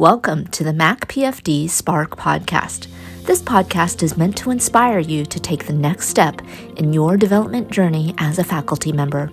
Welcome 0.00 0.46
to 0.52 0.64
the 0.64 0.72
Mac 0.72 1.08
PFD 1.08 1.68
Spark 1.68 2.16
podcast. 2.16 2.86
This 3.26 3.42
podcast 3.42 4.02
is 4.02 4.16
meant 4.16 4.34
to 4.38 4.50
inspire 4.50 4.98
you 4.98 5.26
to 5.26 5.38
take 5.38 5.66
the 5.66 5.74
next 5.74 6.08
step 6.08 6.40
in 6.78 6.94
your 6.94 7.18
development 7.18 7.70
journey 7.70 8.14
as 8.16 8.38
a 8.38 8.44
faculty 8.44 8.92
member. 8.92 9.30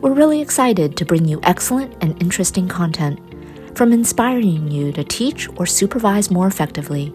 We're 0.00 0.12
really 0.12 0.40
excited 0.40 0.96
to 0.96 1.04
bring 1.04 1.24
you 1.24 1.40
excellent 1.42 1.96
and 2.00 2.16
interesting 2.22 2.68
content, 2.68 3.18
from 3.76 3.92
inspiring 3.92 4.70
you 4.70 4.92
to 4.92 5.02
teach 5.02 5.48
or 5.56 5.66
supervise 5.66 6.30
more 6.30 6.46
effectively, 6.46 7.12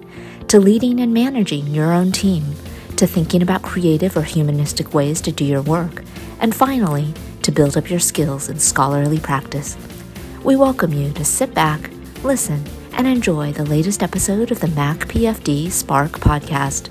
to 0.49 0.59
leading 0.59 0.99
and 0.99 1.13
managing 1.13 1.67
your 1.67 1.93
own 1.93 2.11
team, 2.11 2.43
to 2.97 3.07
thinking 3.07 3.41
about 3.41 3.61
creative 3.61 4.17
or 4.17 4.23
humanistic 4.23 4.93
ways 4.93 5.21
to 5.21 5.31
do 5.31 5.45
your 5.45 5.61
work, 5.61 6.03
and 6.41 6.53
finally, 6.53 7.13
to 7.43 7.51
build 7.53 7.77
up 7.77 7.89
your 7.89 8.01
skills 8.01 8.49
in 8.49 8.59
scholarly 8.59 9.21
practice. 9.21 9.77
We 10.43 10.57
welcome 10.57 10.91
you 10.91 11.13
to 11.13 11.23
sit 11.23 11.53
back 11.53 11.89
listen, 12.23 12.63
and 12.93 13.05
enjoy 13.05 13.51
the 13.51 13.65
latest 13.65 14.01
episode 14.01 14.49
of 14.49 14.61
the 14.61 14.67
Mac 14.69 14.99
PFD 14.99 15.69
Spark 15.69 16.11
podcast. 16.11 16.89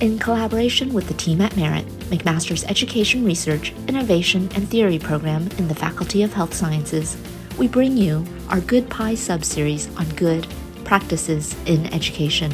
In 0.00 0.16
collaboration 0.20 0.92
with 0.92 1.08
the 1.08 1.14
team 1.14 1.40
at 1.40 1.56
Merit, 1.56 1.84
McMaster's 2.08 2.62
Education 2.64 3.24
Research, 3.24 3.74
Innovation, 3.88 4.48
and 4.54 4.68
Theory 4.68 5.00
program 5.00 5.48
in 5.58 5.66
the 5.66 5.74
Faculty 5.74 6.22
of 6.22 6.32
Health 6.32 6.54
Sciences, 6.54 7.16
we 7.58 7.66
bring 7.66 7.96
you 7.96 8.24
our 8.48 8.60
Good 8.60 8.88
Pie 8.88 9.14
subseries 9.14 9.94
on 9.98 10.08
good 10.14 10.46
practices 10.84 11.56
in 11.66 11.92
education. 11.92 12.52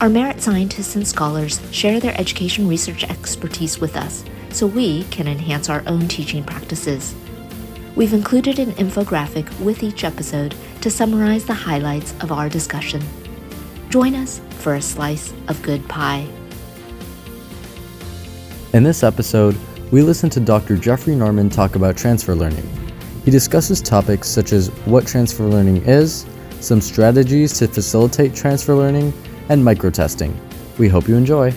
Our 0.00 0.08
Merit 0.08 0.40
scientists 0.40 0.96
and 0.96 1.06
scholars 1.06 1.60
share 1.70 2.00
their 2.00 2.18
education 2.18 2.66
research 2.66 3.04
expertise 3.04 3.78
with 3.78 3.94
us 3.94 4.24
so 4.48 4.66
we 4.66 5.04
can 5.04 5.28
enhance 5.28 5.68
our 5.68 5.82
own 5.86 6.08
teaching 6.08 6.44
practices. 6.44 7.14
We've 7.98 8.14
included 8.14 8.60
an 8.60 8.70
infographic 8.74 9.50
with 9.58 9.82
each 9.82 10.04
episode 10.04 10.54
to 10.82 10.88
summarize 10.88 11.44
the 11.44 11.52
highlights 11.52 12.14
of 12.20 12.30
our 12.30 12.48
discussion. 12.48 13.02
Join 13.90 14.14
us 14.14 14.40
for 14.50 14.76
a 14.76 14.80
slice 14.80 15.34
of 15.48 15.60
good 15.62 15.86
pie. 15.88 16.24
In 18.72 18.84
this 18.84 19.02
episode, 19.02 19.56
we 19.90 20.02
listen 20.02 20.30
to 20.30 20.38
Dr. 20.38 20.76
Geoffrey 20.76 21.16
Norman 21.16 21.50
talk 21.50 21.74
about 21.74 21.96
transfer 21.96 22.36
learning. 22.36 22.70
He 23.24 23.32
discusses 23.32 23.82
topics 23.82 24.28
such 24.28 24.52
as 24.52 24.68
what 24.86 25.04
transfer 25.04 25.46
learning 25.46 25.78
is, 25.78 26.24
some 26.60 26.80
strategies 26.80 27.52
to 27.54 27.66
facilitate 27.66 28.32
transfer 28.32 28.76
learning, 28.76 29.12
and 29.48 29.60
microtesting. 29.60 30.32
We 30.78 30.86
hope 30.86 31.08
you 31.08 31.16
enjoy. 31.16 31.52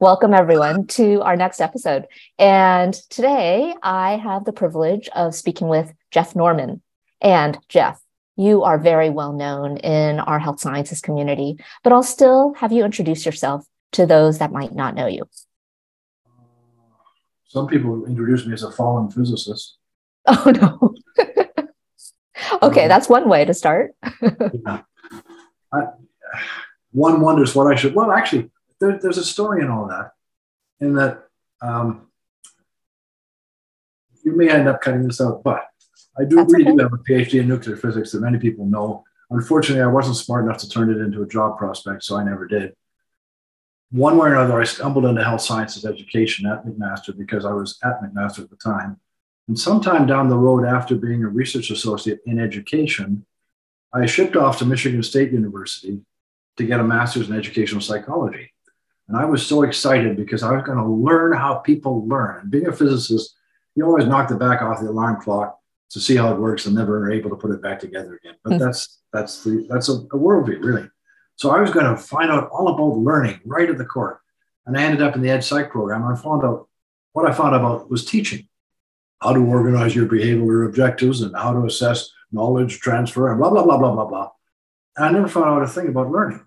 Welcome, 0.00 0.32
everyone, 0.32 0.86
to 0.86 1.20
our 1.20 1.36
next 1.36 1.60
episode. 1.60 2.06
And 2.38 2.94
today 3.10 3.74
I 3.82 4.16
have 4.16 4.46
the 4.46 4.52
privilege 4.52 5.10
of 5.14 5.34
speaking 5.34 5.68
with 5.68 5.92
Geoff 6.10 6.34
Norman. 6.34 6.80
And 7.20 7.58
Geoff, 7.68 8.00
you 8.34 8.62
are 8.62 8.78
very 8.78 9.10
well 9.10 9.34
known 9.34 9.76
in 9.76 10.18
our 10.18 10.38
health 10.38 10.58
sciences 10.58 11.02
community, 11.02 11.58
but 11.84 11.92
I'll 11.92 12.02
still 12.02 12.54
have 12.54 12.72
you 12.72 12.82
introduce 12.82 13.26
yourself 13.26 13.66
to 13.92 14.06
those 14.06 14.38
that 14.38 14.52
might 14.52 14.74
not 14.74 14.94
know 14.94 15.06
you. 15.06 15.28
Some 17.44 17.66
people 17.66 18.06
introduce 18.06 18.46
me 18.46 18.54
as 18.54 18.62
a 18.62 18.72
fallen 18.72 19.10
physicist. 19.10 19.76
Oh, 20.26 20.50
no. 20.50 20.94
okay, 22.62 22.88
that's 22.88 23.10
one 23.10 23.28
way 23.28 23.44
to 23.44 23.52
start. 23.52 23.94
yeah. 24.22 24.80
I, 25.70 25.82
one 26.92 27.20
wonders 27.20 27.54
what 27.54 27.70
I 27.70 27.74
should, 27.74 27.94
well, 27.94 28.12
actually, 28.12 28.50
there, 28.80 28.98
there's 28.98 29.18
a 29.18 29.24
story 29.24 29.62
in 29.62 29.70
all 29.70 29.86
that, 29.88 30.12
in 30.80 30.94
that 30.94 31.24
um, 31.62 32.08
you 34.24 34.36
may 34.36 34.48
end 34.48 34.68
up 34.68 34.80
cutting 34.80 35.06
this 35.06 35.20
out, 35.20 35.42
but 35.42 35.66
I 36.18 36.24
do 36.24 36.36
That's 36.36 36.52
really 36.52 36.66
okay. 36.66 36.76
do 36.76 36.82
have 36.82 36.92
a 36.92 36.98
PhD 36.98 37.40
in 37.40 37.48
nuclear 37.48 37.76
physics 37.76 38.12
that 38.12 38.20
many 38.20 38.38
people 38.38 38.66
know. 38.66 39.04
Unfortunately, 39.30 39.82
I 39.82 39.86
wasn't 39.86 40.16
smart 40.16 40.44
enough 40.44 40.58
to 40.58 40.68
turn 40.68 40.90
it 40.90 40.98
into 40.98 41.22
a 41.22 41.28
job 41.28 41.56
prospect, 41.56 42.02
so 42.02 42.16
I 42.16 42.24
never 42.24 42.46
did. 42.46 42.74
One 43.92 44.16
way 44.16 44.28
or 44.28 44.34
another, 44.34 44.60
I 44.60 44.64
stumbled 44.64 45.04
into 45.04 45.24
health 45.24 45.40
sciences 45.40 45.84
education 45.84 46.46
at 46.46 46.64
McMaster 46.64 47.16
because 47.16 47.44
I 47.44 47.52
was 47.52 47.78
at 47.82 48.00
McMaster 48.02 48.40
at 48.40 48.50
the 48.50 48.56
time. 48.56 49.00
And 49.48 49.58
sometime 49.58 50.06
down 50.06 50.28
the 50.28 50.38
road, 50.38 50.64
after 50.64 50.94
being 50.94 51.24
a 51.24 51.28
research 51.28 51.70
associate 51.70 52.20
in 52.24 52.38
education, 52.38 53.26
I 53.92 54.06
shipped 54.06 54.36
off 54.36 54.58
to 54.58 54.64
Michigan 54.64 55.02
State 55.02 55.32
University 55.32 56.00
to 56.56 56.64
get 56.64 56.78
a 56.78 56.84
master's 56.84 57.28
in 57.28 57.36
educational 57.36 57.80
psychology. 57.80 58.52
And 59.10 59.18
I 59.18 59.24
was 59.24 59.44
so 59.44 59.64
excited 59.64 60.16
because 60.16 60.44
I 60.44 60.52
was 60.52 60.62
going 60.62 60.78
to 60.78 60.86
learn 60.86 61.32
how 61.32 61.56
people 61.56 62.06
learn. 62.06 62.42
And 62.42 62.50
being 62.50 62.68
a 62.68 62.72
physicist, 62.72 63.34
you 63.74 63.84
always 63.84 64.06
knock 64.06 64.28
the 64.28 64.36
back 64.36 64.62
off 64.62 64.78
the 64.78 64.88
alarm 64.88 65.20
clock 65.20 65.58
to 65.90 65.98
see 65.98 66.14
how 66.14 66.32
it 66.32 66.38
works 66.38 66.66
and 66.66 66.76
never 66.76 66.98
are 66.98 67.10
able 67.10 67.28
to 67.30 67.34
put 67.34 67.50
it 67.50 67.60
back 67.60 67.80
together 67.80 68.20
again. 68.22 68.36
But 68.44 68.50
mm-hmm. 68.50 68.64
that's 68.64 69.00
that's 69.12 69.42
the 69.42 69.66
that's 69.68 69.88
a, 69.88 69.94
a 69.94 70.16
worldview, 70.16 70.62
really. 70.62 70.88
So 71.34 71.50
I 71.50 71.60
was 71.60 71.72
going 71.72 71.86
to 71.86 71.96
find 71.96 72.30
out 72.30 72.50
all 72.50 72.68
about 72.68 72.98
learning 72.98 73.40
right 73.44 73.68
at 73.68 73.78
the 73.78 73.84
core. 73.84 74.22
And 74.64 74.78
I 74.78 74.84
ended 74.84 75.02
up 75.02 75.16
in 75.16 75.22
the 75.22 75.30
Ed 75.30 75.42
Psych 75.42 75.70
program. 75.70 76.04
And 76.04 76.16
I 76.16 76.20
found 76.20 76.44
out 76.44 76.68
what 77.10 77.28
I 77.28 77.32
found 77.32 77.56
out 77.56 77.90
was 77.90 78.04
teaching, 78.04 78.46
how 79.20 79.32
to 79.32 79.40
organize 79.40 79.96
your 79.96 80.06
behavioral 80.06 80.68
objectives 80.68 81.22
and 81.22 81.34
how 81.34 81.52
to 81.52 81.66
assess 81.66 82.12
knowledge 82.30 82.78
transfer 82.78 83.28
and 83.28 83.40
blah, 83.40 83.50
blah, 83.50 83.64
blah, 83.64 83.76
blah, 83.76 83.92
blah, 83.92 84.04
blah. 84.04 84.30
And 84.96 85.06
I 85.06 85.10
never 85.10 85.26
found 85.26 85.46
out 85.46 85.64
a 85.64 85.66
thing 85.66 85.88
about 85.88 86.12
learning. 86.12 86.44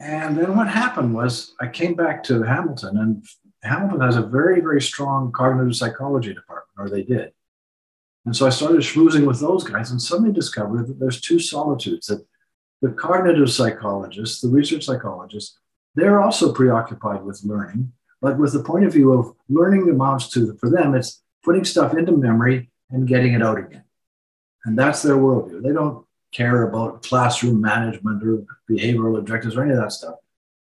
And 0.00 0.36
then 0.36 0.56
what 0.56 0.68
happened 0.68 1.14
was 1.14 1.54
I 1.60 1.68
came 1.68 1.94
back 1.94 2.22
to 2.24 2.42
Hamilton, 2.42 2.96
and 2.96 3.24
Hamilton 3.62 4.00
has 4.00 4.16
a 4.16 4.22
very, 4.22 4.60
very 4.60 4.80
strong 4.80 5.30
cognitive 5.30 5.76
psychology 5.76 6.32
department, 6.32 6.78
or 6.78 6.88
they 6.88 7.02
did. 7.02 7.32
And 8.24 8.34
so 8.34 8.46
I 8.46 8.50
started 8.50 8.80
schmoozing 8.80 9.26
with 9.26 9.40
those 9.40 9.64
guys 9.64 9.90
and 9.90 10.00
suddenly 10.00 10.32
discovered 10.32 10.88
that 10.88 10.98
there's 10.98 11.20
two 11.20 11.38
solitudes 11.38 12.06
that 12.06 12.26
the 12.80 12.90
cognitive 12.90 13.50
psychologists, 13.52 14.40
the 14.40 14.48
research 14.48 14.84
psychologists, 14.84 15.58
they're 15.94 16.20
also 16.20 16.52
preoccupied 16.52 17.22
with 17.22 17.44
learning, 17.44 17.92
but 18.22 18.38
with 18.38 18.52
the 18.54 18.62
point 18.62 18.86
of 18.86 18.92
view 18.92 19.12
of 19.12 19.34
learning 19.48 19.88
amounts 19.90 20.28
to, 20.30 20.54
for 20.54 20.70
them, 20.70 20.94
it's 20.94 21.22
putting 21.44 21.64
stuff 21.64 21.94
into 21.94 22.12
memory 22.12 22.70
and 22.90 23.06
getting 23.06 23.34
it 23.34 23.42
out 23.42 23.58
again. 23.58 23.84
And 24.64 24.78
that's 24.78 25.02
their 25.02 25.16
worldview. 25.16 25.62
They 25.62 25.72
don't 25.72 26.06
care 26.32 26.68
about 26.68 27.02
classroom 27.02 27.60
management 27.60 28.22
or 28.22 28.44
behavioral 28.70 29.18
objectives 29.18 29.56
or 29.56 29.64
any 29.64 29.72
of 29.72 29.78
that 29.78 29.92
stuff. 29.92 30.16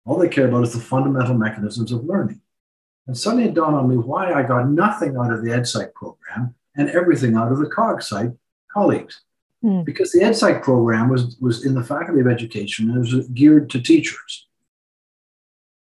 All 0.06 0.18
they 0.18 0.30
care 0.30 0.48
about 0.48 0.64
is 0.64 0.74
the 0.74 0.80
fundamental 0.80 1.36
mechanisms 1.36 1.92
of 1.92 2.06
learning. 2.06 2.42
And 3.08 3.18
suddenly 3.18 3.46
it 3.46 3.54
dawned 3.54 3.76
on 3.76 3.90
me 3.90 3.98
why 3.98 4.34
I 4.34 4.44
got 4.44 4.70
nothing 4.70 5.18
out 5.18 5.32
of 5.32 5.44
the 5.44 5.52
EdPsych 5.52 5.94
program 5.94 6.56
and 6.76 6.90
everything 6.90 7.36
out 7.36 7.52
of 7.52 7.60
the 7.60 7.70
CogPsych 7.70 8.36
colleagues. 8.72 9.22
Mm. 9.64 9.86
Because 9.86 10.12
the 10.12 10.22
EdPsych 10.22 10.62
program 10.62 11.10
was, 11.10 11.38
was 11.40 11.66
in 11.66 11.74
the 11.74 11.84
Faculty 11.84 12.22
of 12.22 12.28
Education 12.28 12.90
and 12.90 13.06
it 13.06 13.16
was 13.16 13.28
geared 13.30 13.70
to 13.72 13.82
teachers. 13.82 14.48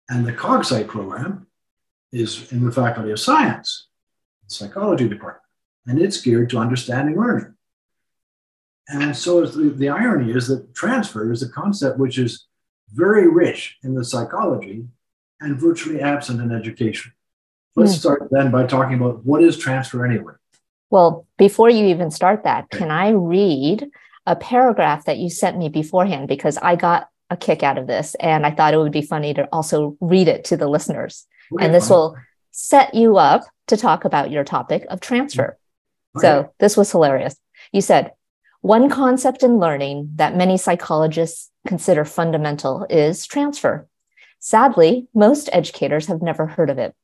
And 0.08 0.26
the 0.26 0.32
CogPsych 0.32 0.88
program 0.88 1.46
is 2.12 2.50
in 2.52 2.64
the 2.64 2.72
Faculty 2.72 3.10
of 3.10 3.20
Science, 3.20 3.88
psychology 4.46 5.08
department, 5.08 5.44
and 5.86 6.00
it's 6.00 6.20
geared 6.20 6.50
to 6.50 6.58
understanding 6.58 7.16
learning. 7.16 7.54
And 8.88 9.14
so 9.16 9.44
the, 9.44 9.70
the 9.70 9.88
irony 9.88 10.32
is 10.32 10.48
that 10.48 10.74
transfer 10.74 11.30
is 11.30 11.42
a 11.42 11.48
concept 11.48 11.98
which 11.98 12.18
is 12.18 12.46
very 12.92 13.28
rich 13.28 13.76
in 13.82 13.94
the 13.94 14.04
psychology 14.04 14.86
and 15.40 15.60
virtually 15.60 16.00
absent 16.00 16.40
in 16.40 16.52
education. 16.52 17.12
Let's 17.76 17.94
mm. 17.94 17.98
start 17.98 18.28
then 18.30 18.50
by 18.50 18.66
talking 18.66 18.94
about 18.94 19.24
what 19.24 19.42
is 19.42 19.58
transfer 19.58 20.04
anyway. 20.06 20.32
Well, 20.90 21.26
before 21.36 21.68
you 21.68 21.86
even 21.86 22.10
start 22.10 22.44
that, 22.44 22.70
can 22.70 22.90
I 22.90 23.10
read 23.10 23.88
a 24.26 24.34
paragraph 24.36 25.04
that 25.04 25.18
you 25.18 25.28
sent 25.28 25.58
me 25.58 25.68
beforehand? 25.68 26.28
Because 26.28 26.56
I 26.58 26.76
got 26.76 27.08
a 27.30 27.36
kick 27.36 27.62
out 27.62 27.76
of 27.76 27.86
this 27.86 28.14
and 28.16 28.46
I 28.46 28.50
thought 28.50 28.72
it 28.72 28.78
would 28.78 28.92
be 28.92 29.02
funny 29.02 29.34
to 29.34 29.44
also 29.52 29.96
read 30.00 30.28
it 30.28 30.44
to 30.46 30.56
the 30.56 30.66
listeners. 30.66 31.26
Okay, 31.52 31.64
and 31.64 31.74
this 31.74 31.90
will 31.90 32.16
set 32.50 32.94
you 32.94 33.18
up 33.18 33.44
to 33.66 33.76
talk 33.76 34.06
about 34.06 34.30
your 34.30 34.44
topic 34.44 34.86
of 34.88 35.00
transfer. 35.00 35.58
Okay. 36.16 36.26
So 36.26 36.54
this 36.58 36.76
was 36.76 36.90
hilarious. 36.90 37.36
You 37.72 37.82
said, 37.82 38.12
one 38.60 38.90
concept 38.90 39.42
in 39.42 39.58
learning 39.58 40.10
that 40.16 40.36
many 40.36 40.56
psychologists 40.56 41.50
consider 41.66 42.04
fundamental 42.04 42.86
is 42.90 43.26
transfer. 43.26 43.86
Sadly, 44.40 45.06
most 45.14 45.48
educators 45.52 46.06
have 46.06 46.22
never 46.22 46.46
heard 46.46 46.70
of 46.70 46.78
it. 46.78 46.94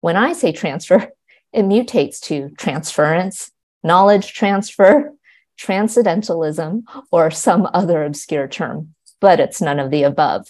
When 0.00 0.16
I 0.16 0.32
say 0.32 0.52
transfer, 0.52 1.10
it 1.52 1.64
mutates 1.64 2.20
to 2.22 2.50
transference, 2.56 3.50
knowledge 3.82 4.32
transfer, 4.32 5.12
transcendentalism, 5.56 6.84
or 7.10 7.30
some 7.30 7.68
other 7.74 8.04
obscure 8.04 8.48
term, 8.48 8.94
but 9.20 9.40
it's 9.40 9.60
none 9.60 9.78
of 9.78 9.90
the 9.90 10.04
above. 10.04 10.48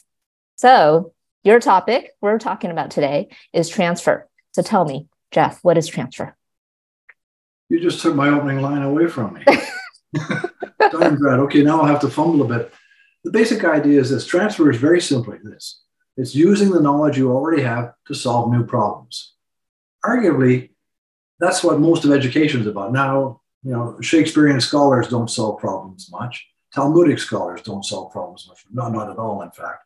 So, 0.57 1.13
your 1.43 1.59
topic 1.59 2.11
we're 2.21 2.39
talking 2.39 2.71
about 2.71 2.91
today 2.91 3.29
is 3.53 3.69
transfer. 3.69 4.29
So, 4.53 4.63
tell 4.63 4.85
me, 4.85 5.09
Geoff, 5.31 5.59
what 5.63 5.79
is 5.79 5.89
transfer? 5.89 6.37
You 7.71 7.81
just 7.81 8.03
took 8.03 8.15
my 8.15 8.29
opening 8.29 8.61
line 8.61 8.83
away 8.83 9.07
from 9.07 9.35
me. 9.35 9.45
Okay, 10.93 11.63
now 11.63 11.81
I'll 11.81 11.87
have 11.87 12.01
to 12.01 12.11
fumble 12.11 12.43
a 12.43 12.49
bit. 12.49 12.73
The 13.25 13.31
basic 13.31 13.65
idea 13.65 14.01
is 14.01 14.11
this 14.11 14.27
transfer 14.27 14.71
is 14.71 14.79
very 14.79 15.01
simply 15.01 15.39
this 15.45 15.83
It's 16.17 16.35
using 16.35 16.71
the 16.71 16.81
knowledge 16.81 17.19
you 17.19 17.31
already 17.31 17.63
have 17.63 17.93
to 18.07 18.15
solve 18.15 18.51
new 18.51 18.65
problems. 18.65 19.35
Arguably, 20.05 20.71
that's 21.39 21.63
what 21.63 21.81
most 21.81 22.05
of 22.05 22.13
education 22.13 22.61
is 22.61 22.67
about. 22.67 22.93
Now, 22.93 23.41
you 23.63 23.73
know, 23.73 23.99
Shakespearean 24.01 24.61
scholars 24.61 25.09
don't 25.09 25.31
solve 25.31 25.61
problems 25.61 26.09
much. 26.11 26.47
Talmudic 26.75 27.19
scholars 27.19 27.63
don't 27.63 27.85
solve 27.85 28.13
problems 28.13 28.47
much. 28.49 28.65
Not, 28.73 28.93
not 28.93 29.11
at 29.11 29.19
all, 29.19 29.43
in 29.43 29.51
fact. 29.51 29.85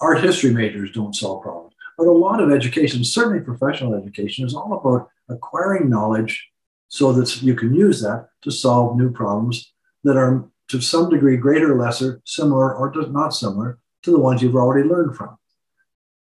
Art 0.00 0.22
history 0.22 0.52
majors 0.52 0.92
don't 0.92 1.14
solve 1.14 1.42
problems. 1.42 1.74
But 1.98 2.06
a 2.06 2.12
lot 2.12 2.40
of 2.40 2.50
education, 2.50 3.04
certainly 3.04 3.40
professional 3.40 3.94
education, 3.94 4.46
is 4.46 4.54
all 4.54 4.72
about 4.72 5.10
acquiring 5.28 5.90
knowledge 5.90 6.48
so 6.88 7.12
that 7.12 7.42
you 7.42 7.54
can 7.54 7.74
use 7.74 8.00
that 8.00 8.29
to 8.42 8.50
solve 8.50 8.96
new 8.96 9.10
problems 9.10 9.72
that 10.04 10.16
are 10.16 10.44
to 10.68 10.80
some 10.80 11.10
degree 11.10 11.36
greater 11.36 11.72
or 11.72 11.78
lesser, 11.78 12.22
similar 12.24 12.74
or 12.74 12.92
not 13.10 13.30
similar 13.30 13.78
to 14.02 14.10
the 14.10 14.18
ones 14.18 14.40
you've 14.40 14.56
already 14.56 14.88
learned 14.88 15.16
from. 15.16 15.36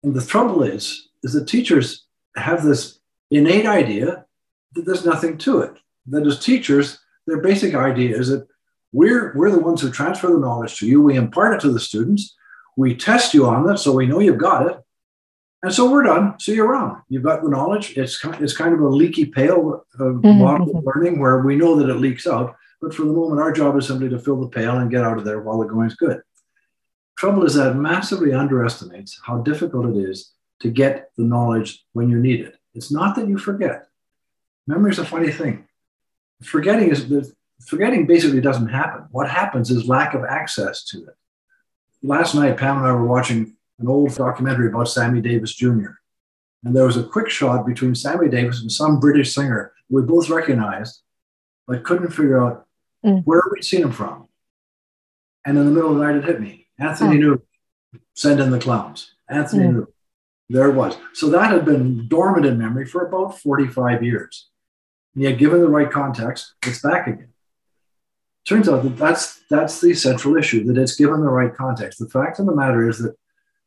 And 0.03 0.13
the 0.13 0.25
trouble 0.25 0.63
is, 0.63 1.09
is 1.23 1.33
that 1.33 1.47
teachers 1.47 2.05
have 2.35 2.63
this 2.63 2.99
innate 3.29 3.65
idea 3.65 4.25
that 4.73 4.85
there's 4.85 5.05
nothing 5.05 5.37
to 5.39 5.59
it. 5.59 5.77
That 6.07 6.25
as 6.25 6.39
teachers, 6.39 6.99
their 7.27 7.41
basic 7.41 7.75
idea 7.75 8.17
is 8.17 8.29
that 8.29 8.47
we're, 8.91 9.33
we're 9.35 9.51
the 9.51 9.59
ones 9.59 9.81
who 9.81 9.91
transfer 9.91 10.27
the 10.27 10.39
knowledge 10.39 10.79
to 10.79 10.87
you. 10.87 11.01
We 11.01 11.15
impart 11.15 11.53
it 11.53 11.61
to 11.61 11.71
the 11.71 11.79
students. 11.79 12.35
We 12.75 12.95
test 12.95 13.33
you 13.33 13.45
on 13.45 13.69
it 13.69 13.77
so 13.77 13.93
we 13.93 14.07
know 14.07 14.19
you've 14.19 14.37
got 14.37 14.67
it. 14.67 14.77
And 15.63 15.73
so 15.73 15.91
we're 15.91 16.03
done. 16.03 16.39
See 16.39 16.55
you 16.55 16.65
around. 16.65 17.03
You've 17.07 17.23
got 17.23 17.43
the 17.43 17.49
knowledge. 17.49 17.95
It's, 17.95 18.23
it's 18.39 18.57
kind 18.57 18.73
of 18.73 18.79
a 18.79 18.87
leaky 18.87 19.25
pail 19.25 19.85
of 19.99 20.15
mm-hmm. 20.15 20.39
model 20.39 20.75
of 20.75 20.83
learning 20.83 21.19
where 21.19 21.39
we 21.41 21.55
know 21.55 21.75
that 21.75 21.89
it 21.89 21.95
leaks 21.95 22.25
out. 22.25 22.55
But 22.81 22.95
for 22.95 23.03
the 23.03 23.13
moment, 23.13 23.41
our 23.41 23.51
job 23.51 23.77
is 23.77 23.87
simply 23.87 24.09
to 24.09 24.17
fill 24.17 24.41
the 24.41 24.47
pail 24.47 24.77
and 24.77 24.89
get 24.89 25.03
out 25.03 25.19
of 25.19 25.23
there 25.23 25.39
while 25.41 25.59
the 25.59 25.65
going 25.65 25.87
is 25.87 25.95
good. 25.95 26.21
Trouble 27.15 27.43
is 27.45 27.53
that 27.53 27.75
massively 27.75 28.33
underestimates 28.33 29.19
how 29.23 29.37
difficult 29.37 29.95
it 29.95 29.99
is 29.99 30.31
to 30.61 30.71
get 30.71 31.11
the 31.17 31.23
knowledge 31.23 31.85
when 31.93 32.09
you 32.09 32.19
need 32.19 32.39
it. 32.39 32.57
It's 32.73 32.91
not 32.91 33.15
that 33.15 33.27
you 33.27 33.37
forget. 33.37 33.87
Memory 34.65 34.91
is 34.91 34.99
a 34.99 35.05
funny 35.05 35.31
thing. 35.31 35.67
Forgetting 36.41 36.89
is 36.89 37.33
forgetting 37.67 38.07
basically 38.07 38.41
doesn't 38.41 38.69
happen. 38.69 39.05
What 39.11 39.29
happens 39.29 39.69
is 39.69 39.87
lack 39.87 40.15
of 40.15 40.23
access 40.23 40.83
to 40.85 41.03
it. 41.03 41.15
Last 42.01 42.33
night, 42.33 42.57
Pam 42.57 42.77
and 42.77 42.87
I 42.87 42.91
were 42.93 43.05
watching 43.05 43.55
an 43.81 43.87
old 43.87 44.15
documentary 44.15 44.67
about 44.67 44.89
Sammy 44.89 45.21
Davis 45.21 45.53
Jr. 45.53 45.91
And 46.63 46.75
there 46.75 46.85
was 46.85 46.97
a 46.97 47.03
quick 47.03 47.29
shot 47.29 47.65
between 47.65 47.95
Sammy 47.95 48.29
Davis 48.29 48.61
and 48.61 48.71
some 48.71 48.99
British 48.99 49.33
singer 49.33 49.73
we 49.91 50.01
both 50.01 50.29
recognized, 50.29 51.01
but 51.67 51.83
couldn't 51.83 52.11
figure 52.11 52.41
out 52.41 52.65
mm. 53.05 53.23
where 53.25 53.41
we'd 53.51 53.63
seen 53.63 53.83
him 53.83 53.91
from. 53.91 54.27
And 55.45 55.57
in 55.57 55.65
the 55.65 55.71
middle 55.71 55.91
of 55.91 55.97
the 55.97 56.05
night, 56.05 56.15
it 56.15 56.23
hit 56.23 56.39
me. 56.39 56.67
Anthony 56.79 57.17
oh. 57.17 57.19
knew, 57.19 57.41
send 58.15 58.39
in 58.39 58.51
the 58.51 58.59
clowns. 58.59 59.13
Anthony 59.29 59.65
mm. 59.65 59.73
knew. 59.73 59.93
There 60.49 60.69
it 60.69 60.75
was. 60.75 60.97
So 61.13 61.29
that 61.29 61.51
had 61.51 61.65
been 61.65 62.07
dormant 62.07 62.45
in 62.45 62.57
memory 62.57 62.85
for 62.85 63.05
about 63.05 63.39
45 63.39 64.03
years. 64.03 64.49
And 65.15 65.23
yet, 65.23 65.37
given 65.37 65.61
the 65.61 65.67
right 65.67 65.91
context, 65.91 66.53
it's 66.65 66.81
back 66.81 67.07
again. 67.07 67.29
Turns 68.47 68.67
out 68.67 68.83
that 68.83 68.97
that's, 68.97 69.41
that's 69.49 69.79
the 69.81 69.93
central 69.93 70.35
issue, 70.35 70.63
that 70.65 70.77
it's 70.77 70.95
given 70.95 71.21
the 71.21 71.29
right 71.29 71.53
context. 71.53 71.99
The 71.99 72.09
fact 72.09 72.39
of 72.39 72.47
the 72.47 72.55
matter 72.55 72.89
is 72.89 72.99
that 72.99 73.15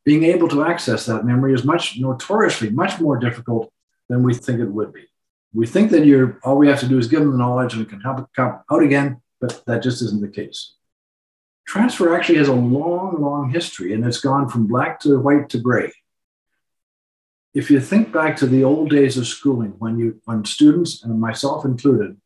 being 0.04 0.24
able 0.24 0.48
to 0.48 0.64
access 0.64 1.06
that 1.06 1.24
memory 1.24 1.54
is 1.54 1.64
much 1.64 1.98
notoriously 1.98 2.70
much 2.70 3.00
more 3.00 3.18
difficult 3.18 3.72
than 4.08 4.22
we 4.22 4.34
think 4.34 4.60
it 4.60 4.68
would 4.68 4.92
be. 4.92 5.04
We 5.52 5.66
think 5.66 5.90
that 5.92 6.04
you're 6.04 6.38
all 6.42 6.58
we 6.58 6.68
have 6.68 6.80
to 6.80 6.88
do 6.88 6.98
is 6.98 7.08
give 7.08 7.20
them 7.20 7.32
the 7.32 7.38
knowledge 7.38 7.74
and 7.74 7.82
it 7.82 7.88
can 7.88 8.00
help 8.00 8.18
it 8.18 8.26
come 8.34 8.60
out 8.70 8.82
again, 8.82 9.22
but 9.40 9.64
that 9.66 9.82
just 9.82 10.02
isn't 10.02 10.20
the 10.20 10.28
case. 10.28 10.74
Transfer 11.66 12.14
actually 12.14 12.38
has 12.38 12.48
a 12.48 12.54
long, 12.54 13.22
long 13.22 13.50
history, 13.50 13.94
and 13.94 14.04
it's 14.04 14.20
gone 14.20 14.48
from 14.48 14.66
black 14.66 15.00
to 15.00 15.18
white 15.18 15.48
to 15.50 15.58
gray. 15.58 15.90
If 17.54 17.70
you 17.70 17.80
think 17.80 18.12
back 18.12 18.36
to 18.38 18.46
the 18.46 18.64
old 18.64 18.90
days 18.90 19.16
of 19.16 19.26
schooling, 19.26 19.74
when 19.78 19.98
you 19.98 20.20
when 20.24 20.44
students 20.44 21.02
and 21.02 21.20
myself 21.20 21.64
included 21.64 22.18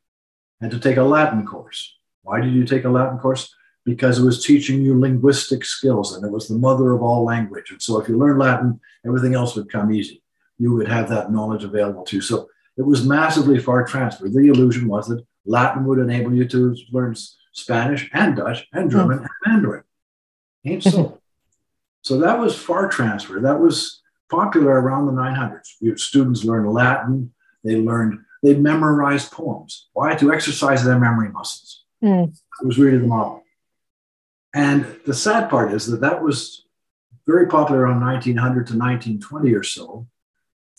had 0.60 0.70
to 0.72 0.80
take 0.80 0.96
a 0.96 1.02
Latin 1.02 1.46
course. 1.46 1.96
Why 2.22 2.40
did 2.40 2.52
you 2.52 2.64
take 2.64 2.84
a 2.84 2.90
Latin 2.90 3.18
course? 3.18 3.54
Because 3.88 4.18
it 4.18 4.24
was 4.24 4.44
teaching 4.44 4.82
you 4.82 5.00
linguistic 5.00 5.64
skills 5.64 6.14
and 6.14 6.22
it 6.22 6.30
was 6.30 6.46
the 6.46 6.58
mother 6.58 6.92
of 6.92 7.02
all 7.02 7.24
language. 7.24 7.70
And 7.70 7.80
so 7.80 7.98
if 7.98 8.06
you 8.06 8.18
learn 8.18 8.36
Latin, 8.36 8.78
everything 9.06 9.34
else 9.34 9.56
would 9.56 9.72
come 9.72 9.90
easy. 9.90 10.22
You 10.58 10.74
would 10.74 10.88
have 10.88 11.08
that 11.08 11.32
knowledge 11.32 11.64
available 11.64 12.04
to 12.04 12.16
you. 12.16 12.20
So 12.20 12.50
it 12.76 12.82
was 12.84 13.06
massively 13.06 13.58
far 13.58 13.84
transfer. 13.84 14.28
The 14.28 14.48
illusion 14.48 14.88
was 14.88 15.08
that 15.08 15.24
Latin 15.46 15.86
would 15.86 16.00
enable 16.00 16.34
you 16.34 16.46
to 16.48 16.76
learn 16.92 17.16
Spanish 17.52 18.10
and 18.12 18.36
Dutch 18.36 18.66
and 18.74 18.92
hmm. 18.92 18.98
German 18.98 19.18
and 19.20 19.28
Mandarin. 19.46 19.84
Ain't 20.66 20.82
so. 20.82 21.18
so 22.02 22.18
that 22.18 22.38
was 22.38 22.58
far 22.58 22.90
transfer. 22.90 23.40
That 23.40 23.58
was 23.58 24.02
popular 24.30 24.78
around 24.78 25.06
the 25.06 25.12
900s. 25.12 25.76
Your 25.80 25.96
Students 25.96 26.44
learned 26.44 26.70
Latin. 26.70 27.32
They 27.64 27.76
learned, 27.76 28.20
they 28.42 28.54
memorized 28.54 29.32
poems. 29.32 29.88
Why? 29.94 30.14
To 30.16 30.30
exercise 30.30 30.84
their 30.84 30.98
memory 30.98 31.30
muscles. 31.30 31.84
Mm. 32.04 32.28
It 32.28 32.66
was 32.66 32.78
really 32.78 32.98
the 32.98 33.06
model. 33.06 33.42
And 34.54 34.98
the 35.06 35.14
sad 35.14 35.50
part 35.50 35.72
is 35.72 35.86
that 35.86 36.00
that 36.00 36.22
was 36.22 36.64
very 37.26 37.46
popular 37.46 37.82
around 37.82 38.00
1900 38.00 38.66
to 38.68 38.78
1920 38.78 39.54
or 39.54 39.62
so. 39.62 40.06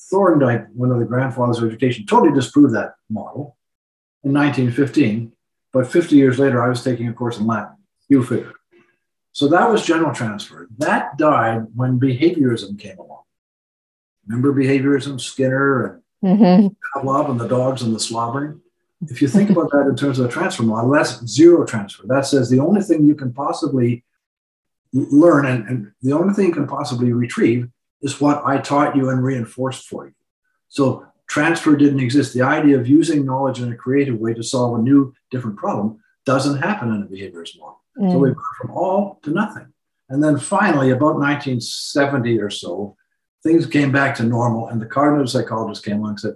Thorndike, 0.09 0.67
one 0.73 0.91
of 0.91 0.99
the 0.99 1.05
grandfathers 1.05 1.59
of 1.59 1.69
education, 1.69 2.05
totally 2.05 2.33
disproved 2.33 2.73
that 2.73 2.95
model 3.09 3.57
in 4.23 4.33
1915. 4.33 5.33
But 5.71 5.87
50 5.87 6.15
years 6.15 6.39
later, 6.39 6.63
I 6.63 6.69
was 6.69 6.83
taking 6.83 7.07
a 7.07 7.13
course 7.13 7.37
in 7.37 7.45
Latin. 7.45 7.75
You 8.07 8.23
figure. 8.23 8.53
So 9.33 9.47
that 9.49 9.69
was 9.69 9.85
general 9.85 10.13
transfer. 10.13 10.67
That 10.79 11.17
died 11.17 11.67
when 11.75 11.99
behaviorism 11.99 12.79
came 12.79 12.97
along. 12.97 13.23
Remember 14.27 14.51
behaviorism, 14.53 15.21
Skinner 15.21 16.01
and 16.23 16.39
mm-hmm. 16.39 16.99
Pavlov 16.99 17.29
and 17.29 17.39
the 17.39 17.47
dogs 17.47 17.83
and 17.83 17.95
the 17.95 17.99
slobbering? 17.99 18.61
If 19.07 19.21
you 19.21 19.27
think 19.27 19.49
about 19.49 19.71
that 19.71 19.87
in 19.87 19.95
terms 19.95 20.19
of 20.19 20.25
a 20.25 20.31
transfer 20.31 20.63
model, 20.63 20.91
that's 20.91 21.25
zero 21.25 21.65
transfer. 21.65 22.05
That 22.05 22.25
says 22.25 22.49
the 22.49 22.59
only 22.59 22.81
thing 22.81 23.05
you 23.05 23.15
can 23.15 23.31
possibly 23.31 24.03
learn 24.91 25.45
and, 25.45 25.67
and 25.67 25.91
the 26.01 26.13
only 26.13 26.33
thing 26.33 26.47
you 26.47 26.53
can 26.53 26.67
possibly 26.67 27.13
retrieve 27.13 27.69
is 28.01 28.19
what 28.19 28.43
I 28.45 28.57
taught 28.57 28.95
you 28.95 29.09
and 29.09 29.23
reinforced 29.23 29.87
for 29.87 30.07
you. 30.07 30.13
So 30.67 31.05
transfer 31.27 31.75
didn't 31.75 32.01
exist. 32.01 32.33
The 32.33 32.41
idea 32.41 32.77
of 32.77 32.87
using 32.87 33.25
knowledge 33.25 33.61
in 33.61 33.71
a 33.71 33.75
creative 33.75 34.19
way 34.19 34.33
to 34.33 34.43
solve 34.43 34.77
a 34.77 34.81
new, 34.81 35.13
different 35.31 35.57
problem 35.57 36.01
doesn't 36.25 36.61
happen 36.61 36.93
in 36.93 37.03
a 37.03 37.05
behaviorist 37.05 37.57
model. 37.57 37.81
Mm. 37.97 38.11
So 38.11 38.17
we 38.17 38.29
go 38.31 38.41
from 38.61 38.71
all 38.71 39.19
to 39.23 39.31
nothing. 39.31 39.67
And 40.09 40.23
then 40.23 40.37
finally, 40.39 40.89
about 40.89 41.15
1970 41.15 42.39
or 42.39 42.49
so, 42.49 42.97
things 43.43 43.65
came 43.67 43.91
back 43.91 44.15
to 44.15 44.23
normal, 44.23 44.67
and 44.67 44.81
the 44.81 44.85
cognitive 44.85 45.29
psychologist 45.29 45.85
came 45.85 45.99
along 45.99 46.09
and 46.09 46.19
said, 46.19 46.33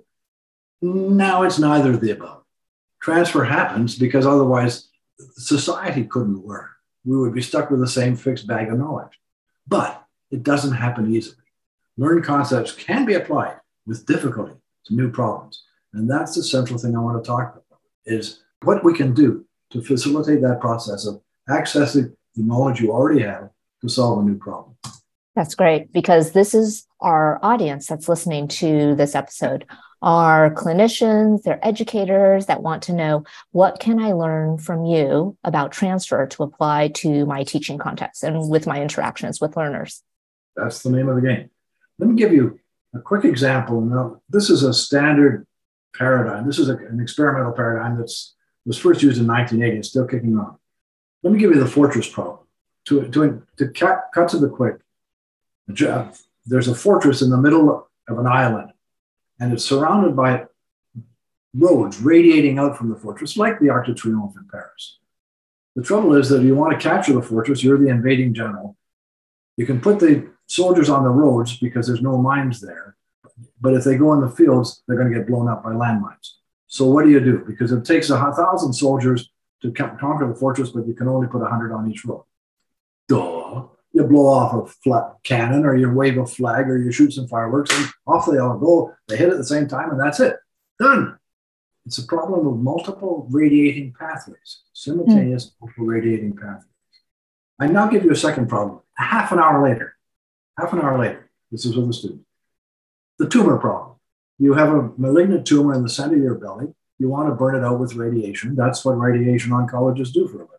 "Now 0.81 1.41
it's 1.41 1.57
neither 1.57 1.91
of 1.91 1.99
the 1.99 2.11
above 2.11 2.42
transfer 3.03 3.43
happens 3.43 3.97
because 3.97 4.25
otherwise 4.25 4.87
society 5.33 6.05
couldn't 6.05 6.45
learn. 6.45 6.69
We 7.03 7.17
would 7.17 7.33
be 7.33 7.41
stuck 7.41 7.69
with 7.69 7.81
the 7.81 7.87
same 7.87 8.15
fixed 8.15 8.47
bag 8.47 8.69
of 8.69 8.79
knowledge. 8.79 9.19
But 9.67 10.03
it 10.31 10.43
doesn't 10.43 10.73
happen 10.73 11.13
easily. 11.13 11.43
Learned 11.97 12.23
concepts 12.23 12.71
can 12.71 13.05
be 13.05 13.13
applied 13.13 13.57
with 13.85 14.05
difficulty 14.05 14.55
to 14.85 14.95
new 14.95 15.11
problems. 15.11 15.63
And 15.93 16.09
that's 16.09 16.35
the 16.35 16.43
central 16.43 16.79
thing 16.79 16.95
I 16.95 17.01
want 17.01 17.21
to 17.21 17.27
talk 17.27 17.51
about 17.51 17.79
is 18.05 18.41
what 18.63 18.83
we 18.85 18.93
can 18.93 19.13
do 19.13 19.45
to 19.71 19.81
facilitate 19.81 20.41
that 20.41 20.61
process 20.61 21.05
of 21.05 21.21
accessing 21.49 22.15
the 22.35 22.43
knowledge 22.43 22.79
you 22.79 22.91
already 22.91 23.21
have 23.21 23.49
to 23.81 23.89
solve 23.89 24.19
a 24.19 24.23
new 24.23 24.37
problem. 24.37 24.75
That's 25.35 25.55
great 25.55 25.91
because 25.91 26.31
this 26.31 26.53
is 26.53 26.87
our 27.01 27.39
audience 27.43 27.87
that's 27.87 28.07
listening 28.07 28.47
to 28.47 28.95
this 28.95 29.13
episode 29.13 29.65
are 30.03 30.53
clinicians, 30.53 31.43
they're 31.43 31.65
educators 31.65 32.45
that 32.47 32.61
want 32.61 32.83
to 32.83 32.93
know 32.93 33.23
what 33.51 33.79
can 33.79 33.99
I 33.99 34.11
learn 34.11 34.57
from 34.57 34.85
you 34.85 35.37
about 35.45 35.71
transfer 35.71 36.27
to 36.27 36.43
apply 36.43 36.89
to 36.89 37.25
my 37.25 37.45
teaching 37.45 37.77
context 37.77 38.21
and 38.21 38.49
with 38.49 38.67
my 38.67 38.81
interactions 38.81 39.39
with 39.39 39.55
learners. 39.55 40.03
That's 40.57 40.83
the 40.83 40.91
name 40.91 41.07
of 41.07 41.15
the 41.15 41.21
game. 41.21 41.49
Let 41.99 42.09
me 42.09 42.15
give 42.17 42.33
you 42.33 42.59
a 42.93 42.99
quick 42.99 43.23
example. 43.23 43.79
Now, 43.79 44.21
this 44.29 44.49
is 44.49 44.63
a 44.63 44.73
standard 44.73 45.47
paradigm. 45.95 46.45
This 46.45 46.59
is 46.59 46.67
a, 46.67 46.75
an 46.75 46.99
experimental 46.99 47.53
paradigm 47.53 47.97
that 47.97 48.13
was 48.65 48.77
first 48.77 49.01
used 49.01 49.21
in 49.21 49.27
1980 49.27 49.75
and 49.75 49.85
still 49.85 50.05
kicking 50.05 50.37
on. 50.37 50.57
Let 51.23 51.31
me 51.31 51.39
give 51.39 51.51
you 51.51 51.59
the 51.61 51.65
fortress 51.65 52.09
problem. 52.09 52.39
To, 52.87 53.07
to, 53.09 53.41
to 53.57 53.69
cut, 53.69 54.09
cut 54.13 54.27
to 54.29 54.37
the 54.37 54.49
quick, 54.49 54.75
uh, 55.87 56.11
there's 56.45 56.67
a 56.67 56.75
fortress 56.75 57.21
in 57.21 57.29
the 57.29 57.37
middle 57.37 57.87
of 58.09 58.19
an 58.19 58.27
island 58.27 58.72
and 59.43 59.51
it's 59.51 59.65
surrounded 59.65 60.15
by 60.15 60.45
roads 61.53 61.99
radiating 61.99 62.57
out 62.59 62.77
from 62.77 62.89
the 62.89 62.95
fortress, 62.95 63.35
like 63.35 63.59
the 63.59 63.69
Arc 63.69 63.87
de 63.87 63.93
Triomphe 63.93 64.37
in 64.37 64.47
Paris. 64.49 64.99
The 65.75 65.83
trouble 65.83 66.15
is 66.15 66.29
that 66.29 66.37
if 66.37 66.45
you 66.45 66.55
want 66.55 66.71
to 66.71 66.89
capture 66.89 67.11
the 67.11 67.21
fortress, 67.21 67.61
you're 67.61 67.77
the 67.77 67.89
invading 67.89 68.33
general. 68.33 68.77
You 69.57 69.65
can 69.65 69.81
put 69.81 69.99
the 69.99 70.29
soldiers 70.47 70.89
on 70.89 71.03
the 71.03 71.09
roads 71.09 71.57
because 71.57 71.87
there's 71.87 72.01
no 72.01 72.17
mines 72.17 72.61
there. 72.61 72.95
But 73.59 73.73
if 73.73 73.83
they 73.83 73.97
go 73.97 74.13
in 74.13 74.21
the 74.21 74.29
fields, 74.29 74.81
they're 74.87 74.97
going 74.97 75.11
to 75.11 75.17
get 75.17 75.27
blown 75.27 75.49
up 75.49 75.61
by 75.61 75.71
landmines. 75.71 76.35
So 76.67 76.87
what 76.87 77.03
do 77.03 77.11
you 77.11 77.19
do? 77.19 77.43
Because 77.45 77.73
it 77.73 77.83
takes 77.83 78.09
a 78.11 78.17
thousand 78.17 78.71
soldiers 78.71 79.29
to 79.61 79.73
conquer 79.73 80.27
the 80.27 80.35
fortress, 80.35 80.69
but 80.69 80.87
you 80.87 80.93
can 80.93 81.09
only 81.09 81.27
put 81.27 81.41
a 81.41 81.47
hundred 81.47 81.73
on 81.73 81.91
each 81.91 82.05
road. 82.05 82.23
Duh. 83.09 83.65
You 83.93 84.03
blow 84.03 84.25
off 84.27 84.53
a 84.53 84.65
flat 84.83 85.17
cannon 85.23 85.65
or 85.65 85.75
you 85.75 85.89
wave 85.91 86.17
a 86.17 86.25
flag 86.25 86.67
or 86.67 86.77
you 86.77 86.91
shoot 86.91 87.13
some 87.13 87.27
fireworks 87.27 87.69
and 87.77 87.87
off 88.07 88.25
they 88.29 88.39
all 88.39 88.57
go. 88.57 88.93
They 89.07 89.17
hit 89.17 89.29
at 89.29 89.37
the 89.37 89.45
same 89.45 89.67
time 89.67 89.91
and 89.91 89.99
that's 89.99 90.19
it. 90.19 90.35
Done. 90.79 91.17
It's 91.85 91.99
a 91.99 92.07
problem 92.07 92.47
of 92.47 92.59
multiple 92.59 93.27
radiating 93.29 93.93
pathways, 93.97 94.61
simultaneous 94.73 95.47
mm. 95.47 95.51
multiple 95.61 95.85
radiating 95.85 96.35
pathways. 96.35 96.65
I 97.59 97.67
now 97.67 97.87
give 97.87 98.03
you 98.03 98.11
a 98.11 98.15
second 98.15 98.47
problem. 98.47 98.79
A 98.97 99.03
half 99.03 99.31
an 99.31 99.39
hour 99.39 99.63
later, 99.63 99.95
half 100.57 100.73
an 100.73 100.79
hour 100.79 100.97
later, 100.97 101.29
this 101.51 101.65
is 101.65 101.75
with 101.75 101.89
a 101.89 101.93
student. 101.93 102.21
The 103.19 103.29
tumor 103.29 103.57
problem. 103.57 103.97
You 104.39 104.53
have 104.53 104.73
a 104.73 104.91
malignant 104.97 105.45
tumor 105.45 105.75
in 105.75 105.83
the 105.83 105.89
center 105.89 106.15
of 106.15 106.23
your 106.23 106.35
belly. 106.35 106.73
You 106.97 107.09
want 107.09 107.29
to 107.29 107.35
burn 107.35 107.55
it 107.55 107.63
out 107.63 107.79
with 107.79 107.95
radiation. 107.95 108.55
That's 108.55 108.83
what 108.83 108.93
radiation 108.93 109.51
oncologists 109.51 110.13
do 110.13 110.27
for 110.27 110.37
a 110.37 110.39
living. 110.39 110.49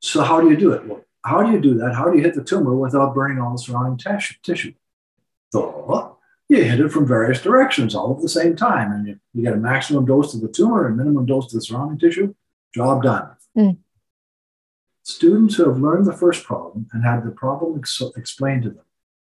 So, 0.00 0.22
how 0.22 0.40
do 0.40 0.50
you 0.50 0.56
do 0.56 0.72
it? 0.72 0.86
Well, 0.86 1.04
how 1.24 1.42
do 1.42 1.52
you 1.52 1.60
do 1.60 1.74
that? 1.78 1.94
How 1.94 2.10
do 2.10 2.16
you 2.16 2.24
hit 2.24 2.34
the 2.34 2.44
tumor 2.44 2.74
without 2.74 3.14
burning 3.14 3.38
all 3.38 3.52
the 3.52 3.58
surrounding 3.58 3.98
tissue? 4.42 4.74
So, 5.52 6.18
you 6.48 6.64
hit 6.64 6.80
it 6.80 6.90
from 6.90 7.06
various 7.06 7.40
directions 7.40 7.94
all 7.94 8.14
at 8.14 8.22
the 8.22 8.28
same 8.28 8.56
time, 8.56 8.92
and 8.92 9.06
you, 9.06 9.20
you 9.32 9.42
get 9.42 9.54
a 9.54 9.56
maximum 9.56 10.04
dose 10.04 10.32
to 10.32 10.38
the 10.38 10.48
tumor 10.48 10.86
and 10.86 10.96
minimum 10.96 11.26
dose 11.26 11.48
to 11.48 11.56
the 11.56 11.62
surrounding 11.62 11.98
tissue. 11.98 12.34
Job 12.74 13.02
done. 13.02 13.30
Mm. 13.56 13.78
Students 15.02 15.56
who 15.56 15.68
have 15.68 15.78
learned 15.78 16.06
the 16.06 16.12
first 16.12 16.44
problem 16.44 16.88
and 16.92 17.04
had 17.04 17.24
the 17.24 17.30
problem 17.30 17.78
ex- 17.78 18.02
explained 18.16 18.64
to 18.64 18.70
them, 18.70 18.84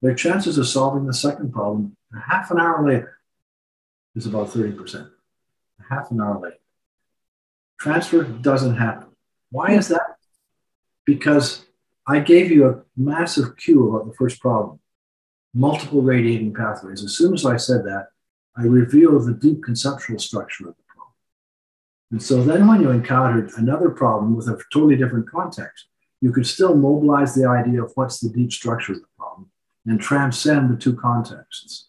their 0.01 0.13
chances 0.13 0.57
of 0.57 0.67
solving 0.67 1.05
the 1.05 1.13
second 1.13 1.51
problem 1.51 1.95
a 2.15 2.19
half 2.19 2.51
an 2.51 2.59
hour 2.59 2.85
later 2.85 3.17
is 4.15 4.25
about 4.25 4.49
30%. 4.49 4.95
A 5.79 5.93
half 5.93 6.11
an 6.11 6.21
hour 6.21 6.39
later. 6.39 6.57
Transfer 7.79 8.23
doesn't 8.23 8.77
happen. 8.77 9.09
Why 9.51 9.71
is 9.71 9.89
that? 9.89 10.17
Because 11.05 11.65
I 12.07 12.19
gave 12.19 12.51
you 12.51 12.67
a 12.67 12.81
massive 12.95 13.57
cue 13.57 13.89
about 13.89 14.07
the 14.07 14.13
first 14.13 14.39
problem 14.39 14.79
multiple 15.55 16.01
radiating 16.01 16.53
pathways. 16.53 17.03
As 17.03 17.15
soon 17.15 17.33
as 17.33 17.45
I 17.45 17.55
said 17.57 17.85
that, 17.85 18.09
I 18.57 18.63
revealed 18.63 19.25
the 19.25 19.33
deep 19.33 19.63
conceptual 19.63 20.19
structure 20.19 20.67
of 20.67 20.75
the 20.75 20.83
problem. 20.87 21.13
And 22.11 22.21
so 22.21 22.43
then 22.43 22.67
when 22.67 22.81
you 22.81 22.91
encountered 22.91 23.51
another 23.57 23.89
problem 23.89 24.35
with 24.35 24.47
a 24.47 24.61
totally 24.71 24.97
different 24.97 25.29
context, 25.29 25.85
you 26.21 26.31
could 26.31 26.45
still 26.45 26.75
mobilize 26.75 27.33
the 27.33 27.47
idea 27.47 27.81
of 27.83 27.91
what's 27.95 28.19
the 28.19 28.29
deep 28.29 28.51
structure 28.51 28.93
of 28.93 28.99
the 28.99 29.07
problem 29.17 29.49
and 29.85 29.99
transcend 29.99 30.69
the 30.69 30.77
two 30.77 30.95
contexts. 30.95 31.87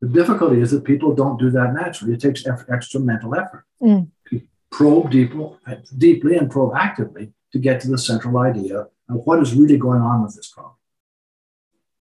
The 0.00 0.08
difficulty 0.08 0.60
is 0.60 0.70
that 0.70 0.84
people 0.84 1.14
don't 1.14 1.38
do 1.38 1.50
that 1.50 1.74
naturally. 1.74 2.14
It 2.14 2.20
takes 2.20 2.44
extra 2.46 3.00
mental 3.00 3.34
effort 3.34 3.64
mm. 3.80 4.08
to 4.30 4.42
probe 4.70 5.10
deeply, 5.10 5.50
deeply 5.96 6.36
and 6.36 6.50
probe 6.50 6.74
actively 6.76 7.32
to 7.52 7.58
get 7.58 7.80
to 7.80 7.90
the 7.90 7.98
central 7.98 8.38
idea 8.38 8.86
of 9.14 9.26
what 9.26 9.40
is 9.40 9.54
really 9.54 9.78
going 9.78 10.00
on 10.00 10.22
with 10.22 10.34
this 10.34 10.48
problem. 10.48 10.74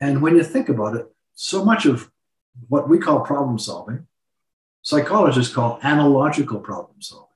And 0.01 0.23
when 0.23 0.37
you 0.37 0.43
think 0.43 0.69
about 0.69 0.97
it, 0.97 1.07
so 1.35 1.65
much 1.65 1.87
of 1.87 2.11
what 2.69 2.89
we 2.89 2.99
call 2.99 3.21
problem 3.21 3.59
solving, 3.59 4.07
psychologists 4.83 5.55
call 5.55 5.79
analogical 5.83 6.61
problem 6.61 7.01
solving. 7.01 7.27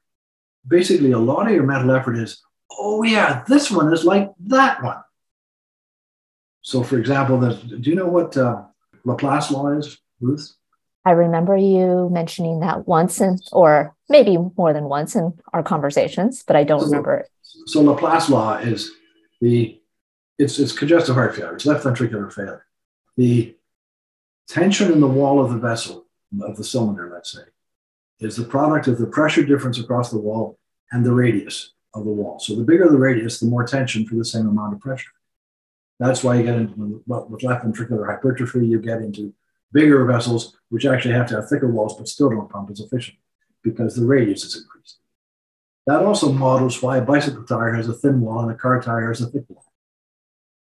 Basically, 0.67 1.13
a 1.13 1.19
lot 1.19 1.47
of 1.47 1.55
your 1.55 1.65
mental 1.65 1.91
effort 1.91 2.17
is, 2.17 2.43
oh, 2.71 3.03
yeah, 3.03 3.45
this 3.47 3.71
one 3.71 3.93
is 3.93 4.05
like 4.05 4.31
that 4.47 4.83
one. 4.83 5.03
So, 6.63 6.83
for 6.83 6.99
example, 6.99 7.39
do 7.41 7.91
you 7.91 7.97
know 7.97 8.07
what 8.07 8.37
uh, 8.37 8.63
Laplace 9.05 9.51
law 9.51 9.69
is, 9.69 9.99
Ruth? 10.21 10.55
I 11.05 11.11
remember 11.11 11.55
you 11.55 12.09
mentioning 12.11 12.61
that 12.61 12.89
once, 12.89 13.21
in, 13.21 13.39
or 13.53 13.95
maybe 14.09 14.39
more 14.57 14.73
than 14.73 14.85
once 14.85 15.15
in 15.15 15.35
our 15.53 15.63
conversations, 15.63 16.43
but 16.47 16.57
I 16.57 16.65
don't 16.65 16.81
so, 16.81 16.87
remember 16.87 17.17
it. 17.19 17.29
So, 17.67 17.83
Laplace 17.83 18.31
law 18.31 18.57
is 18.57 18.91
the 19.45 19.81
it's, 20.39 20.59
it's 20.59 20.73
congestive 20.73 21.15
heart 21.15 21.37
failure, 21.37 21.55
it's 21.55 21.67
left 21.67 21.85
ventricular 21.85 22.33
failure. 22.33 22.67
The 23.17 23.55
tension 24.49 24.91
in 24.91 25.01
the 25.01 25.07
wall 25.07 25.45
of 25.45 25.53
the 25.53 25.59
vessel, 25.59 26.07
of 26.43 26.57
the 26.57 26.65
cylinder, 26.65 27.11
let's 27.13 27.31
say, 27.31 27.43
is 28.19 28.37
the 28.37 28.45
product 28.45 28.89
of 28.89 28.99
the 28.99 29.07
pressure 29.07 29.45
difference 29.45 29.79
across 29.79 30.11
the 30.11 30.19
wall 30.19 30.59
and 30.91 31.05
the 31.05 31.13
radius 31.13 31.75
of 31.93 32.05
the 32.05 32.11
wall. 32.11 32.41
So 32.41 32.57
the 32.57 32.65
bigger 32.65 32.89
the 32.89 32.99
radius, 32.99 33.39
the 33.39 33.47
more 33.47 33.65
tension 33.65 34.07
for 34.07 34.17
the 34.17 34.25
same 34.25 34.49
amount 34.49 34.75
of 34.75 34.81
pressure. 34.81 35.11
That's 36.01 36.25
why 36.25 36.37
you 36.37 36.43
get 36.43 36.57
into 36.57 37.03
with 37.07 37.43
left 37.45 37.65
ventricular 37.65 38.07
hypertrophy, 38.07 38.67
you 38.67 38.81
get 38.81 39.03
into 39.03 39.33
bigger 39.73 40.05
vessels, 40.05 40.57
which 40.71 40.87
actually 40.87 41.15
have 41.15 41.29
to 41.29 41.37
have 41.37 41.49
thicker 41.49 41.71
walls, 41.71 41.97
but 41.97 42.09
still 42.09 42.31
don't 42.31 42.51
pump 42.51 42.71
as 42.71 42.81
efficiently 42.81 43.23
because 43.63 43.95
the 43.95 44.05
radius 44.05 44.45
is 44.45 44.57
increased. 44.57 44.74
That 45.87 46.03
also 46.03 46.33
models 46.33 46.83
why 46.83 46.99
a 46.99 47.03
bicycle 47.03 47.45
tire 47.45 47.75
has 47.75 47.89
a 47.89 47.93
thin 47.93 48.21
wall 48.21 48.41
and 48.41 48.51
a 48.51 48.55
car 48.55 48.81
tire 48.81 49.09
has 49.09 49.21
a 49.21 49.27
thick 49.27 49.45
wall. 49.49 49.65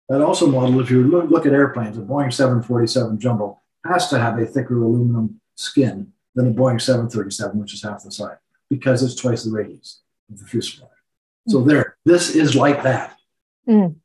That 0.09 0.21
also 0.21 0.47
model, 0.47 0.81
if 0.81 0.91
you 0.91 1.05
look, 1.05 1.31
look 1.31 1.47
at 1.47 1.53
airplanes, 1.53 1.99
a 1.99 2.01
Boeing 2.01 2.33
747 2.33 3.19
jumbo 3.19 3.61
has 3.85 4.09
to 4.09 4.19
have 4.19 4.39
a 4.39 4.47
thicker 4.47 4.83
aluminum 4.83 5.41
skin 5.55 6.13
than 6.35 6.49
a 6.49 6.51
Boeing 6.51 6.81
737, 6.81 7.59
which 7.59 7.75
is 7.75 7.83
half 7.83 8.03
the 8.03 8.11
size, 8.11 8.37
because 8.71 9.03
it's 9.03 9.15
twice 9.15 9.45
the 9.45 9.51
radius 9.51 10.01
of 10.31 10.39
the 10.39 10.47
fuselage. 10.47 10.89
Mm. 11.49 11.53
So 11.53 11.63
there, 11.63 11.97
this 12.05 12.35
is 12.35 12.55
like 12.55 12.83
that. 12.83 13.17
Mm. 13.69 13.97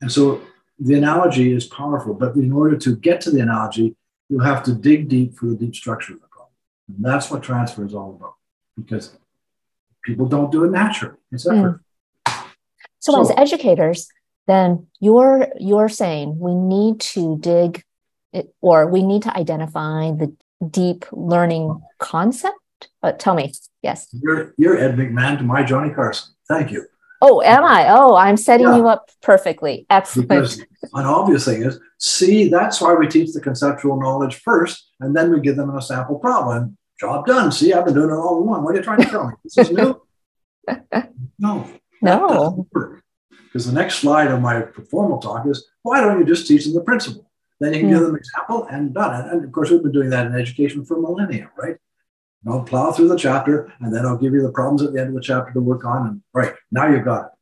And 0.00 0.12
so 0.12 0.42
the 0.78 0.94
analogy 0.94 1.52
is 1.52 1.66
powerful, 1.66 2.14
but 2.14 2.34
in 2.36 2.52
order 2.52 2.76
to 2.78 2.96
get 2.96 3.20
to 3.22 3.30
the 3.30 3.40
analogy, 3.40 3.96
you 4.28 4.38
have 4.38 4.62
to 4.64 4.72
dig 4.72 5.08
deep 5.08 5.36
for 5.36 5.46
the 5.46 5.56
deep 5.56 5.74
structure 5.74 6.14
of 6.14 6.20
the 6.20 6.28
problem. 6.28 6.54
And 6.88 7.04
that's 7.04 7.30
what 7.30 7.42
transfer 7.42 7.84
is 7.84 7.94
all 7.94 8.16
about, 8.18 8.34
because 8.76 9.16
people 10.04 10.26
don't 10.26 10.50
do 10.50 10.64
it 10.64 10.70
naturally. 10.70 11.16
It's 11.32 11.46
effort. 11.46 11.80
Mm. 12.26 12.44
So, 12.98 13.12
so, 13.12 13.20
as 13.22 13.30
educators, 13.36 14.08
then 14.46 14.86
you're 15.00 15.48
you're 15.58 15.88
saying 15.88 16.38
we 16.38 16.54
need 16.54 17.00
to 17.00 17.38
dig 17.38 17.82
it, 18.32 18.54
or 18.60 18.86
we 18.86 19.02
need 19.02 19.22
to 19.22 19.36
identify 19.36 20.10
the 20.10 20.34
deep 20.68 21.06
learning 21.12 21.80
concept. 21.98 22.56
But 23.02 23.18
tell 23.18 23.34
me, 23.34 23.52
yes. 23.82 24.08
You're 24.12 24.54
you're 24.58 24.76
Ed 24.76 24.96
McMahon 24.96 25.38
to 25.38 25.44
my 25.44 25.62
Johnny 25.62 25.92
Carson. 25.92 26.34
Thank 26.48 26.70
you. 26.70 26.86
Oh, 27.22 27.42
am 27.42 27.64
I? 27.64 27.86
Oh, 27.90 28.16
I'm 28.16 28.38
setting 28.38 28.66
yeah. 28.66 28.76
you 28.76 28.88
up 28.88 29.10
perfectly. 29.22 29.86
Excellent. 29.90 30.28
Because 30.28 30.58
an 30.94 31.04
obvious 31.04 31.44
thing 31.44 31.62
is, 31.62 31.78
see, 31.98 32.48
that's 32.48 32.80
why 32.80 32.94
we 32.94 33.08
teach 33.08 33.32
the 33.32 33.42
conceptual 33.42 34.00
knowledge 34.00 34.36
first, 34.36 34.90
and 35.00 35.14
then 35.14 35.30
we 35.30 35.40
give 35.40 35.56
them 35.56 35.74
a 35.74 35.82
sample 35.82 36.18
problem. 36.18 36.78
Job 37.00 37.26
done. 37.26 37.50
See, 37.50 37.72
I've 37.72 37.86
been 37.86 37.94
doing 37.94 38.10
it 38.10 38.14
all 38.14 38.42
in 38.42 38.46
one. 38.46 38.62
What 38.62 38.74
are 38.74 38.78
you 38.78 38.84
trying 38.84 39.00
to 39.00 39.06
tell 39.06 39.28
me? 39.28 39.34
This 39.42 39.56
is 39.56 39.70
new? 39.70 40.02
no. 41.38 41.66
No. 42.02 42.66
Because 43.44 43.66
the 43.66 43.72
next 43.72 43.96
slide 43.96 44.30
of 44.30 44.42
my 44.42 44.66
formal 44.90 45.18
talk 45.18 45.46
is 45.46 45.66
why 45.82 46.00
don't 46.00 46.18
you 46.18 46.26
just 46.26 46.46
teach 46.46 46.64
them 46.64 46.74
the 46.74 46.82
principle? 46.82 47.30
Then 47.58 47.72
you 47.72 47.80
can 47.80 47.88
mm. 47.88 47.92
give 47.92 48.02
them 48.02 48.16
example 48.16 48.66
and 48.70 48.92
done 48.92 49.18
it. 49.18 49.32
And 49.32 49.44
of 49.44 49.52
course, 49.52 49.70
we've 49.70 49.82
been 49.82 49.92
doing 49.92 50.10
that 50.10 50.26
in 50.26 50.34
education 50.34 50.84
for 50.84 51.00
millennia, 51.00 51.50
right? 51.56 51.76
I'll 52.46 52.62
plow 52.62 52.90
through 52.90 53.08
the 53.08 53.16
chapter 53.16 53.72
and 53.80 53.94
then 53.94 54.04
I'll 54.06 54.16
give 54.16 54.32
you 54.34 54.42
the 54.42 54.52
problems 54.52 54.82
at 54.82 54.92
the 54.92 55.00
end 55.00 55.08
of 55.08 55.14
the 55.14 55.20
chapter 55.20 55.52
to 55.52 55.60
work 55.60 55.84
on. 55.84 56.06
And 56.06 56.22
right, 56.34 56.54
now 56.70 56.86
you've 56.86 57.04
got 57.04 57.26
it. 57.26 57.32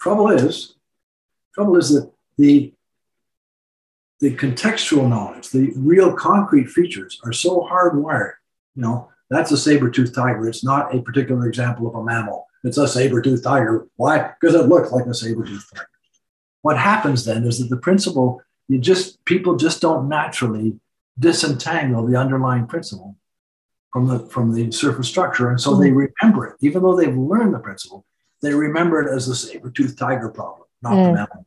Trouble 0.00 0.28
is, 0.30 0.74
trouble 1.54 1.76
is 1.76 1.90
that 1.90 2.10
the 2.36 2.72
the 4.20 4.34
contextual 4.34 5.08
knowledge, 5.08 5.50
the 5.50 5.72
real 5.76 6.12
concrete 6.12 6.68
features 6.68 7.20
are 7.24 7.32
so 7.32 7.60
hardwired. 7.60 8.32
You 8.78 8.84
know, 8.84 9.08
that's 9.28 9.50
a 9.50 9.56
saber-toothed 9.56 10.14
tiger. 10.14 10.48
It's 10.48 10.62
not 10.62 10.94
a 10.94 11.02
particular 11.02 11.48
example 11.48 11.88
of 11.88 11.96
a 11.96 12.04
mammal. 12.04 12.46
It's 12.62 12.78
a 12.78 12.86
saber-toothed 12.86 13.42
tiger. 13.42 13.88
Why? 13.96 14.34
Because 14.40 14.54
it 14.54 14.68
looks 14.68 14.92
like 14.92 15.06
a 15.06 15.14
saber-toothed 15.14 15.74
tiger. 15.74 15.88
What 16.62 16.78
happens 16.78 17.24
then 17.24 17.42
is 17.42 17.58
that 17.58 17.70
the 17.70 17.76
principle, 17.76 18.40
you 18.68 18.78
just 18.78 19.24
people 19.24 19.56
just 19.56 19.80
don't 19.80 20.08
naturally 20.08 20.78
disentangle 21.18 22.06
the 22.06 22.14
underlying 22.14 22.68
principle 22.68 23.16
from 23.92 24.06
the 24.06 24.20
from 24.20 24.54
the 24.54 24.70
surface 24.70 25.08
structure. 25.08 25.50
And 25.50 25.60
so 25.60 25.72
mm-hmm. 25.72 25.82
they 25.82 25.90
remember 25.90 26.46
it. 26.46 26.56
Even 26.60 26.84
though 26.84 26.96
they've 26.96 27.16
learned 27.16 27.54
the 27.54 27.58
principle, 27.58 28.04
they 28.42 28.54
remember 28.54 29.02
it 29.02 29.12
as 29.12 29.26
the 29.26 29.34
saber-toothed 29.34 29.98
tiger 29.98 30.28
problem, 30.28 30.68
not 30.82 30.92
mm. 30.92 31.04
the 31.04 31.12
mammal. 31.14 31.46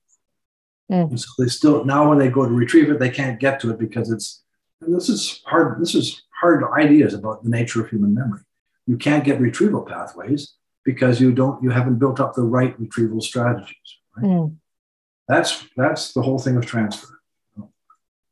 Mm. 0.91 1.09
And 1.11 1.21
so 1.21 1.29
they 1.39 1.47
still 1.47 1.85
now 1.85 2.09
when 2.09 2.19
they 2.19 2.27
go 2.27 2.45
to 2.45 2.53
retrieve 2.53 2.89
it, 2.89 3.00
they 3.00 3.09
can't 3.09 3.39
get 3.39 3.61
to 3.61 3.71
it 3.71 3.79
because 3.79 4.11
it's 4.11 4.43
this 4.81 5.07
is 5.07 5.41
hard, 5.45 5.79
this 5.79 5.95
is 5.95 6.23
hard 6.41 6.63
ideas 6.74 7.13
about 7.13 7.43
the 7.43 7.50
nature 7.50 7.81
of 7.81 7.89
human 7.89 8.13
memory. 8.13 8.41
You 8.88 8.98
can't 8.98 9.24
get 9.24 9.39
retrieval 9.39 9.83
pathways 9.83 10.55
because 10.83 11.21
you 11.21 11.31
don't 11.31 11.62
you 11.63 11.69
haven't 11.69 12.00
built 12.00 12.19
up 12.19 12.33
the 12.33 12.41
right 12.41 12.77
retrieval 12.79 13.21
strategies. 13.21 13.89
Right? 14.17 14.25
Mm. 14.25 14.55
That's 15.27 15.65
that's 15.77 16.13
the 16.13 16.21
whole 16.21 16.39
thing 16.39 16.57
of 16.57 16.65
transfer. 16.65 17.19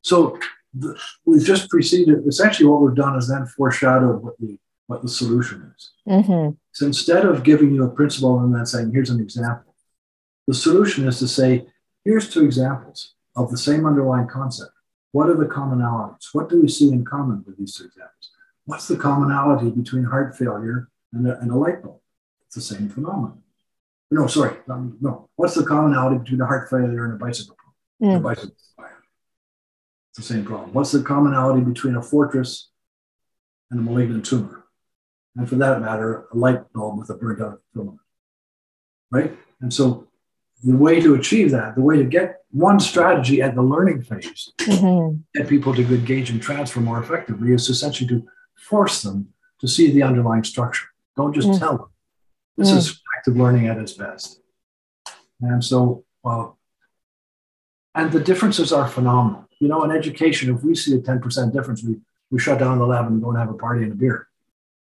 So 0.02 0.40
the, 0.74 1.00
we've 1.26 1.46
just 1.46 1.70
preceded. 1.70 2.28
Essentially, 2.28 2.68
what 2.68 2.82
we've 2.82 2.96
done 2.96 3.18
is 3.18 3.28
then 3.28 3.46
foreshadowed 3.46 4.24
what 4.24 4.38
the 4.40 4.58
what 4.88 5.04
the 5.04 5.10
solution 5.10 5.72
is. 5.76 5.92
Mm-hmm. 6.08 6.56
So 6.72 6.86
instead 6.88 7.26
of 7.26 7.44
giving 7.44 7.74
you 7.74 7.84
a 7.84 7.90
principle 7.90 8.40
and 8.40 8.54
then 8.54 8.66
saying, 8.66 8.92
"Here's 8.92 9.12
an 9.12 9.20
example," 9.20 9.76
the 10.48 10.54
solution 10.54 11.08
is 11.08 11.20
to 11.20 11.28
say, 11.28 11.68
"Here's 12.04 12.30
two 12.30 12.44
examples 12.44 13.14
of 13.36 13.52
the 13.52 13.58
same 13.58 13.86
underlying 13.86 14.28
concept. 14.28 14.72
What 15.12 15.30
are 15.30 15.36
the 15.36 15.46
commonalities? 15.46 16.30
What 16.34 16.50
do 16.50 16.62
we 16.62 16.68
see 16.68 16.90
in 16.92 17.04
common 17.04 17.44
with 17.46 17.58
these 17.58 17.76
two 17.76 17.86
examples? 17.86 18.32
What's 18.66 18.88
the 18.88 18.98
commonality 18.98 19.70
between 19.72 20.04
heart 20.04 20.38
failure 20.38 20.90
and 21.14 21.28
a, 21.28 21.40
and 21.40 21.52
a 21.52 21.56
light 21.56 21.82
bulb?" 21.82 22.00
It's 22.46 22.56
the 22.56 22.62
same 22.62 22.90
phenomenon. 22.90 23.42
No, 24.12 24.28
sorry, 24.28 24.58
um, 24.70 24.98
no. 25.02 25.30
What's 25.36 25.56
the 25.56 25.64
commonality 25.64 26.18
between 26.18 26.42
a 26.42 26.46
heart 26.46 26.70
failure 26.70 27.06
and 27.06 27.14
a 27.14 27.18
bicycle 27.18 27.56
problem? 27.56 28.18
Mm. 28.18 28.20
A 28.20 28.24
bicycle 28.24 28.56
fire. 28.76 28.98
It's 30.10 30.18
the 30.28 30.34
same 30.34 30.46
problem. 30.46 30.74
What's 30.74 30.92
the 30.92 31.04
commonality 31.04 31.62
between 31.62 31.96
a 31.96 32.02
fortress 32.02 32.70
and 33.70 33.80
a 33.80 33.84
malignant 33.84 34.26
tumor? 34.26 34.66
And 35.36 35.48
for 35.48 35.56
that 35.56 35.80
matter, 35.80 36.26
a 36.34 36.38
light 36.38 36.74
bulb 36.74 36.98
with 37.00 37.10
a 37.10 37.14
burnt 37.14 37.42
out 37.42 37.62
filament. 37.74 38.00
Right? 39.12 39.38
And 39.62 39.74
so 39.74 40.09
the 40.64 40.76
way 40.76 41.00
to 41.00 41.16
achieve 41.16 41.52
that, 41.52 41.76
the 41.76 41.82
way 41.82 41.98
to 41.98 42.04
get 42.04 42.44
one 42.52 42.80
strategy 42.80 43.42
at 43.42 43.56
the 43.56 43.62
learning 43.62 44.02
phase, 44.02 44.52
mm-hmm. 44.58 45.18
get 45.34 45.48
people 45.48 45.74
to 45.74 45.82
engage 45.84 46.30
and 46.30 46.42
transfer 46.42 46.80
more 46.80 47.00
effectively, 47.00 47.54
is 47.54 47.70
essentially 47.70 48.08
to 48.10 48.28
force 48.56 49.02
them 49.02 49.30
to 49.60 49.68
see 49.68 49.92
the 49.92 50.04
underlying 50.04 50.44
structure. 50.44 50.88
Don't 51.16 51.34
just 51.34 51.48
mm. 51.48 51.60
tell 51.60 51.78
them. 51.78 51.88
This 52.58 52.72
mm. 52.72 52.78
is 52.78 53.02
active 53.18 53.38
learning 53.38 53.68
at 53.68 53.78
its 53.78 53.94
best. 53.94 54.42
And 55.42 55.64
so, 55.64 56.04
well, 56.24 56.58
and 57.96 58.12
the 58.12 58.20
differences 58.20 58.72
are 58.72 58.88
phenomenal. 58.88 59.48
You 59.60 59.68
know, 59.68 59.84
in 59.84 59.92
education, 59.92 60.54
if 60.56 60.64
we 60.64 60.76
see 60.76 60.96
a 60.96 61.00
10% 61.00 61.54
difference, 61.54 61.84
we, 61.84 61.98
we 62.32 62.40
shut 62.40 62.60
down 62.60 62.80
the 62.80 62.86
lab 62.86 63.08
and 63.08 63.22
go 63.22 63.30
and 63.30 63.38
have 63.38 63.50
a 63.50 63.54
party 63.54 63.84
and 63.84 63.92
a 63.92 63.96
beer. 63.96 64.28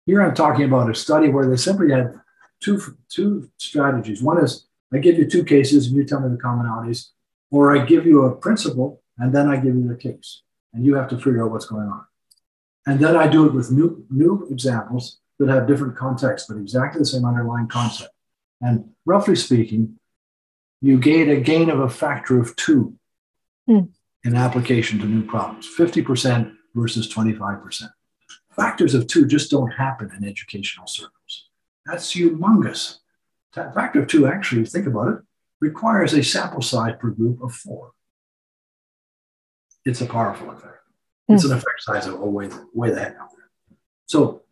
Here 0.06 0.22
I'm 0.22 0.34
talking 0.34 0.64
about 0.64 0.90
a 0.90 0.94
study 0.94 1.28
where 1.28 1.48
they 1.48 1.56
simply 1.56 1.90
had 1.90 2.14
two, 2.60 2.96
two 3.08 3.50
strategies. 3.58 4.22
One 4.22 4.42
is 4.42 4.66
I 4.94 4.98
give 4.98 5.18
you 5.18 5.26
two 5.26 5.44
cases 5.44 5.88
and 5.88 5.96
you 5.96 6.04
tell 6.04 6.20
me 6.20 6.28
the 6.28 6.40
commonalities, 6.40 7.08
or 7.50 7.76
I 7.76 7.84
give 7.84 8.06
you 8.06 8.24
a 8.24 8.36
principle 8.36 9.02
and 9.18 9.34
then 9.34 9.48
I 9.48 9.56
give 9.56 9.74
you 9.74 9.88
the 9.88 9.96
case. 9.96 10.42
And 10.72 10.84
you 10.86 10.94
have 10.94 11.08
to 11.08 11.16
figure 11.16 11.44
out 11.44 11.50
what's 11.50 11.66
going 11.66 11.88
on. 11.88 12.04
And 12.86 13.00
then 13.00 13.16
I 13.16 13.26
do 13.26 13.46
it 13.46 13.54
with 13.54 13.70
new, 13.70 14.04
new 14.10 14.46
examples 14.50 15.18
that 15.38 15.48
have 15.48 15.66
different 15.66 15.96
contexts, 15.96 16.48
but 16.48 16.58
exactly 16.58 17.00
the 17.00 17.06
same 17.06 17.24
underlying 17.24 17.68
concept. 17.68 18.12
And 18.60 18.90
roughly 19.04 19.36
speaking, 19.36 19.98
you 20.80 20.98
gain 20.98 21.30
a 21.30 21.40
gain 21.40 21.70
of 21.70 21.80
a 21.80 21.88
factor 21.88 22.40
of 22.40 22.54
two 22.56 22.94
hmm. 23.66 23.80
in 24.24 24.36
application 24.36 24.98
to 25.00 25.06
new 25.06 25.24
problems 25.24 25.68
50% 25.76 26.54
versus 26.74 27.12
25%. 27.12 27.88
Factors 28.54 28.94
of 28.94 29.06
two 29.06 29.26
just 29.26 29.50
don't 29.50 29.70
happen 29.70 30.10
in 30.16 30.28
educational 30.28 30.86
circles. 30.86 31.48
That's 31.86 32.14
humongous. 32.14 32.98
That 33.54 33.74
factor 33.74 34.02
of 34.02 34.08
two, 34.08 34.26
actually, 34.26 34.64
think 34.64 34.86
about 34.86 35.08
it, 35.08 35.18
requires 35.60 36.12
a 36.12 36.22
sample 36.22 36.62
size 36.62 36.94
per 36.98 37.10
group 37.10 37.42
of 37.42 37.52
four. 37.54 37.92
It's 39.84 40.00
a 40.00 40.06
powerful 40.06 40.50
effect. 40.50 40.74
It's 41.28 41.44
hmm. 41.44 41.52
an 41.52 41.58
effect 41.58 41.80
size 41.80 42.06
of 42.06 42.14
oh, 42.14 42.28
way, 42.28 42.48
way 42.72 42.90
the 42.90 43.00
heck 43.00 43.16
out 43.20 43.30
there. 43.36 43.76
So 44.06 44.42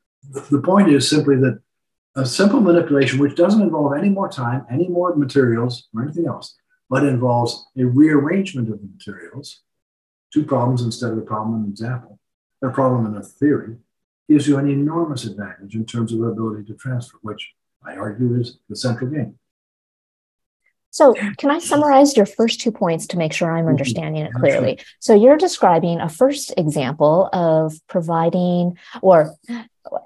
the 0.50 0.60
point 0.60 0.88
is 0.88 1.08
simply 1.08 1.36
that 1.36 1.60
a 2.14 2.26
simple 2.26 2.60
manipulation, 2.60 3.18
which 3.18 3.36
doesn't 3.36 3.62
involve 3.62 3.94
any 3.96 4.08
more 4.08 4.28
time, 4.28 4.66
any 4.70 4.88
more 4.88 5.14
materials, 5.16 5.88
or 5.94 6.02
anything 6.02 6.26
else, 6.26 6.54
but 6.90 7.04
involves 7.04 7.66
a 7.78 7.84
rearrangement 7.84 8.70
of 8.70 8.80
the 8.80 8.86
materials, 8.86 9.62
two 10.32 10.44
problems 10.44 10.82
instead 10.82 11.10
of 11.10 11.18
a 11.18 11.22
problem 11.22 11.56
in 11.56 11.64
an 11.64 11.70
example, 11.70 12.18
a 12.62 12.68
problem 12.68 13.06
in 13.06 13.16
a 13.16 13.24
theory, 13.24 13.76
gives 14.28 14.46
you 14.46 14.58
an 14.58 14.68
enormous 14.68 15.24
advantage 15.24 15.74
in 15.74 15.84
terms 15.84 16.12
of 16.12 16.22
ability 16.22 16.64
to 16.64 16.74
transfer, 16.74 17.18
which 17.22 17.52
I 17.86 17.96
argue 17.96 18.40
is 18.40 18.58
the 18.68 18.76
central 18.76 19.10
game. 19.10 19.38
So, 20.90 21.14
can 21.38 21.50
I 21.50 21.58
summarize 21.58 22.18
your 22.18 22.26
first 22.26 22.60
two 22.60 22.70
points 22.70 23.06
to 23.08 23.16
make 23.16 23.32
sure 23.32 23.50
I'm 23.50 23.60
mm-hmm. 23.60 23.70
understanding 23.70 24.26
it 24.26 24.34
clearly? 24.34 24.78
So, 25.00 25.14
you're 25.14 25.38
describing 25.38 26.00
a 26.00 26.08
first 26.08 26.52
example 26.58 27.30
of 27.32 27.74
providing, 27.88 28.76
or 29.00 29.34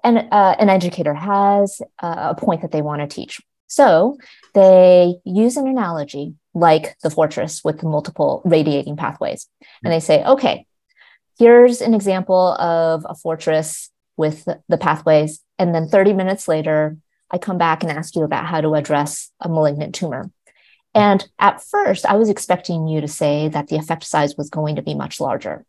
an, 0.04 0.28
uh, 0.30 0.54
an 0.61 0.68
educator 0.68 1.12
has 1.12 1.83
a 1.99 2.37
point 2.37 2.62
that 2.62 2.71
they 2.71 2.83
want 2.83 3.02
to 3.02 3.09
teach. 3.09 3.40
So, 3.66 4.16
they 4.54 5.16
use 5.25 5.56
an 5.56 5.66
analogy 5.66 6.35
like 6.54 6.97
the 7.00 7.11
fortress 7.11 7.64
with 7.64 7.83
multiple 7.83 8.42
radiating 8.45 8.97
pathways. 8.97 9.49
And 9.83 9.92
they 9.92 10.00
say, 10.00 10.25
okay, 10.25 10.66
here's 11.37 11.80
an 11.80 11.95
example 11.95 12.54
of 12.54 13.04
a 13.09 13.16
fortress 13.16 13.90
with 14.16 14.49
the 14.68 14.78
pathways. 14.78 15.40
And 15.59 15.74
then 15.74 15.88
30 15.88 16.12
minutes 16.12 16.46
later, 16.46 16.96
I 17.30 17.38
come 17.38 17.58
back 17.58 17.82
and 17.82 17.92
ask 17.92 18.14
you 18.14 18.22
about 18.22 18.46
how 18.46 18.60
to 18.60 18.74
address 18.74 19.30
a 19.40 19.48
malignant 19.48 19.94
tumor. 19.94 20.30
And 20.94 21.28
at 21.38 21.62
first, 21.62 22.06
I 22.06 22.14
was 22.14 22.30
expecting 22.30 22.88
you 22.88 23.00
to 23.00 23.08
say 23.08 23.48
that 23.48 23.68
the 23.68 23.76
effect 23.76 24.04
size 24.04 24.36
was 24.36 24.48
going 24.48 24.76
to 24.76 24.82
be 24.82 24.94
much 24.94 25.20
larger. 25.20 25.64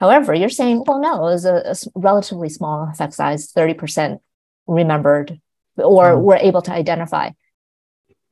However, 0.00 0.34
you're 0.34 0.48
saying, 0.48 0.84
well, 0.86 0.98
no, 0.98 1.28
it 1.28 1.32
was 1.32 1.44
a, 1.44 1.62
a 1.64 1.74
relatively 1.94 2.48
small 2.48 2.88
effect 2.90 3.14
size, 3.14 3.52
30% 3.52 4.18
remembered 4.66 5.40
or 5.76 6.14
mm. 6.14 6.20
were 6.20 6.36
able 6.36 6.62
to 6.62 6.72
identify. 6.72 7.30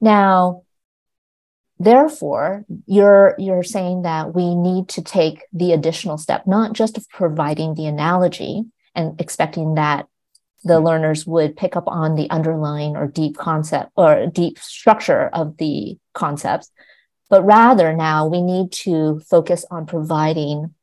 Now, 0.00 0.64
therefore, 1.78 2.64
you're, 2.86 3.36
you're 3.38 3.62
saying 3.62 4.02
that 4.02 4.34
we 4.34 4.54
need 4.56 4.88
to 4.90 5.02
take 5.02 5.44
the 5.52 5.72
additional 5.72 6.18
step, 6.18 6.46
not 6.46 6.72
just 6.72 6.96
of 6.96 7.08
providing 7.08 7.74
the 7.74 7.86
analogy 7.86 8.64
and 8.94 9.20
expecting 9.20 9.74
that 9.74 10.06
the 10.64 10.80
learners 10.80 11.26
would 11.26 11.56
pick 11.56 11.76
up 11.76 11.84
on 11.86 12.14
the 12.14 12.30
underlying 12.30 12.96
or 12.96 13.06
deep 13.06 13.36
concept 13.36 13.90
or 13.96 14.26
deep 14.26 14.58
structure 14.58 15.28
of 15.28 15.56
the 15.56 15.98
concepts, 16.14 16.70
but 17.28 17.42
rather 17.42 17.92
now 17.92 18.26
we 18.26 18.40
need 18.40 18.70
to 18.72 19.20
focus 19.28 19.64
on 19.70 19.86
providing 19.86 20.74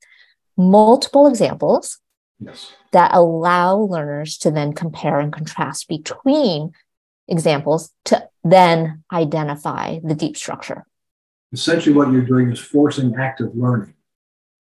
multiple 0.58 1.28
examples 1.28 2.00
yes. 2.40 2.74
that 2.92 3.12
allow 3.14 3.78
learners 3.78 4.38
to 4.40 4.52
then 4.52 4.74
compare 4.74 5.20
and 5.20 5.32
contrast 5.32 5.88
between 5.88 6.72
examples 7.28 7.92
to 8.06 8.28
then 8.44 9.04
identify 9.14 10.00
the 10.04 10.16
deep 10.16 10.36
structure. 10.36 10.86
Essentially, 11.52 11.96
what 11.96 12.12
you're 12.12 12.22
doing 12.22 12.52
is 12.52 12.60
forcing 12.60 13.16
active 13.16 13.56
learning 13.56 13.94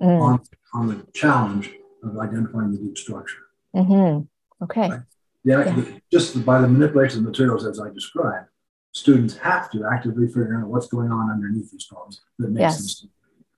mm. 0.01 0.21
on, 0.21 0.41
on 0.73 0.88
the 0.88 1.05
challenge 1.13 1.71
of 2.03 2.17
identifying 2.17 2.71
the 2.71 2.77
deep 2.77 2.97
structure. 2.97 3.38
Mm-hmm. 3.75 4.25
Okay. 4.63 4.89
Right? 4.89 5.02
Yeah, 5.43 5.74
yeah, 5.78 5.98
just 6.12 6.45
by 6.45 6.60
the 6.60 6.67
manipulation 6.67 7.19
of 7.19 7.26
materials 7.26 7.65
as 7.65 7.80
I 7.80 7.89
described, 7.89 8.48
students 8.91 9.38
have 9.38 9.72
to 9.72 9.86
actively 9.89 10.28
figure 10.28 10.60
out 10.60 10.67
what's 10.67 10.88
going 10.88 11.12
on 11.12 11.32
underneath 11.32 11.72
these 11.72 11.86
problems 11.86 12.22
that 12.39 12.50
makes 12.50 12.62
yes. 12.62 13.00
them. 13.00 13.10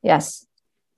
Yes. 0.04 0.46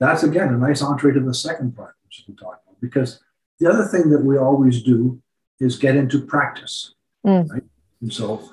That's 0.00 0.22
again 0.24 0.52
a 0.52 0.58
nice 0.58 0.82
entree 0.82 1.14
to 1.14 1.20
the 1.20 1.32
second 1.32 1.74
part, 1.74 1.94
which 2.04 2.24
we 2.28 2.34
talked 2.34 2.66
about, 2.66 2.80
because 2.80 3.20
the 3.60 3.70
other 3.70 3.84
thing 3.84 4.10
that 4.10 4.22
we 4.22 4.36
always 4.36 4.82
do 4.82 5.22
is 5.58 5.78
get 5.78 5.96
into 5.96 6.20
practice. 6.20 6.94
Mm. 7.26 7.48
Right? 7.48 7.62
And 8.02 8.12
so 8.12 8.50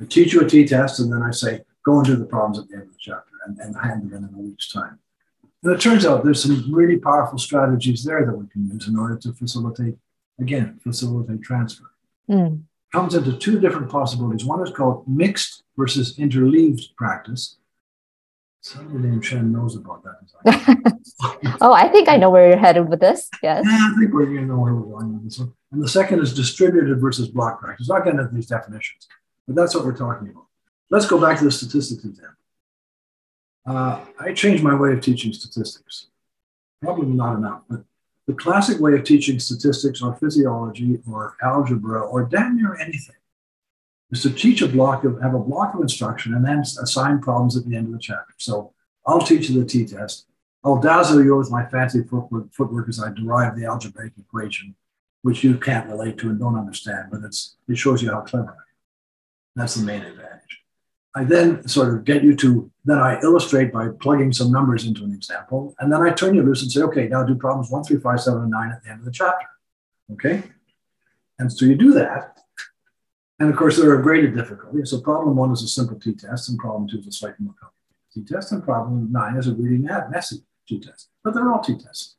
I 0.00 0.06
teach 0.06 0.32
you 0.32 0.40
a 0.40 0.48
t-test, 0.48 1.00
and 1.00 1.12
then 1.12 1.22
I 1.22 1.32
say, 1.32 1.60
go 1.84 1.98
and 1.98 2.06
do 2.06 2.16
the 2.16 2.24
problems 2.24 2.58
at 2.58 2.68
the 2.68 2.74
end 2.76 2.84
of 2.84 2.92
the 2.92 2.98
chapter 2.98 3.32
and, 3.46 3.58
and 3.58 3.76
hand 3.76 4.02
them 4.02 4.16
in 4.16 4.28
in 4.28 4.34
a 4.34 4.38
week's 4.38 4.72
time. 4.72 4.98
And 5.62 5.74
it 5.74 5.80
turns 5.80 6.06
out 6.06 6.24
there's 6.24 6.42
some 6.42 6.72
really 6.72 6.96
powerful 6.96 7.38
strategies 7.38 8.04
there 8.04 8.24
that 8.24 8.36
we 8.36 8.46
can 8.48 8.68
use 8.68 8.88
in 8.88 8.98
order 8.98 9.16
to 9.18 9.32
facilitate 9.34 9.96
again, 10.42 10.80
facilitate 10.82 11.42
transfer. 11.42 11.90
Mm. 12.28 12.62
Comes 12.92 13.14
into 13.14 13.36
two 13.38 13.58
different 13.58 13.90
possibilities. 13.90 14.44
One 14.44 14.62
is 14.62 14.72
called 14.74 15.08
mixed 15.08 15.62
versus 15.76 16.18
interleaved 16.18 16.94
practice. 16.96 17.56
Somebody 18.60 19.08
named 19.08 19.24
Chen 19.24 19.50
knows 19.50 19.74
about 19.74 20.04
that. 20.04 21.00
oh, 21.60 21.72
I 21.72 21.88
think 21.88 22.08
I 22.08 22.16
know 22.16 22.30
where 22.30 22.48
you're 22.48 22.58
headed 22.58 22.88
with 22.88 23.00
this. 23.00 23.28
Yes. 23.42 23.64
Yeah, 23.66 23.88
I 23.90 23.98
think 23.98 24.12
we're 24.12 24.26
going 24.26 24.36
to 24.36 24.46
know 24.46 24.58
where 24.58 24.74
we're 24.74 24.92
going 24.92 25.14
with 25.14 25.24
this 25.24 25.38
one. 25.38 25.52
And 25.72 25.82
the 25.82 25.88
second 25.88 26.20
is 26.20 26.32
distributed 26.32 27.00
versus 27.00 27.28
block 27.28 27.60
practice. 27.60 27.88
Not 27.88 28.04
getting 28.04 28.20
into 28.20 28.32
these 28.32 28.46
definitions, 28.46 29.08
but 29.46 29.56
that's 29.56 29.74
what 29.74 29.84
we're 29.84 29.96
talking 29.96 30.28
about. 30.28 30.46
Let's 30.90 31.06
go 31.06 31.20
back 31.20 31.38
to 31.38 31.44
the 31.44 31.50
statistics 31.50 32.04
example. 32.04 32.36
Uh, 33.66 34.04
I 34.20 34.32
changed 34.32 34.62
my 34.62 34.74
way 34.74 34.92
of 34.92 35.00
teaching 35.00 35.32
statistics. 35.32 36.08
Probably 36.82 37.06
not 37.06 37.36
enough, 37.36 37.62
but 37.68 37.84
the 38.26 38.34
classic 38.34 38.78
way 38.78 38.94
of 38.94 39.04
teaching 39.04 39.38
statistics 39.38 40.00
or 40.00 40.14
physiology 40.14 40.98
or 41.10 41.36
algebra 41.42 42.00
or 42.00 42.24
damn 42.24 42.56
near 42.56 42.76
anything 42.76 43.16
is 44.10 44.22
to 44.22 44.30
teach 44.30 44.62
a 44.62 44.68
block 44.68 45.04
of 45.04 45.20
have 45.20 45.34
a 45.34 45.38
block 45.38 45.74
of 45.74 45.80
instruction 45.80 46.34
and 46.34 46.44
then 46.44 46.60
assign 46.60 47.20
problems 47.20 47.56
at 47.56 47.64
the 47.66 47.76
end 47.76 47.86
of 47.86 47.92
the 47.92 47.98
chapter. 47.98 48.34
So 48.38 48.72
I'll 49.06 49.20
teach 49.20 49.48
you 49.48 49.60
the 49.60 49.66
t-test. 49.66 50.26
I'll 50.64 50.80
dazzle 50.80 51.24
you 51.24 51.36
with 51.36 51.50
my 51.50 51.66
fancy 51.66 52.04
footwork, 52.04 52.52
footwork 52.52 52.88
as 52.88 53.02
I 53.02 53.12
derive 53.12 53.56
the 53.56 53.64
algebraic 53.64 54.12
equation, 54.16 54.76
which 55.22 55.42
you 55.42 55.58
can't 55.58 55.88
relate 55.88 56.18
to 56.18 56.28
and 56.30 56.38
don't 56.38 56.56
understand, 56.56 57.08
but 57.10 57.22
it's 57.24 57.56
it 57.68 57.76
shows 57.76 58.02
you 58.02 58.12
how 58.12 58.20
clever 58.20 58.50
I 58.50 58.52
am. 58.52 58.58
That's 59.56 59.74
the 59.74 59.84
main 59.84 60.02
advantage. 60.02 60.61
I 61.14 61.24
then 61.24 61.66
sort 61.68 61.92
of 61.92 62.04
get 62.04 62.22
you 62.22 62.34
to, 62.36 62.70
then 62.84 62.98
I 62.98 63.20
illustrate 63.20 63.72
by 63.72 63.88
plugging 64.00 64.32
some 64.32 64.50
numbers 64.50 64.86
into 64.86 65.04
an 65.04 65.12
example. 65.12 65.74
And 65.78 65.92
then 65.92 66.00
I 66.00 66.10
turn 66.10 66.34
you 66.34 66.42
loose 66.42 66.62
and 66.62 66.72
say, 66.72 66.80
okay, 66.82 67.06
now 67.06 67.22
do 67.22 67.34
problems 67.34 67.70
one, 67.70 67.84
three, 67.84 67.98
five, 67.98 68.20
seven, 68.20 68.42
and 68.42 68.50
nine 68.50 68.70
at 68.70 68.82
the 68.82 68.90
end 68.90 69.00
of 69.00 69.04
the 69.04 69.12
chapter. 69.12 69.46
Okay? 70.12 70.42
And 71.38 71.52
so 71.52 71.66
you 71.66 71.74
do 71.74 71.92
that. 71.92 72.38
And 73.38 73.50
of 73.50 73.56
course, 73.56 73.76
there 73.76 73.90
are 73.90 74.00
graded 74.00 74.34
difficulties. 74.34 74.90
So 74.90 75.00
problem 75.00 75.36
one 75.36 75.52
is 75.52 75.62
a 75.62 75.68
simple 75.68 75.98
t-test, 75.98 76.48
and 76.48 76.58
problem 76.58 76.88
two 76.88 77.00
is 77.00 77.08
a 77.08 77.12
slightly 77.12 77.44
more 77.44 77.54
complicated 77.60 78.28
t-test, 78.28 78.52
and 78.52 78.62
problem 78.62 79.10
nine 79.10 79.36
is 79.36 79.48
a 79.48 79.54
really 79.54 79.78
messy 79.78 80.44
t-test. 80.68 81.08
But 81.24 81.34
they're 81.34 81.52
all 81.52 81.60
t-tests. 81.60 82.16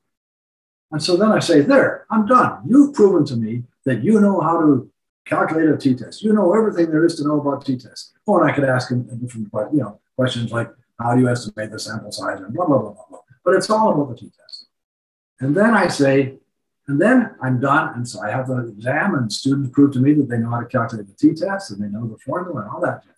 And 0.91 1.01
so 1.01 1.17
then 1.17 1.31
I 1.31 1.39
say, 1.39 1.61
there, 1.61 2.05
I'm 2.11 2.27
done. 2.27 2.61
You've 2.67 2.93
proven 2.93 3.25
to 3.25 3.35
me 3.35 3.63
that 3.85 4.03
you 4.03 4.19
know 4.21 4.39
how 4.41 4.59
to 4.59 4.91
calculate 5.25 5.69
a 5.69 5.77
t-test. 5.77 6.23
You 6.23 6.33
know 6.33 6.53
everything 6.53 6.91
there 6.91 7.05
is 7.05 7.15
to 7.15 7.27
know 7.27 7.39
about 7.39 7.65
t-tests. 7.65 8.13
Oh, 8.27 8.39
and 8.39 8.49
I 8.49 8.53
could 8.53 8.65
ask 8.65 8.91
him 8.91 9.03
different 9.21 9.49
you 9.73 9.79
know, 9.79 9.99
questions 10.15 10.51
like, 10.51 10.69
how 10.99 11.15
do 11.15 11.21
you 11.21 11.29
estimate 11.29 11.71
the 11.71 11.79
sample 11.79 12.11
size 12.11 12.39
and 12.39 12.53
blah, 12.53 12.65
blah, 12.65 12.79
blah, 12.79 12.93
blah, 12.93 13.05
blah. 13.09 13.19
But 13.43 13.55
it's 13.55 13.69
all 13.69 13.93
about 13.93 14.09
the 14.09 14.15
t-test. 14.15 14.67
And 15.39 15.55
then 15.55 15.73
I 15.73 15.87
say, 15.87 16.37
and 16.87 17.01
then 17.01 17.35
I'm 17.41 17.59
done. 17.59 17.93
And 17.95 18.07
so 18.07 18.21
I 18.21 18.29
have 18.29 18.47
the 18.47 18.67
exam 18.67 19.15
and 19.15 19.31
students 19.31 19.71
prove 19.71 19.93
to 19.93 19.99
me 19.99 20.13
that 20.13 20.29
they 20.29 20.37
know 20.37 20.49
how 20.49 20.59
to 20.59 20.65
calculate 20.65 21.07
the 21.07 21.13
t-test 21.13 21.71
and 21.71 21.81
they 21.81 21.87
know 21.87 22.07
the 22.07 22.17
formula 22.17 22.61
and 22.61 22.69
all 22.69 22.81
that 22.81 23.03
jazz. 23.03 23.13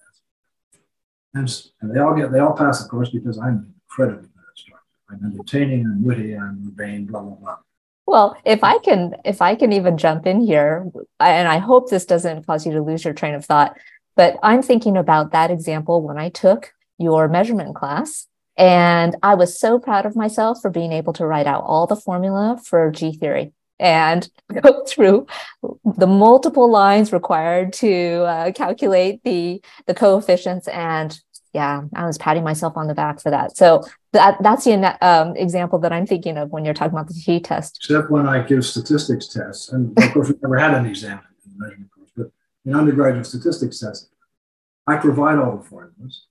And, 1.34 1.72
and 1.82 1.96
they 1.96 2.00
all 2.00 2.16
get, 2.16 2.32
they 2.32 2.40
all 2.40 2.54
pass 2.54 2.82
the 2.82 2.90
course 2.90 3.10
because 3.10 3.38
I'm 3.38 3.74
incredibly 3.90 4.30
good 4.30 4.44
instructor. 4.52 4.86
I'm 5.10 5.26
entertaining 5.26 5.82
and 5.82 6.04
witty 6.04 6.34
and 6.34 6.68
urbane, 6.68 7.06
blah, 7.06 7.22
blah, 7.22 7.36
blah. 7.36 7.58
Well, 8.08 8.38
if 8.46 8.64
I 8.64 8.78
can, 8.80 9.16
if 9.26 9.42
I 9.42 9.56
can 9.56 9.72
even 9.72 9.98
jump 9.98 10.28
in 10.28 10.42
here, 10.42 10.92
and 11.20 11.48
I 11.48 11.58
hope 11.58 11.90
this 11.90 12.06
doesn't 12.06 12.46
cause 12.46 12.66
you 12.66 12.74
to 12.74 12.82
lose 12.82 13.04
your 13.04 13.14
train 13.14 13.34
of 13.34 13.46
thought, 13.46 13.78
but 14.16 14.38
I'm 14.44 14.62
thinking 14.62 14.96
about 14.96 15.32
that 15.32 15.52
example 15.52 16.02
when 16.02 16.18
I 16.18 16.30
took 16.30 16.74
your 16.98 17.28
measurement 17.28 17.76
class. 17.76 18.28
And 18.58 19.16
I 19.22 19.36
was 19.36 19.60
so 19.60 19.80
proud 19.80 20.06
of 20.06 20.16
myself 20.16 20.60
for 20.62 20.70
being 20.70 20.94
able 20.94 21.14
to 21.14 21.26
write 21.26 21.48
out 21.48 21.64
all 21.66 21.88
the 21.88 21.96
formula 21.96 22.58
for 22.64 22.90
G 22.92 23.12
theory 23.14 23.52
and 23.80 24.30
go 24.62 24.84
through 24.86 25.28
the 25.84 26.08
multiple 26.08 26.70
lines 26.70 27.12
required 27.12 27.74
to 27.74 28.24
uh, 28.24 28.52
calculate 28.52 29.22
the 29.24 29.62
the 29.88 29.94
coefficients 29.94 30.68
and 30.68 31.20
yeah 31.54 31.82
i 31.94 32.06
was 32.06 32.18
patting 32.18 32.44
myself 32.44 32.78
on 32.78 32.88
the 32.88 32.94
back 32.94 33.20
for 33.20 33.32
that 33.32 33.56
so 33.56 33.84
that 34.16 34.42
that's 34.42 34.66
the 34.66 35.06
um, 35.06 35.36
example 35.36 35.78
that 35.80 35.94
i'm 35.94 36.08
thinking 36.08 36.38
of 36.38 36.52
when 36.52 36.66
you're 36.66 36.74
talking 36.74 36.98
about 36.98 37.08
the 37.08 37.14
t 37.14 37.40
test 37.40 37.78
except 37.82 38.10
when 38.10 38.28
i 38.28 38.42
give 38.42 38.66
statistics 38.66 39.28
tests 39.28 39.72
and 39.72 39.98
of 39.98 40.12
course 40.14 40.30
we 40.30 40.36
never 40.42 40.58
had 40.58 40.74
an 40.74 40.86
exam 40.86 41.20
in 41.46 41.52
the 41.52 41.66
measurement 41.66 41.92
course 41.92 42.10
but 42.18 42.28
in 42.66 42.76
undergraduate 42.76 43.26
statistics 43.26 43.80
tests 43.80 44.10
I 44.88 44.98
provide 44.98 45.40
all 45.40 45.58
the 45.58 45.64
formulas. 45.64 46.26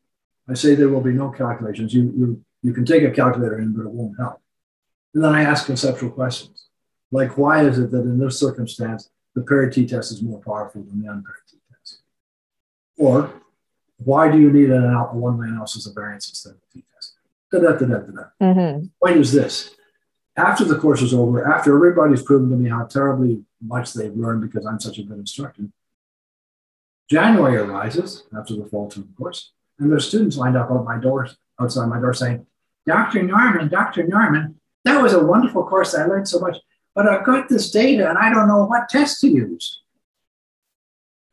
I 0.49 0.55
say 0.55 0.75
there 0.75 0.88
will 0.88 1.01
be 1.01 1.12
no 1.12 1.31
calculations. 1.31 1.92
You, 1.92 2.03
you, 2.16 2.44
you 2.62 2.73
can 2.73 2.85
take 2.85 3.03
a 3.03 3.11
calculator 3.11 3.59
in, 3.59 3.73
but 3.73 3.83
it 3.83 3.90
won't 3.90 4.18
help. 4.18 4.40
And 5.14 5.25
then 5.25 5.33
I 5.33 5.42
ask 5.42 5.66
conceptual 5.66 6.11
questions, 6.11 6.66
like 7.11 7.37
why 7.38 7.64
is 7.64 7.79
it 7.79 7.90
that 7.90 8.03
in 8.03 8.18
this 8.18 8.38
circumstance, 8.38 9.11
the 9.35 9.42
paired 9.42 9.73
t-test 9.73 10.12
is 10.12 10.23
more 10.23 10.40
powerful 10.40 10.83
than 10.83 11.03
the 11.03 11.11
unpaired 11.11 11.42
t-test? 11.51 12.01
Or 12.97 13.31
why 13.97 14.31
do 14.31 14.38
you 14.38 14.53
need 14.53 14.70
an, 14.70 14.85
a 14.85 15.05
one-way 15.14 15.49
analysis 15.49 15.87
of 15.87 15.94
variance 15.94 16.29
instead 16.29 16.51
of 16.51 16.61
t-test? 16.73 16.93
Da, 17.55 17.61
da, 17.61 17.73
da, 17.73 17.87
da, 17.87 17.99
da. 17.99 18.25
Mm-hmm. 18.43 18.87
Point 19.01 19.21
is 19.21 19.33
this. 19.33 19.77
After 20.37 20.64
the 20.64 20.77
course 20.77 21.01
is 21.03 21.14
over, 21.14 21.47
after 21.47 21.77
everybody's 21.77 22.23
proven 22.23 22.51
to 22.51 22.57
me 22.57 22.69
how 22.69 22.85
terribly 22.85 23.45
much 23.62 23.93
they've 23.93 24.14
learned 24.17 24.40
because 24.40 24.67
I'm 24.67 24.81
such 24.81 24.99
a 24.99 25.05
good 25.05 25.19
instructor, 25.19 25.62
January 27.09 27.57
arises 27.57 28.25
after 28.37 28.57
the 28.57 28.64
fall 28.64 28.90
term 28.90 29.14
course, 29.17 29.53
and 29.79 29.93
there's 29.93 30.09
students 30.09 30.37
lined 30.37 30.57
up 30.57 30.69
out 30.69 30.85
my 30.85 30.99
door, 30.99 31.29
outside 31.61 31.87
my 31.87 32.01
door 32.01 32.12
saying, 32.12 32.45
Dr. 32.87 33.23
Norman, 33.23 33.69
Dr. 33.69 34.05
Norman, 34.05 34.59
that 34.85 35.01
was 35.01 35.12
a 35.12 35.25
wonderful 35.25 35.62
course. 35.64 35.95
I 35.95 36.07
learned 36.07 36.27
so 36.27 36.40
much, 36.40 36.57
but 36.93 37.07
I've 37.07 37.25
got 37.25 37.49
this 37.49 37.71
data 37.71 38.09
and 38.09 38.19
I 38.19 38.31
don't 38.31 38.49
know 38.49 38.64
what 38.64 38.88
test 38.88 39.21
to 39.21 39.29
use. 39.29 39.83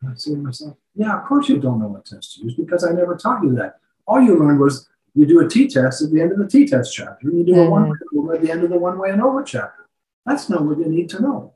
And 0.02 0.12
I 0.12 0.16
say 0.16 0.32
to 0.32 0.38
myself, 0.38 0.78
yeah, 0.94 1.20
of 1.20 1.26
course 1.26 1.50
you 1.50 1.58
don't 1.58 1.80
know 1.80 1.88
what 1.88 2.06
test 2.06 2.36
to 2.36 2.44
use 2.44 2.54
because 2.54 2.84
I 2.84 2.92
never 2.92 3.16
taught 3.16 3.44
you 3.44 3.56
that. 3.56 3.80
All 4.06 4.22
you 4.22 4.38
learned 4.38 4.60
was 4.60 4.88
you 5.14 5.26
do 5.26 5.40
a 5.40 5.50
t-test 5.50 6.02
at 6.02 6.12
the 6.12 6.22
end 6.22 6.32
of 6.32 6.38
the 6.38 6.48
t-test 6.48 6.94
chapter, 6.94 7.30
and 7.30 7.38
you 7.40 7.46
do 7.46 7.54
mm-hmm. 7.54 7.68
a 7.68 7.70
one-way 7.70 7.98
ANOVA 8.14 8.36
at 8.36 8.42
the 8.42 8.52
end 8.52 8.64
of 8.64 8.70
the 8.70 8.78
one-way 8.78 9.10
ANOVA 9.10 9.46
chapter. 9.46 9.88
That's 10.26 10.50
not 10.50 10.64
what 10.64 10.78
you 10.78 10.86
need 10.86 11.10
to 11.10 11.22
know. 11.22 11.56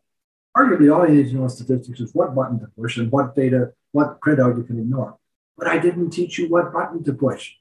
Arguably, 0.56 0.94
all 0.94 1.08
you 1.08 1.16
need 1.16 1.30
to 1.30 1.36
know 1.36 1.44
in 1.44 1.50
statistics 1.50 2.00
is 2.00 2.14
what 2.14 2.34
button 2.34 2.60
to 2.60 2.68
push 2.78 2.98
and 2.98 3.12
what 3.12 3.36
data 3.36 3.74
what 3.92 4.20
printout 4.20 4.58
you 4.58 4.64
can 4.64 4.80
ignore. 4.80 5.18
But 5.58 5.68
I 5.68 5.78
didn't 5.78 6.10
teach 6.10 6.38
you 6.38 6.50
what 6.50 6.74
button 6.74 7.04
to 7.06 7.14
push 7.14 7.54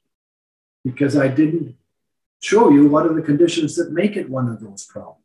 because 0.84 1.16
I 1.16 1.28
didn't 1.28 1.76
show 2.40 2.70
you 2.70 2.88
what 2.88 3.06
are 3.06 3.14
the 3.14 3.22
conditions 3.22 3.76
that 3.76 3.92
make 3.92 4.16
it 4.16 4.28
one 4.28 4.48
of 4.48 4.60
those 4.60 4.84
problems. 4.84 5.20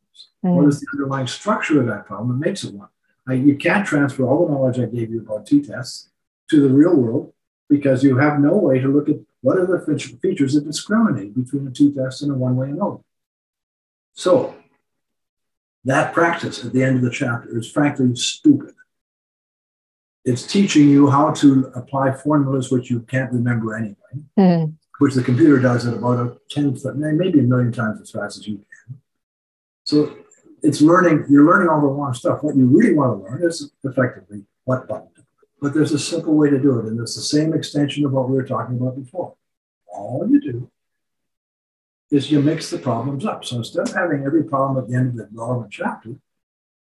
Mm. 0.46 0.56
What 0.56 0.68
is 0.68 0.80
the 0.80 0.88
underlying 0.94 1.28
structure 1.28 1.80
of 1.80 1.88
that 1.88 2.06
problem 2.06 2.40
that 2.40 2.46
makes 2.46 2.64
it 2.64 2.74
one? 2.74 2.90
I, 3.28 3.34
you 3.34 3.56
can't 3.56 3.86
transfer 3.86 4.24
all 4.24 4.46
the 4.46 4.54
knowledge 4.54 4.80
I 4.80 4.86
gave 4.86 5.12
you 5.12 5.22
about 5.22 5.46
t-tests 5.46 6.10
to 6.50 6.62
the 6.62 6.74
real 6.74 6.96
world 6.96 7.34
because 7.70 8.04
you 8.04 8.18
have 8.18 8.40
no 8.40 8.56
way 8.58 8.80
to 8.80 8.88
look 8.88 9.10
at 9.10 9.18
what 9.42 9.58
are 9.58 9.66
the 9.66 10.18
features 10.22 10.54
that 10.54 10.66
discriminate 10.66 11.36
between 11.36 11.68
a 11.68 11.72
t-test 11.72 12.22
and 12.22 12.32
a 12.32 12.36
one-way 12.36 12.68
ANOVA. 12.68 13.02
So 14.14 14.56
that 15.86 16.14
practice 16.14 16.66
at 16.66 16.74
the 16.74 16.84
end 16.84 16.98
of 16.98 17.02
the 17.04 17.12
chapter 17.12 17.58
is 17.58 17.72
frankly 17.72 18.16
stupid 18.16 18.74
it's 20.26 20.46
teaching 20.46 20.90
you 20.90 21.10
how 21.10 21.32
to 21.32 21.72
apply 21.76 22.12
formulas 22.12 22.72
which 22.72 22.90
you 22.90 23.02
can't 23.02 23.32
remember 23.32 23.76
anyway, 23.76 23.96
mm. 24.38 24.74
which 25.00 25.14
the 25.14 25.24
computer 25.24 25.60
does 25.60 25.88
at 25.88 25.96
about 25.96 26.20
a 26.20 26.38
tenth, 26.50 26.84
maybe 26.96 27.40
a 27.40 27.44
million 27.44 27.72
times 27.72 28.02
as 28.02 28.12
fast 28.12 28.38
as 28.38 28.48
you 28.48 28.58
can. 28.58 29.00
So 29.84 30.16
it's 30.62 30.82
learning, 30.82 31.26
you're 31.30 31.46
learning 31.46 31.70
all 31.70 31.82
the 31.82 31.88
wrong 31.88 32.14
stuff. 32.14 32.44
What 32.44 32.56
you 32.56 32.68
really 32.68 32.94
want 32.94 33.18
to 33.18 33.24
learn 33.24 33.44
is 33.44 33.72
effectively 33.84 34.44
what 34.66 34.88
button 34.88 35.10
to 35.16 35.19
But 35.62 35.74
there's 35.74 35.92
a 35.92 36.00
simple 36.00 36.36
way 36.36 36.50
to 36.50 36.60
do 36.60 36.80
it. 36.80 36.86
And 36.86 37.00
it's 37.00 37.16
the 37.16 37.22
same 37.22 37.54
extension 37.54 38.06
of 38.06 38.12
what 38.12 38.30
we 38.30 38.36
were 38.36 38.46
talking 38.46 38.78
about 38.78 38.96
before. 38.96 39.36
All 39.88 40.28
you 40.30 40.40
do 40.40 40.72
is 42.12 42.32
you 42.32 42.42
mix 42.42 42.70
the 42.70 42.78
problems 42.78 43.26
up. 43.26 43.46
So 43.46 43.58
instead 43.58 43.88
of 43.88 43.94
having 43.94 44.24
every 44.26 44.44
problem 44.44 44.84
at 44.84 44.90
the 44.90 44.96
end 44.96 45.10
of 45.10 45.16
the 45.16 45.28
relevant 45.32 45.72
chapter, 45.72 46.16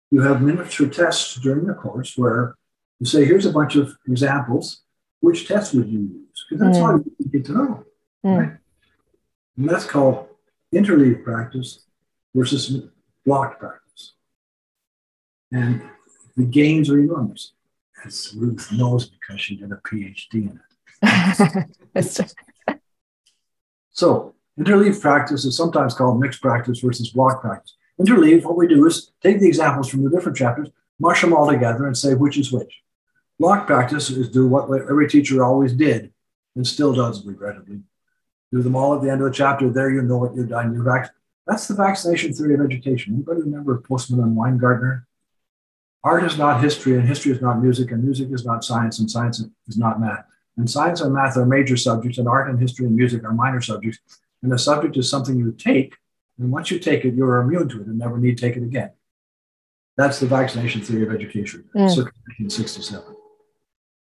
you 0.09 0.21
have 0.21 0.41
miniature 0.41 0.87
tests 0.87 1.35
during 1.35 1.65
the 1.65 1.73
course 1.73 2.17
where 2.17 2.55
you 2.99 3.05
say, 3.05 3.25
here's 3.25 3.45
a 3.45 3.51
bunch 3.51 3.75
of 3.75 3.95
examples. 4.07 4.81
Which 5.19 5.47
test 5.47 5.73
would 5.75 5.87
you 5.87 5.99
use? 5.99 6.45
Because 6.49 6.65
that's 6.65 6.77
mm. 6.77 6.83
all 6.83 6.97
you 6.97 7.29
get 7.29 7.45
to 7.45 7.51
know. 7.51 7.85
Mm. 8.25 8.37
Right? 8.37 8.57
And 9.57 9.69
that's 9.69 9.85
called 9.85 10.27
interleave 10.73 11.23
practice 11.23 11.85
versus 12.33 12.85
block 13.25 13.59
practice. 13.59 14.13
And 15.51 15.81
the 16.35 16.45
gains 16.45 16.89
are 16.89 16.99
enormous. 16.99 17.53
As 18.05 18.33
Ruth 18.35 18.71
knows 18.71 19.09
because 19.09 19.41
she 19.41 19.55
did 19.55 19.71
a 19.71 19.75
PhD 19.75 20.33
in 20.33 20.59
it. 20.59 22.35
so, 23.91 24.35
interleave 24.59 24.99
practice 25.01 25.45
is 25.45 25.55
sometimes 25.55 25.93
called 25.93 26.19
mixed 26.19 26.41
practice 26.41 26.79
versus 26.79 27.09
block 27.09 27.41
practice. 27.41 27.75
Interleave, 27.99 28.43
what 28.43 28.57
we 28.57 28.67
do 28.67 28.85
is 28.87 29.11
take 29.21 29.39
the 29.39 29.47
examples 29.47 29.89
from 29.89 30.03
the 30.03 30.09
different 30.09 30.37
chapters, 30.37 30.69
mush 30.99 31.21
them 31.21 31.33
all 31.33 31.49
together, 31.49 31.85
and 31.85 31.95
say 31.97 32.13
which 32.15 32.37
is 32.37 32.51
which. 32.51 32.81
Block 33.39 33.67
practice 33.67 34.09
is 34.09 34.29
do 34.29 34.47
what 34.47 34.69
every 34.81 35.07
teacher 35.07 35.43
always 35.43 35.73
did 35.73 36.11
and 36.55 36.65
still 36.65 36.93
does, 36.93 37.25
regrettably. 37.25 37.81
Do 38.51 38.61
them 38.61 38.75
all 38.75 38.95
at 38.95 39.01
the 39.01 39.09
end 39.09 39.21
of 39.21 39.27
the 39.27 39.33
chapter. 39.33 39.69
There 39.69 39.89
you 39.89 40.01
know 40.01 40.17
what 40.17 40.35
you've 40.35 40.49
done. 40.49 40.73
You're 40.73 40.83
vac- 40.83 41.13
That's 41.47 41.67
the 41.67 41.75
vaccination 41.75 42.33
theory 42.33 42.55
of 42.55 42.61
education. 42.61 43.13
Anybody 43.13 43.41
remember 43.41 43.81
Postman 43.81 44.19
and 44.19 44.35
Weingartner? 44.35 45.03
Art 46.03 46.23
is 46.23 46.37
not 46.37 46.63
history, 46.63 46.95
and 46.95 47.07
history 47.07 47.31
is 47.31 47.41
not 47.41 47.61
music, 47.61 47.91
and 47.91 48.03
music 48.03 48.29
is 48.31 48.45
not 48.45 48.63
science, 48.63 48.99
and 48.99 49.09
science 49.09 49.43
is 49.67 49.77
not 49.77 50.01
math. 50.01 50.25
And 50.57 50.69
science 50.69 51.01
and 51.01 51.13
math 51.13 51.37
are 51.37 51.45
major 51.45 51.77
subjects, 51.77 52.17
and 52.17 52.27
art 52.27 52.49
and 52.49 52.59
history 52.59 52.87
and 52.87 52.95
music 52.95 53.23
are 53.23 53.33
minor 53.33 53.61
subjects. 53.61 53.99
And 54.41 54.51
the 54.51 54.57
subject 54.57 54.97
is 54.97 55.09
something 55.09 55.37
you 55.37 55.51
take, 55.51 55.95
and 56.39 56.51
once 56.51 56.71
you 56.71 56.79
take 56.79 57.05
it, 57.05 57.13
you're 57.13 57.37
immune 57.37 57.69
to 57.69 57.81
it 57.81 57.87
and 57.87 57.99
never 57.99 58.17
need 58.17 58.37
take 58.37 58.57
it 58.57 58.63
again. 58.63 58.91
That's 59.95 60.19
the 60.19 60.25
vaccination 60.25 60.81
theory 60.81 61.03
of 61.03 61.13
education, 61.13 61.65
mm. 61.75 61.89
circa 61.89 62.11
1967. 62.39 63.15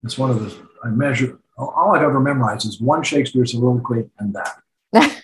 It's 0.05 0.19
one 0.19 0.31
of 0.31 0.41
the, 0.41 0.55
I 0.85 0.89
measure, 0.89 1.39
all 1.57 1.93
I've 1.95 2.03
ever 2.03 2.21
memorized 2.21 2.67
is 2.67 2.81
one 2.81 3.03
Shakespeare 3.03 3.47
soliloquy 3.47 4.11
and 4.19 4.35
that. 4.35 5.23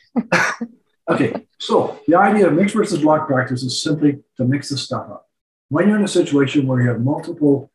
okay, 1.11 1.47
so 1.59 2.01
the 2.07 2.17
idea 2.17 2.47
of 2.47 2.55
mixed 2.55 2.75
versus 2.75 3.03
block 3.03 3.27
practice 3.27 3.63
is 3.63 3.83
simply 3.83 4.21
to 4.37 4.45
mix 4.45 4.71
the 4.71 4.79
stuff 4.79 5.11
up. 5.11 5.29
When 5.69 5.89
you're 5.89 5.99
in 5.99 6.05
a 6.05 6.09
situation 6.09 6.67
where 6.67 6.81
you 6.81 6.89
have 6.89 7.01
multiple 7.01 7.71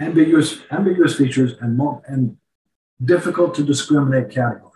ambiguous, 0.00 0.60
ambiguous 0.70 1.16
features 1.16 1.54
and, 1.60 1.80
and 2.06 2.36
difficult 3.02 3.54
to 3.56 3.62
discriminate 3.62 4.30
categories, 4.30 4.74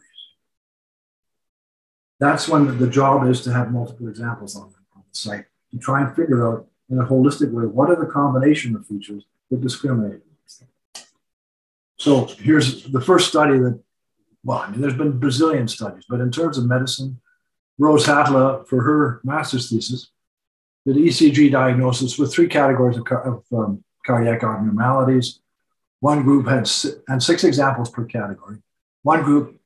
that's 2.20 2.48
when 2.48 2.78
the 2.78 2.87
job 2.87 3.26
is 3.26 3.42
to 3.42 3.52
have 3.52 3.72
multiple 3.72 4.08
examples 4.08 4.56
on, 4.56 4.70
the 4.70 5.02
site 5.11 5.46
to 5.72 5.78
try 5.78 6.00
and 6.02 6.14
figure 6.14 6.46
out 6.46 6.66
in 6.88 6.98
a 6.98 7.04
holistic 7.04 7.50
way 7.50 7.64
what 7.64 7.90
are 7.90 7.96
the 7.96 8.06
combination 8.06 8.76
of 8.76 8.87
features 8.87 9.24
that 9.50 9.61
discriminate. 9.61 10.20
So 11.98 12.26
here's 12.26 12.85
the 12.85 13.00
first 13.00 13.28
study 13.28 13.58
that, 13.58 13.80
well, 14.44 14.58
I 14.58 14.70
mean, 14.70 14.80
there's 14.80 14.96
been 14.96 15.18
Brazilian 15.18 15.68
studies, 15.68 16.04
but 16.08 16.20
in 16.20 16.30
terms 16.30 16.58
of 16.58 16.66
medicine, 16.66 17.20
Rose 17.78 18.06
Hatala, 18.06 18.66
for 18.66 18.82
her 18.82 19.20
master's 19.24 19.70
thesis, 19.70 20.11
did 20.86 20.96
ECG 20.96 21.50
diagnosis 21.50 22.18
with 22.18 22.32
three 22.32 22.48
categories 22.48 22.96
of, 22.96 23.06
of 23.06 23.44
um, 23.52 23.84
cardiac 24.04 24.42
abnormalities. 24.42 25.40
One 26.00 26.22
group 26.24 26.48
had 26.48 26.68
and 27.08 27.22
six 27.22 27.44
examples 27.44 27.90
per 27.90 28.04
category. 28.04 28.58
One 29.02 29.22
group 29.22 29.60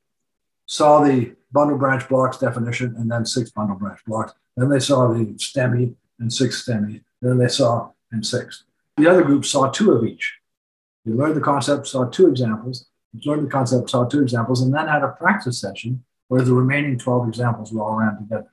saw 0.66 1.02
the 1.02 1.34
bundle 1.52 1.78
branch 1.78 2.08
blocks 2.08 2.38
definition 2.38 2.94
and 2.98 3.10
then 3.10 3.24
six 3.24 3.50
bundle 3.50 3.76
branch 3.76 4.00
blocks. 4.06 4.34
Then 4.56 4.68
they 4.68 4.80
saw 4.80 5.12
the 5.12 5.24
STEMI 5.36 5.94
and 6.18 6.32
six 6.32 6.66
STEMI. 6.66 7.02
Then 7.22 7.38
they 7.38 7.48
saw 7.48 7.92
and 8.12 8.26
six. 8.26 8.64
The 8.96 9.08
other 9.08 9.22
group 9.22 9.44
saw 9.44 9.70
two 9.70 9.92
of 9.92 10.04
each 10.04 10.38
They 11.04 11.12
learned 11.12 11.36
the 11.36 11.40
concept, 11.40 11.86
saw 11.86 12.04
two 12.06 12.28
examples, 12.28 12.86
learned 13.24 13.46
the 13.46 13.50
concept, 13.50 13.90
saw 13.90 14.04
two 14.04 14.22
examples, 14.22 14.62
and 14.62 14.74
then 14.74 14.88
had 14.88 15.02
a 15.02 15.08
practice 15.08 15.60
session 15.60 16.04
where 16.28 16.42
the 16.42 16.52
remaining 16.52 16.98
12 16.98 17.28
examples 17.28 17.72
were 17.72 17.82
all 17.82 17.96
ran 17.96 18.16
together. 18.16 18.50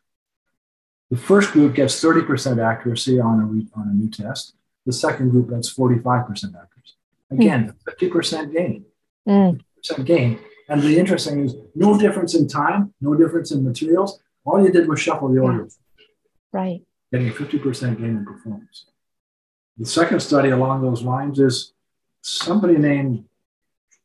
The 1.14 1.20
first 1.20 1.52
group 1.52 1.76
gets 1.76 2.04
30% 2.04 2.58
accuracy 2.58 3.20
on 3.20 3.40
a, 3.40 3.80
on 3.80 3.88
a 3.88 3.94
new 3.94 4.10
test. 4.10 4.56
The 4.88 4.92
second 4.92 5.30
group 5.30 5.52
gets 5.52 5.72
45% 5.72 6.26
accuracy. 6.26 6.96
Again, 7.30 7.76
mm. 7.88 8.12
50% 8.12 8.52
gain. 8.52 8.86
Mm. 9.30 9.62
50% 9.88 10.06
gain. 10.06 10.40
And 10.70 10.82
the 10.82 10.98
interesting 10.98 11.46
is 11.46 11.56
no 11.76 12.00
difference 12.00 12.34
in 12.34 12.48
time, 12.48 12.96
no 13.00 13.14
difference 13.14 13.52
in 13.52 13.64
materials. 13.64 14.20
All 14.44 14.66
you 14.66 14.72
did 14.72 14.90
was 14.90 15.02
shuffle 15.02 15.32
the 15.32 15.40
order. 15.40 15.70
Right. 16.52 16.82
Getting 17.12 17.30
a 17.30 17.32
50% 17.32 18.00
gain 18.00 18.18
in 18.18 18.26
performance. 18.26 18.86
The 19.78 19.86
second 19.86 20.20
study 20.20 20.50
along 20.50 20.82
those 20.82 21.04
lines 21.04 21.38
is 21.40 21.74
somebody 22.24 22.80
named 22.80 23.26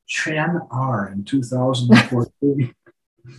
Chen 0.06 0.60
R 0.70 1.08
in 1.08 1.24
2014 1.24 2.74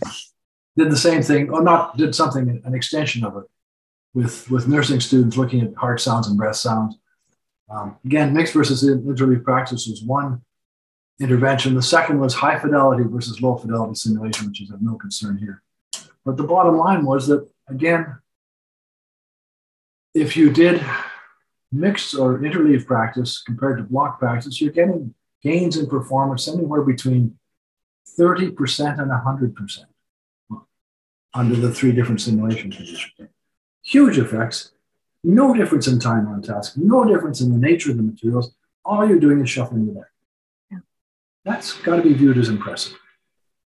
did 0.76 0.90
the 0.90 0.96
same 0.96 1.22
thing, 1.22 1.50
or 1.50 1.62
not 1.62 1.96
did 1.96 2.16
something, 2.16 2.60
an 2.64 2.74
extension 2.74 3.24
of 3.24 3.36
it 3.36 3.44
with, 4.14 4.50
with 4.50 4.68
nursing 4.68 5.00
students 5.00 5.36
looking 5.36 5.62
at 5.62 5.74
heart 5.74 6.00
sounds 6.00 6.28
and 6.28 6.36
breath 6.36 6.56
sounds. 6.56 6.96
Um, 7.68 7.96
again, 8.04 8.34
mixed 8.34 8.54
versus 8.54 8.82
interleaved 8.82 9.44
practice 9.44 9.86
was 9.86 10.02
one 10.02 10.42
intervention. 11.20 11.74
The 11.74 11.82
second 11.82 12.18
was 12.18 12.34
high 12.34 12.58
fidelity 12.58 13.04
versus 13.06 13.40
low 13.40 13.56
fidelity 13.56 13.94
simulation, 13.94 14.48
which 14.48 14.60
is 14.60 14.70
of 14.70 14.82
no 14.82 14.96
concern 14.96 15.38
here. 15.38 15.62
But 16.24 16.36
the 16.36 16.44
bottom 16.44 16.76
line 16.76 17.04
was 17.04 17.28
that, 17.28 17.48
again, 17.68 18.18
if 20.14 20.36
you 20.36 20.50
did 20.50 20.84
mixed 21.70 22.16
or 22.16 22.42
interleaved 22.42 22.86
practice 22.86 23.42
compared 23.42 23.78
to 23.78 23.84
block 23.84 24.18
practice, 24.18 24.60
you're 24.60 24.72
getting 24.72 25.14
gains 25.42 25.76
in 25.76 25.86
performance 25.86 26.48
anywhere 26.48 26.82
between 26.82 27.38
30% 28.18 28.98
and 28.98 29.10
100% 29.10 29.78
under 31.32 31.54
the 31.54 31.72
three 31.72 31.92
different 31.92 32.20
simulation 32.20 32.72
conditions. 32.72 33.12
Huge 33.82 34.18
effects, 34.18 34.72
no 35.24 35.54
difference 35.54 35.86
in 35.86 35.98
time 35.98 36.28
on 36.28 36.42
task, 36.42 36.74
no 36.76 37.04
difference 37.04 37.40
in 37.40 37.52
the 37.52 37.58
nature 37.58 37.90
of 37.90 37.96
the 37.96 38.02
materials. 38.02 38.52
All 38.84 39.06
you're 39.06 39.18
doing 39.18 39.40
is 39.40 39.50
shuffling 39.50 39.86
the 39.86 39.92
deck. 39.94 40.10
Yeah. 40.70 40.78
That's 41.44 41.74
got 41.78 41.96
to 41.96 42.02
be 42.02 42.14
viewed 42.14 42.38
as 42.38 42.48
impressive. 42.48 42.94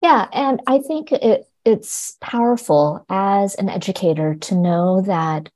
Yeah, 0.02 0.26
and 0.32 0.60
I 0.66 0.78
think 0.78 1.12
it, 1.12 1.46
it's 1.64 2.16
powerful 2.20 3.04
as 3.08 3.54
an 3.54 3.68
educator 3.68 4.34
to 4.34 4.54
know 4.54 5.02
that 5.02 5.48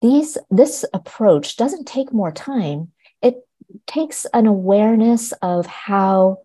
these 0.00 0.38
this 0.50 0.84
approach 0.94 1.56
doesn't 1.56 1.86
take 1.86 2.12
more 2.12 2.32
time 2.32 2.92
it 3.22 3.46
takes 3.86 4.26
an 4.32 4.46
awareness 4.46 5.32
of 5.42 5.66
how 5.66 6.38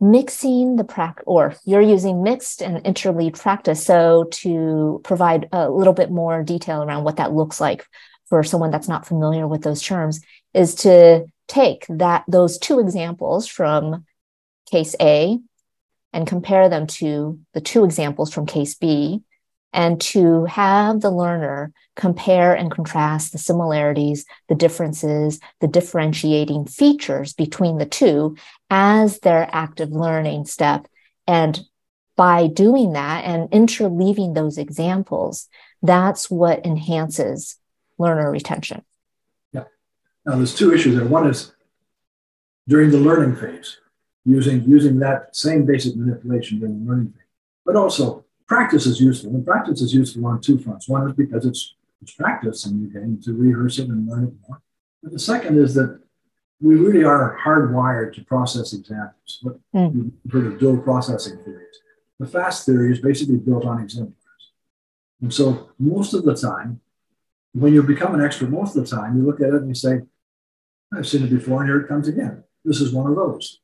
mixing 0.00 0.76
the 0.76 0.84
practice 0.84 1.24
or 1.26 1.54
you're 1.64 1.80
using 1.80 2.22
mixed 2.22 2.60
and 2.60 2.84
interleave 2.84 3.40
practice 3.40 3.84
so 3.84 4.24
to 4.30 5.00
provide 5.04 5.48
a 5.52 5.70
little 5.70 5.94
bit 5.94 6.10
more 6.10 6.42
detail 6.42 6.82
around 6.82 7.04
what 7.04 7.16
that 7.16 7.32
looks 7.32 7.60
like 7.60 7.86
for 8.28 8.44
someone 8.44 8.70
that's 8.70 8.88
not 8.88 9.06
familiar 9.06 9.48
with 9.48 9.62
those 9.62 9.80
terms 9.80 10.20
is 10.52 10.74
to 10.74 11.24
take 11.48 11.86
that 11.88 12.24
those 12.28 12.58
two 12.58 12.78
examples 12.78 13.46
from 13.46 14.04
case 14.70 14.94
A 15.00 15.38
and 16.12 16.26
compare 16.26 16.68
them 16.68 16.86
to 16.86 17.38
the 17.54 17.60
two 17.60 17.84
examples 17.84 18.32
from 18.32 18.46
case 18.46 18.74
B 18.74 19.22
and 19.76 20.00
to 20.00 20.46
have 20.46 21.02
the 21.02 21.10
learner 21.10 21.70
compare 21.96 22.54
and 22.54 22.70
contrast 22.70 23.32
the 23.32 23.38
similarities, 23.38 24.24
the 24.48 24.54
differences, 24.54 25.38
the 25.60 25.68
differentiating 25.68 26.64
features 26.64 27.34
between 27.34 27.76
the 27.76 27.86
two 27.86 28.36
as 28.70 29.20
their 29.20 29.48
active 29.52 29.90
learning 29.90 30.46
step. 30.46 30.86
And 31.26 31.60
by 32.16 32.46
doing 32.46 32.94
that 32.94 33.24
and 33.24 33.50
interleaving 33.50 34.34
those 34.34 34.56
examples, 34.56 35.46
that's 35.82 36.30
what 36.30 36.64
enhances 36.64 37.56
learner 37.98 38.30
retention. 38.30 38.82
Yeah. 39.52 39.64
Now, 40.24 40.36
there's 40.36 40.54
two 40.54 40.72
issues 40.72 40.96
there. 40.96 41.04
One 41.04 41.28
is 41.28 41.52
during 42.66 42.90
the 42.90 42.98
learning 42.98 43.36
phase, 43.36 43.76
using, 44.24 44.64
using 44.64 44.98
that 45.00 45.36
same 45.36 45.66
basic 45.66 45.96
manipulation 45.96 46.60
during 46.60 46.82
the 46.82 46.90
learning 46.90 47.12
phase, 47.12 47.26
but 47.66 47.76
also 47.76 48.25
practice 48.46 48.86
is 48.86 49.00
useful. 49.00 49.30
And 49.30 49.44
practice 49.44 49.80
is 49.80 49.94
useful 49.94 50.26
on 50.26 50.40
two 50.40 50.58
fronts. 50.58 50.88
One 50.88 51.08
is 51.08 51.14
because 51.14 51.46
it's 51.46 51.74
it's 52.02 52.12
practice 52.12 52.66
and 52.66 52.82
you 52.82 52.88
get 52.88 53.22
to 53.24 53.32
rehearse 53.32 53.78
it 53.78 53.88
and 53.88 54.08
learn 54.08 54.24
it 54.24 54.34
more. 54.46 54.60
But 55.02 55.12
the 55.12 55.18
second 55.18 55.58
is 55.58 55.74
that 55.74 56.00
we 56.60 56.76
really 56.76 57.04
are 57.04 57.38
hardwired 57.44 58.14
to 58.14 58.24
process 58.24 58.72
examples. 58.72 59.38
What 59.42 59.58
mm. 59.74 60.10
you've 60.24 60.32
heard 60.32 60.52
of 60.52 60.58
dual 60.58 60.78
processing 60.78 61.38
theories. 61.44 61.76
The 62.18 62.26
fast 62.26 62.64
theory 62.64 62.92
is 62.92 63.00
basically 63.00 63.36
built 63.36 63.64
on 63.64 63.82
exemplars. 63.82 64.16
And 65.20 65.32
so 65.32 65.70
most 65.78 66.14
of 66.14 66.24
the 66.24 66.34
time, 66.34 66.80
when 67.52 67.72
you 67.72 67.82
become 67.82 68.14
an 68.14 68.24
expert, 68.24 68.50
most 68.50 68.76
of 68.76 68.88
the 68.88 68.96
time 68.96 69.16
you 69.16 69.24
look 69.24 69.40
at 69.40 69.48
it 69.48 69.54
and 69.54 69.68
you 69.68 69.74
say, 69.74 70.00
I've 70.94 71.08
seen 71.08 71.24
it 71.24 71.30
before, 71.30 71.60
and 71.60 71.68
here 71.68 71.80
it 71.80 71.88
comes 71.88 72.08
again. 72.08 72.44
This 72.64 72.80
is 72.80 72.92
one 72.92 73.10
of 73.10 73.16
those. 73.16 73.60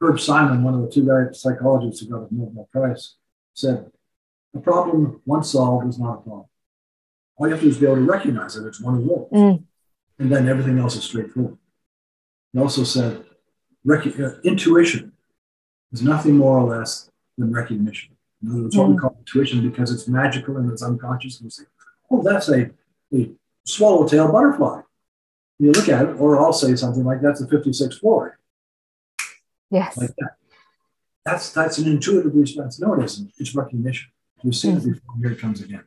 Herb 0.00 0.20
Simon, 0.20 0.62
one 0.62 0.74
of 0.74 0.82
the 0.82 0.90
two 0.90 1.06
guys, 1.06 1.40
psychologists 1.40 2.00
who 2.00 2.10
got 2.10 2.28
the 2.28 2.36
Nobel 2.36 2.68
Prize, 2.72 3.16
said, 3.54 3.90
A 4.54 4.60
problem 4.60 5.20
once 5.26 5.52
solved 5.52 5.88
is 5.88 5.98
not 5.98 6.18
a 6.18 6.22
problem. 6.22 6.46
All 7.36 7.46
you 7.46 7.52
have 7.52 7.60
to 7.60 7.66
do 7.66 7.70
is 7.70 7.78
be 7.78 7.86
able 7.86 7.96
to 7.96 8.02
recognize 8.02 8.54
that 8.54 8.66
it's 8.66 8.80
one 8.80 8.94
of 8.96 9.06
those. 9.06 9.28
Mm. 9.32 9.64
And 10.18 10.32
then 10.32 10.48
everything 10.48 10.78
else 10.78 10.96
is 10.96 11.04
straightforward. 11.04 11.58
He 12.52 12.58
also 12.58 12.82
said 12.82 13.24
rec- 13.84 14.18
uh, 14.18 14.40
intuition 14.42 15.12
is 15.92 16.02
nothing 16.02 16.36
more 16.36 16.58
or 16.58 16.76
less 16.76 17.10
than 17.36 17.52
recognition. 17.52 18.16
In 18.42 18.50
other 18.50 18.62
words, 18.62 18.74
mm. 18.74 18.78
what 18.78 18.88
we 18.88 18.94
mm. 18.96 19.00
call 19.00 19.16
intuition 19.18 19.68
because 19.68 19.92
it's 19.92 20.08
magical 20.08 20.56
and 20.56 20.70
it's 20.70 20.82
unconscious. 20.82 21.38
And 21.38 21.46
we 21.46 21.50
say, 21.50 21.64
oh, 22.10 22.22
that's 22.22 22.48
a, 22.48 22.70
a 23.14 23.30
swallowtail 23.64 24.32
butterfly. 24.32 24.80
You 25.58 25.72
look 25.72 25.88
at 25.88 26.06
it, 26.06 26.12
or 26.20 26.40
I'll 26.40 26.52
say 26.52 26.74
something 26.76 27.04
like 27.04 27.20
that's 27.20 27.40
a 27.40 27.48
56 27.48 27.98
floor. 27.98 28.38
Yes. 29.70 29.96
Like 29.96 30.14
that. 30.18 30.36
That's 31.24 31.52
that's 31.52 31.78
an 31.78 31.88
intuitive 31.88 32.34
response. 32.34 32.80
No, 32.80 32.94
it 32.94 33.04
isn't. 33.04 33.32
It's 33.38 33.54
recognition. 33.54 34.10
You've 34.42 34.56
seen 34.56 34.76
mm. 34.76 34.78
it 34.78 34.92
before. 34.92 35.16
Here 35.20 35.32
it 35.32 35.40
comes 35.40 35.60
again. 35.62 35.84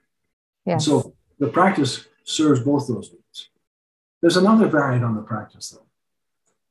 Yes. 0.66 0.86
So 0.86 1.14
the 1.40 1.48
practice 1.48 2.06
serves 2.24 2.60
both 2.62 2.88
those 2.88 3.12
needs. 3.12 3.50
There's 4.22 4.38
another 4.38 4.68
variant 4.68 5.04
on 5.04 5.16
the 5.16 5.22
practice, 5.22 5.70
though. 5.70 5.86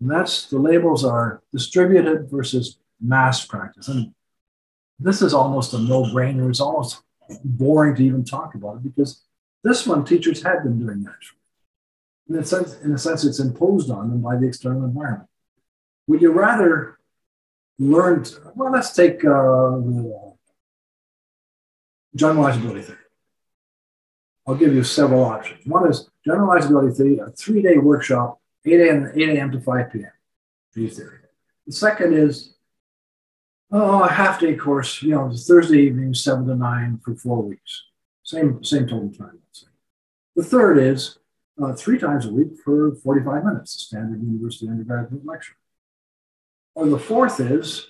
And 0.01 0.11
that's 0.11 0.47
the 0.47 0.59
labels 0.59 1.05
are 1.05 1.43
distributed 1.53 2.31
versus 2.31 2.79
mass 3.01 3.45
practice. 3.45 3.88
And 3.88 4.14
this 4.99 5.23
is 5.23 5.35
almost 5.35 5.75
a 5.75 5.79
no 5.79 6.05
brainer. 6.05 6.49
It's 6.49 6.61
almost 6.61 7.03
boring 7.45 7.97
to 7.97 8.05
even 8.05 8.25
talk 8.25 8.55
about 8.55 8.77
it 8.77 8.83
because 8.83 9.23
this 9.62 9.87
one 9.87 10.05
teachers 10.05 10.43
had 10.43 10.62
been 10.62 10.79
doing 10.79 11.03
naturally. 11.03 11.38
In 12.29 12.37
a 12.37 12.45
sense, 12.45 12.79
in 12.81 12.93
a 12.93 12.99
sense, 12.99 13.25
it's 13.25 13.40
imposed 13.40 13.90
on 13.90 14.09
them 14.09 14.21
by 14.21 14.37
the 14.37 14.47
external 14.47 14.85
environment. 14.85 15.29
Would 16.07 16.23
you 16.23 16.33
rather 16.33 16.99
learn? 17.79 18.25
To, 18.25 18.53
well, 18.55 18.73
let's 18.73 18.95
take 18.95 19.25
uh, 19.25 19.79
generalizability 22.16 22.85
theory. 22.85 22.99
I'll 24.46 24.55
give 24.55 24.75
you 24.75 24.83
several 24.83 25.25
options. 25.25 25.66
One 25.66 25.88
is 25.88 26.09
generalizability 26.27 26.96
theory, 26.96 27.18
a 27.18 27.31
three 27.31 27.62
day 27.62 27.79
workshop, 27.79 28.40
8 28.64 28.81
a.m. 28.81 29.12
8 29.14 29.29
a.m. 29.31 29.53
to 29.53 29.61
5 29.61 29.92
p.m. 29.92 30.12
G 30.75 30.88
theory. 30.88 31.18
The 31.66 31.73
second 31.73 32.14
is 32.14 32.55
oh, 33.73 34.03
a 34.03 34.11
half 34.11 34.40
day 34.40 34.57
course, 34.57 35.03
you 35.03 35.11
know, 35.11 35.31
Thursday 35.35 35.83
evening, 35.83 36.14
7 36.14 36.46
to 36.46 36.55
9 36.55 37.01
for 37.05 37.14
four 37.14 37.42
weeks. 37.42 37.85
Same, 38.23 38.62
same 38.64 38.87
total 38.87 39.11
time, 39.11 39.38
let's 39.44 39.61
say. 39.61 39.66
The 40.37 40.44
third 40.44 40.79
is 40.79 41.18
uh, 41.62 41.75
three 41.75 41.99
times 41.99 42.27
a 42.27 42.33
week 42.33 42.49
for 42.64 42.94
45 42.94 43.44
minutes, 43.44 43.77
a 43.77 43.79
standard 43.81 44.23
university 44.23 44.68
undergraduate 44.68 45.27
lecture. 45.27 45.55
Or 46.75 46.87
the 46.87 46.99
fourth 46.99 47.40
is 47.40 47.88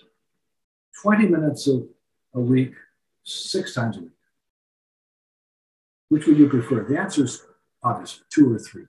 20 1.02 1.28
minutes 1.28 1.68
a, 1.68 1.82
a 2.34 2.40
week, 2.40 2.72
six 3.24 3.74
times 3.74 3.96
a 3.96 4.00
week. 4.00 4.10
Which 6.08 6.26
would 6.26 6.38
you 6.38 6.48
prefer? 6.48 6.84
The 6.84 6.98
answer 6.98 7.24
is 7.24 7.42
obvious 7.82 8.20
two 8.30 8.52
or 8.52 8.58
three. 8.58 8.84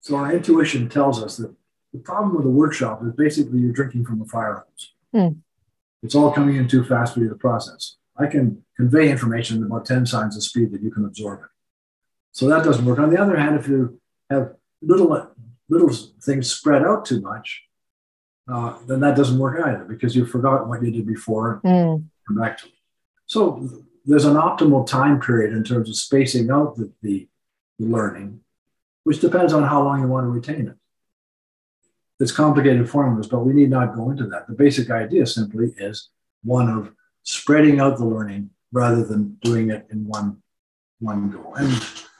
So 0.00 0.16
our 0.16 0.32
intuition 0.32 0.88
tells 0.88 1.22
us 1.22 1.36
that 1.38 1.54
the 1.92 1.98
problem 1.98 2.34
with 2.34 2.44
the 2.44 2.50
workshop 2.50 3.02
is 3.04 3.12
basically 3.12 3.60
you're 3.60 3.72
drinking 3.72 4.04
from 4.04 4.20
a 4.20 4.24
fire 4.24 4.64
hose. 4.66 4.92
Mm. 5.14 5.36
It's 6.02 6.14
all 6.14 6.32
coming 6.32 6.56
in 6.56 6.68
too 6.68 6.84
fast 6.84 7.14
for 7.14 7.20
you 7.20 7.28
to 7.28 7.34
process. 7.34 7.96
I 8.16 8.26
can 8.26 8.64
convey 8.76 9.10
information 9.10 9.62
at 9.62 9.66
about 9.66 9.86
10 9.86 10.04
times 10.04 10.34
the 10.34 10.42
speed 10.42 10.72
that 10.72 10.82
you 10.82 10.90
can 10.90 11.04
absorb 11.04 11.40
it. 11.40 11.50
So 12.32 12.48
that 12.48 12.64
doesn't 12.64 12.84
work. 12.84 12.98
On 12.98 13.10
the 13.10 13.20
other 13.20 13.36
hand, 13.36 13.58
if 13.58 13.68
you 13.68 14.00
have 14.30 14.54
little 14.80 15.30
little 15.68 15.90
things 16.22 16.50
spread 16.50 16.82
out 16.82 17.04
too 17.04 17.20
much, 17.20 17.62
uh, 18.48 18.78
then 18.86 19.00
that 19.00 19.16
doesn't 19.16 19.38
work 19.38 19.64
either 19.64 19.84
because 19.84 20.16
you've 20.16 20.30
forgotten 20.30 20.68
what 20.68 20.82
you 20.82 20.90
did 20.90 21.06
before. 21.06 21.60
Mm. 21.64 22.04
Come 22.26 22.36
back 22.36 22.58
to 22.58 22.66
it. 22.66 22.72
So 23.32 23.66
there's 24.04 24.26
an 24.26 24.34
optimal 24.34 24.86
time 24.86 25.18
period 25.18 25.54
in 25.54 25.64
terms 25.64 25.88
of 25.88 25.96
spacing 25.96 26.50
out 26.50 26.76
the, 26.76 26.92
the 27.00 27.26
learning, 27.78 28.40
which 29.04 29.20
depends 29.20 29.54
on 29.54 29.62
how 29.62 29.82
long 29.82 30.02
you 30.02 30.06
want 30.06 30.24
to 30.26 30.28
retain 30.28 30.68
it. 30.68 30.76
it's 32.20 32.30
complicated 32.30 32.90
formulas, 32.90 33.28
but 33.28 33.38
we 33.38 33.54
need 33.54 33.70
not 33.70 33.94
go 33.94 34.10
into 34.10 34.26
that. 34.26 34.48
The 34.48 34.52
basic 34.52 34.90
idea 34.90 35.24
simply 35.24 35.72
is 35.78 36.10
one 36.44 36.68
of 36.68 36.92
spreading 37.22 37.80
out 37.80 37.96
the 37.96 38.04
learning 38.04 38.50
rather 38.70 39.02
than 39.02 39.38
doing 39.40 39.70
it 39.70 39.86
in 39.90 40.06
one, 40.06 40.42
one 40.98 41.30
go. 41.30 41.54
And 41.54 41.72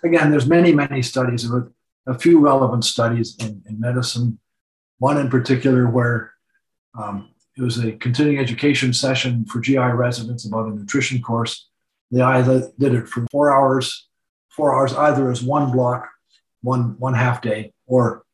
again, 0.03 0.31
there's 0.31 0.47
many, 0.47 0.73
many 0.73 1.03
studies, 1.03 1.47
a 2.07 2.19
few 2.19 2.41
relevant 2.41 2.87
studies 2.87 3.37
in, 3.39 3.63
in 3.69 3.79
medicine. 3.79 4.39
One 4.99 5.19
in 5.19 5.29
particular 5.29 5.87
where 5.91 6.33
um, 6.95 7.32
it 7.57 7.63
was 7.63 7.83
a 7.83 7.93
continuing 7.93 8.39
education 8.39 8.93
session 8.93 9.45
for 9.45 9.61
GI 9.61 9.77
residents 9.77 10.47
about 10.47 10.67
a 10.67 10.71
nutrition 10.71 11.21
course. 11.21 11.69
They 12.11 12.21
either 12.21 12.71
did 12.79 12.95
it 12.95 13.09
for 13.09 13.27
four 13.31 13.53
hours, 13.53 14.09
four 14.51 14.75
hours 14.75 14.95
either 14.95 15.31
as 15.31 15.43
one 15.43 15.73
block, 15.73 16.09
one 16.63 16.99
one 16.99 17.15
half 17.15 17.43
day, 17.43 17.73
or 17.87 18.25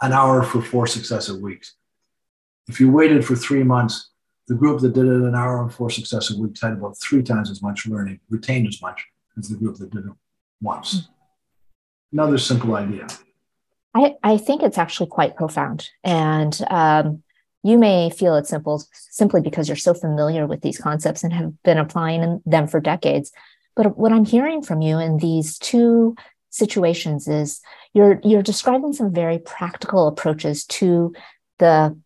an 0.00 0.12
hour 0.12 0.42
for 0.42 0.62
four 0.62 0.86
successive 0.86 1.40
weeks. 1.40 1.74
If 2.68 2.80
you 2.80 2.90
waited 2.90 3.24
for 3.24 3.36
three 3.36 3.62
months, 3.62 4.10
the 4.48 4.54
group 4.54 4.80
that 4.80 4.94
did 4.94 5.06
it 5.06 5.22
an 5.22 5.34
hour 5.34 5.62
and 5.62 5.72
four 5.72 5.90
successive 5.90 6.38
weeks 6.38 6.62
had 6.62 6.72
about 6.72 6.98
three 6.98 7.22
times 7.22 7.50
as 7.50 7.62
much 7.62 7.86
learning, 7.86 8.20
retained 8.28 8.68
as 8.68 8.80
much 8.80 9.04
as 9.38 9.48
the 9.48 9.56
group 9.56 9.76
that 9.76 9.90
did 9.90 10.04
it 10.06 10.12
once. 10.60 10.94
Mm-hmm. 10.94 12.18
Another 12.18 12.38
simple 12.38 12.76
idea. 12.76 13.06
I, 13.94 14.14
I 14.22 14.36
think 14.36 14.62
it's 14.62 14.78
actually 14.78 15.08
quite 15.08 15.36
profound. 15.36 15.88
And 16.04 16.58
um, 16.70 17.22
you 17.66 17.78
may 17.78 18.10
feel 18.10 18.36
it's 18.36 18.50
simple 18.50 18.82
simply 18.92 19.40
because 19.40 19.68
you're 19.68 19.76
so 19.76 19.94
familiar 19.94 20.46
with 20.46 20.60
these 20.60 20.78
concepts 20.78 21.24
and 21.24 21.32
have 21.32 21.62
been 21.62 21.78
applying 21.78 22.40
them 22.46 22.68
for 22.68 22.80
decades. 22.80 23.32
But 23.74 23.98
what 23.98 24.12
I'm 24.12 24.24
hearing 24.24 24.62
from 24.62 24.82
you 24.82 24.98
in 24.98 25.18
these 25.18 25.58
two 25.58 26.14
situations 26.50 27.28
is 27.28 27.60
you're 27.92 28.20
you're 28.22 28.42
describing 28.42 28.92
some 28.92 29.12
very 29.12 29.38
practical 29.38 30.06
approaches 30.06 30.64
to 30.66 31.12
the 31.58 31.98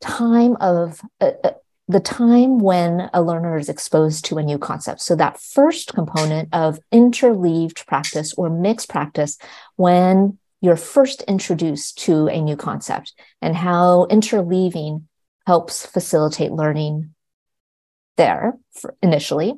time 0.00 0.56
of 0.60 1.00
uh, 1.20 1.32
uh, 1.42 1.52
the 1.88 2.00
time 2.00 2.58
when 2.58 3.08
a 3.12 3.22
learner 3.22 3.56
is 3.58 3.68
exposed 3.68 4.24
to 4.26 4.38
a 4.38 4.42
new 4.42 4.58
concept. 4.58 5.00
So 5.00 5.16
that 5.16 5.40
first 5.40 5.94
component 5.94 6.48
of 6.52 6.78
interleaved 6.92 7.86
practice 7.86 8.34
or 8.34 8.50
mixed 8.50 8.88
practice 8.88 9.38
when 9.76 10.38
you're 10.62 10.76
first 10.76 11.22
introduced 11.22 11.98
to 11.98 12.28
a 12.28 12.40
new 12.40 12.56
concept 12.56 13.12
and 13.42 13.54
how 13.54 14.06
interleaving 14.10 15.02
helps 15.46 15.84
facilitate 15.84 16.52
learning 16.52 17.14
there 18.16 18.54
initially. 19.02 19.54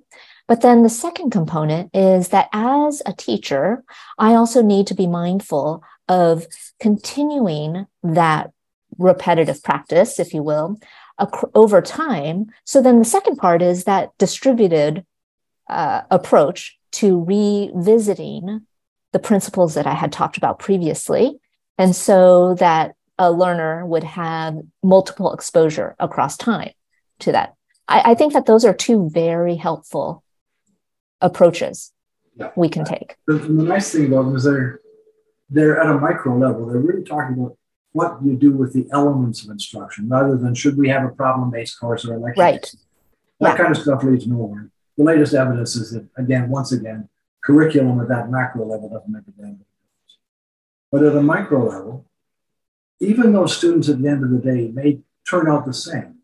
But 0.48 0.62
then 0.62 0.82
the 0.82 0.88
second 0.88 1.30
component 1.30 1.94
is 1.94 2.28
that 2.28 2.48
as 2.52 3.02
a 3.06 3.12
teacher, 3.12 3.84
I 4.18 4.34
also 4.34 4.62
need 4.62 4.86
to 4.88 4.94
be 4.94 5.06
mindful 5.06 5.82
of 6.08 6.46
continuing 6.80 7.86
that 8.02 8.50
repetitive 8.98 9.62
practice, 9.62 10.18
if 10.18 10.32
you 10.32 10.42
will, 10.42 10.78
over 11.54 11.82
time. 11.82 12.46
So 12.64 12.80
then 12.80 12.98
the 12.98 13.04
second 13.04 13.36
part 13.36 13.62
is 13.62 13.84
that 13.84 14.16
distributed 14.18 15.04
uh, 15.68 16.02
approach 16.10 16.78
to 16.92 17.24
revisiting 17.24 18.66
the 19.14 19.20
principles 19.20 19.74
that 19.74 19.86
I 19.86 19.94
had 19.94 20.10
talked 20.10 20.36
about 20.36 20.58
previously. 20.58 21.38
And 21.78 21.94
so 21.94 22.54
that 22.54 22.96
a 23.16 23.30
learner 23.30 23.86
would 23.86 24.02
have 24.02 24.58
multiple 24.82 25.32
exposure 25.32 25.94
across 26.00 26.36
time 26.36 26.72
to 27.20 27.30
that. 27.30 27.54
I, 27.86 28.10
I 28.10 28.14
think 28.16 28.32
that 28.32 28.46
those 28.46 28.64
are 28.64 28.74
two 28.74 29.08
very 29.08 29.54
helpful 29.54 30.24
approaches 31.20 31.92
yeah. 32.36 32.50
we 32.56 32.68
can 32.68 32.84
take. 32.84 33.14
The, 33.28 33.34
the 33.34 33.62
nice 33.62 33.92
thing 33.92 34.06
about 34.06 34.24
them 34.24 34.36
is 34.36 34.42
they're 34.42 34.80
they're 35.48 35.80
at 35.80 35.94
a 35.94 35.98
micro 35.98 36.36
level. 36.36 36.66
They're 36.66 36.80
really 36.80 37.04
talking 37.04 37.36
about 37.38 37.56
what 37.92 38.18
you 38.24 38.34
do 38.34 38.50
with 38.50 38.72
the 38.72 38.88
elements 38.90 39.44
of 39.44 39.50
instruction 39.50 40.08
rather 40.08 40.36
than 40.36 40.56
should 40.56 40.76
we 40.76 40.88
have 40.88 41.04
a 41.04 41.14
problem-based 41.14 41.78
course 41.78 42.04
or 42.04 42.14
a 42.14 42.18
lecture. 42.18 42.40
Right. 42.40 42.74
That 43.38 43.50
yeah. 43.50 43.56
kind 43.56 43.76
of 43.76 43.80
stuff 43.80 44.02
leads 44.02 44.26
nowhere. 44.26 44.70
The 44.98 45.04
latest 45.04 45.34
evidence 45.34 45.76
is 45.76 45.92
that 45.92 46.04
again, 46.16 46.48
once 46.48 46.72
again, 46.72 47.08
curriculum 47.44 48.00
at 48.00 48.08
that 48.08 48.30
macro 48.30 48.66
level 48.66 48.88
doesn't 48.88 49.12
make 49.12 49.22
a 49.22 49.30
damn 49.32 49.52
difference. 49.52 50.18
But 50.90 51.02
at 51.02 51.16
a 51.16 51.22
micro 51.22 51.66
level, 51.68 52.06
even 53.00 53.32
though 53.32 53.46
students 53.46 53.88
at 53.88 54.00
the 54.00 54.08
end 54.08 54.24
of 54.24 54.30
the 54.30 54.38
day 54.38 54.70
may 54.72 55.00
turn 55.28 55.48
out 55.48 55.66
the 55.66 55.74
same. 55.74 56.16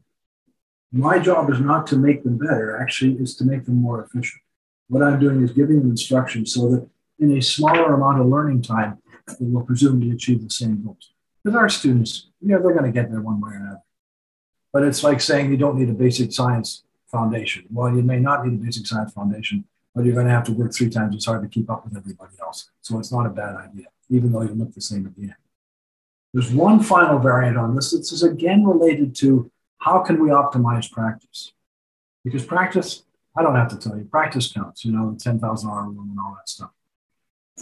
My 0.93 1.19
job 1.19 1.51
is 1.51 1.61
not 1.61 1.87
to 1.89 1.97
make 1.97 2.25
them 2.25 2.37
better, 2.37 2.77
actually, 2.81 3.15
is 3.15 3.35
to 3.37 3.45
make 3.45 3.65
them 3.65 3.77
more 3.77 4.05
efficient. 4.05 4.43
What 4.89 5.03
I'm 5.03 5.21
doing 5.21 5.43
is 5.43 5.53
giving 5.53 5.79
them 5.81 5.91
instruction 5.91 6.45
so 6.47 6.69
that 6.71 6.89
in 7.19 7.37
a 7.37 7.41
smaller 7.41 7.95
amount 7.95 8.21
of 8.21 8.27
learning 8.27 8.63
time, 8.63 8.99
they 9.39 9.47
will 9.47 9.63
presumably 9.63 10.11
achieve 10.11 10.43
the 10.43 10.51
same 10.51 10.83
goals. 10.83 11.13
Because 11.43 11.57
our 11.57 11.69
students, 11.69 12.27
you 12.41 12.49
know, 12.49 12.61
they're 12.61 12.75
going 12.75 12.93
to 12.93 12.93
get 12.93 13.11
there 13.11 13.21
one 13.21 13.41
way 13.41 13.53
or 13.53 13.57
another. 13.57 13.83
But 14.73 14.85
it's 14.85 15.05
like 15.05 15.21
saying 15.21 15.51
you 15.51 15.57
don't 15.57 15.79
need 15.79 15.89
a 15.89 15.95
basic 15.95 16.33
science 16.33 16.85
foundation. 17.11 17.65
Well, 17.71 17.95
you 17.95 18.03
may 18.03 18.19
not 18.19 18.45
need 18.45 18.61
a 18.61 18.65
basic 18.65 18.87
science 18.87 19.13
foundation, 19.13 19.65
but 19.95 20.05
you're 20.05 20.15
going 20.15 20.27
to 20.27 20.33
have 20.33 20.45
to 20.45 20.53
work 20.53 20.73
three 20.73 20.89
times 20.89 21.17
as 21.17 21.25
hard 21.25 21.43
to 21.43 21.49
keep 21.49 21.71
up 21.71 21.85
with 21.85 21.97
everybody 21.97 22.35
else. 22.41 22.71
So 22.81 22.99
it's 22.99 23.13
not 23.13 23.27
a 23.27 23.31
bad 23.31 23.57
idea, 23.57 23.87
even 24.09 24.33
though 24.33 24.43
you 24.43 24.55
look 24.55 24.73
the 24.75 24.81
same 24.81 25.07
at 25.07 25.17
the 25.17 25.23
end. 25.23 25.35
There's 26.33 26.53
one 26.53 26.81
final 26.81 27.19
variant 27.19 27.57
on 27.57 27.75
this. 27.75 27.91
This 27.91 28.13
is 28.13 28.23
again 28.23 28.65
related 28.65 29.15
to 29.17 29.51
how 29.79 30.01
can 30.01 30.23
we 30.23 30.29
optimize 30.29 30.91
practice? 30.91 31.53
Because 32.25 32.45
practice, 32.45 33.03
I 33.37 33.43
don't 33.43 33.57
have 33.57 33.69
to 33.71 33.77
tell 33.77 33.97
you, 33.97 34.05
practice 34.05 34.53
counts, 34.53 34.85
you 34.85 34.93
know, 34.93 35.13
the 35.13 35.19
10,000 35.19 35.69
hour 35.69 35.85
rule 35.85 36.03
and 36.03 36.19
all 36.21 36.37
that 36.37 36.49
stuff. 36.49 36.71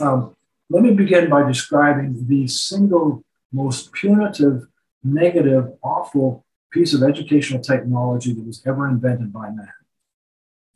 Um, 0.00 0.36
let 0.68 0.82
me 0.82 0.92
begin 0.92 1.30
by 1.30 1.46
describing 1.46 2.26
the 2.28 2.46
single 2.46 3.24
most 3.52 3.92
punitive, 3.92 4.66
negative, 5.02 5.72
awful 5.82 6.44
piece 6.70 6.92
of 6.92 7.02
educational 7.02 7.62
technology 7.62 8.34
that 8.34 8.44
was 8.44 8.62
ever 8.66 8.86
invented 8.86 9.32
by 9.32 9.48
man 9.48 9.72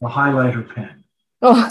the 0.03 0.09
highlighter 0.09 0.69
pen. 0.75 1.02
Oh, 1.43 1.71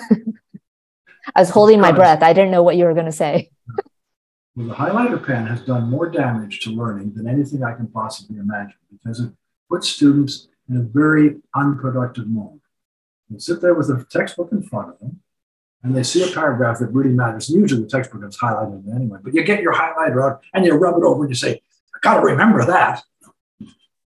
I 1.36 1.40
was 1.40 1.50
holding 1.50 1.80
my 1.80 1.92
breath. 1.92 2.22
I 2.22 2.34
didn't 2.34 2.52
know 2.52 2.62
what 2.64 2.76
you 2.76 2.86
were 2.86 2.94
going 2.94 3.06
to 3.06 3.12
say. 3.12 3.52
well, 4.56 4.68
the 4.68 4.74
highlighter 4.74 5.26
pen 5.26 5.48
has 5.48 5.62
done 5.62 5.90
more 5.90 6.10
damage 6.10 6.60
to 6.62 6.72
learning 6.72 7.14
than 7.16 7.28
anything 7.28 7.64
I 7.64 7.74
can 7.74 7.88
possibly 7.88 8.38
imagine 8.38 8.76
because 8.92 9.22
it 9.22 9.32
puts 9.70 9.88
students 9.88 10.50
in 10.70 10.78
a 10.78 10.82
very 10.82 11.38
unproductive 11.56 12.28
mode. 12.28 12.60
They 13.30 13.40
sit 13.40 13.62
there 13.62 13.74
with 13.74 13.90
a 13.90 14.06
textbook 14.10 14.52
in 14.52 14.62
front 14.62 14.90
of 14.90 15.00
them 15.00 15.22
and 15.84 15.96
they 15.96 16.04
see 16.04 16.30
a 16.30 16.34
paragraph 16.34 16.80
that 16.80 16.88
really 16.88 17.14
matters. 17.14 17.50
And 17.50 17.62
usually 17.62 17.84
the 17.84 17.90
textbook 17.90 18.24
is 18.28 18.38
highlighted 18.38 18.94
anyway, 18.94 19.20
but 19.24 19.34
you 19.34 19.44
get 19.44 19.62
your 19.62 19.74
highlighter 19.74 20.22
out 20.24 20.44
and 20.54 20.66
you 20.66 20.74
rub 20.74 20.98
it 20.98 21.04
over 21.04 21.24
and 21.24 21.32
you 21.32 21.36
say, 21.36 21.62
I 21.96 22.00
got 22.02 22.16
to 22.16 22.26
remember 22.26 22.66
that. 22.66 23.04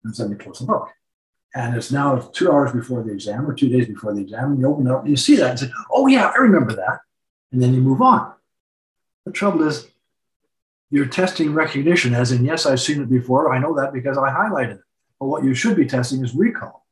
And 0.04 0.14
then 0.14 0.30
you 0.30 0.36
close 0.36 0.60
the 0.60 0.64
book 0.64 0.88
and 1.54 1.76
it's 1.76 1.90
now 1.90 2.16
two 2.32 2.50
hours 2.50 2.72
before 2.72 3.02
the 3.02 3.12
exam 3.12 3.48
or 3.48 3.54
two 3.54 3.68
days 3.68 3.86
before 3.86 4.14
the 4.14 4.20
exam, 4.20 4.52
and 4.52 4.60
you 4.60 4.68
open 4.68 4.86
it 4.86 4.92
up 4.92 5.00
and 5.00 5.10
you 5.10 5.16
see 5.16 5.36
that 5.36 5.50
and 5.50 5.58
say, 5.58 5.70
oh, 5.90 6.06
yeah, 6.06 6.26
I 6.34 6.38
remember 6.38 6.74
that. 6.74 7.00
And 7.52 7.60
then 7.60 7.74
you 7.74 7.80
move 7.80 8.00
on. 8.00 8.32
The 9.26 9.32
trouble 9.32 9.66
is, 9.66 9.88
you're 10.90 11.06
testing 11.06 11.52
recognition, 11.52 12.14
as 12.14 12.32
in, 12.32 12.44
yes, 12.44 12.66
I've 12.66 12.80
seen 12.80 13.02
it 13.02 13.10
before. 13.10 13.52
I 13.52 13.58
know 13.58 13.74
that 13.76 13.92
because 13.92 14.16
I 14.16 14.30
highlighted 14.30 14.76
it. 14.76 14.80
But 15.18 15.26
what 15.26 15.44
you 15.44 15.54
should 15.54 15.76
be 15.76 15.86
testing 15.86 16.24
is 16.24 16.34
recall. 16.34 16.86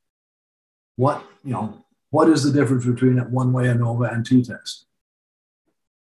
What, 0.97 1.25
you 1.45 1.53
know, 1.53 1.85
what 2.11 2.29
is 2.29 2.43
the 2.43 2.53
difference 2.53 2.85
between 2.85 3.19
a 3.19 3.25
one 3.25 3.53
way 3.53 3.65
ANOVA 3.65 4.13
and 4.13 4.27
t-test? 4.27 4.87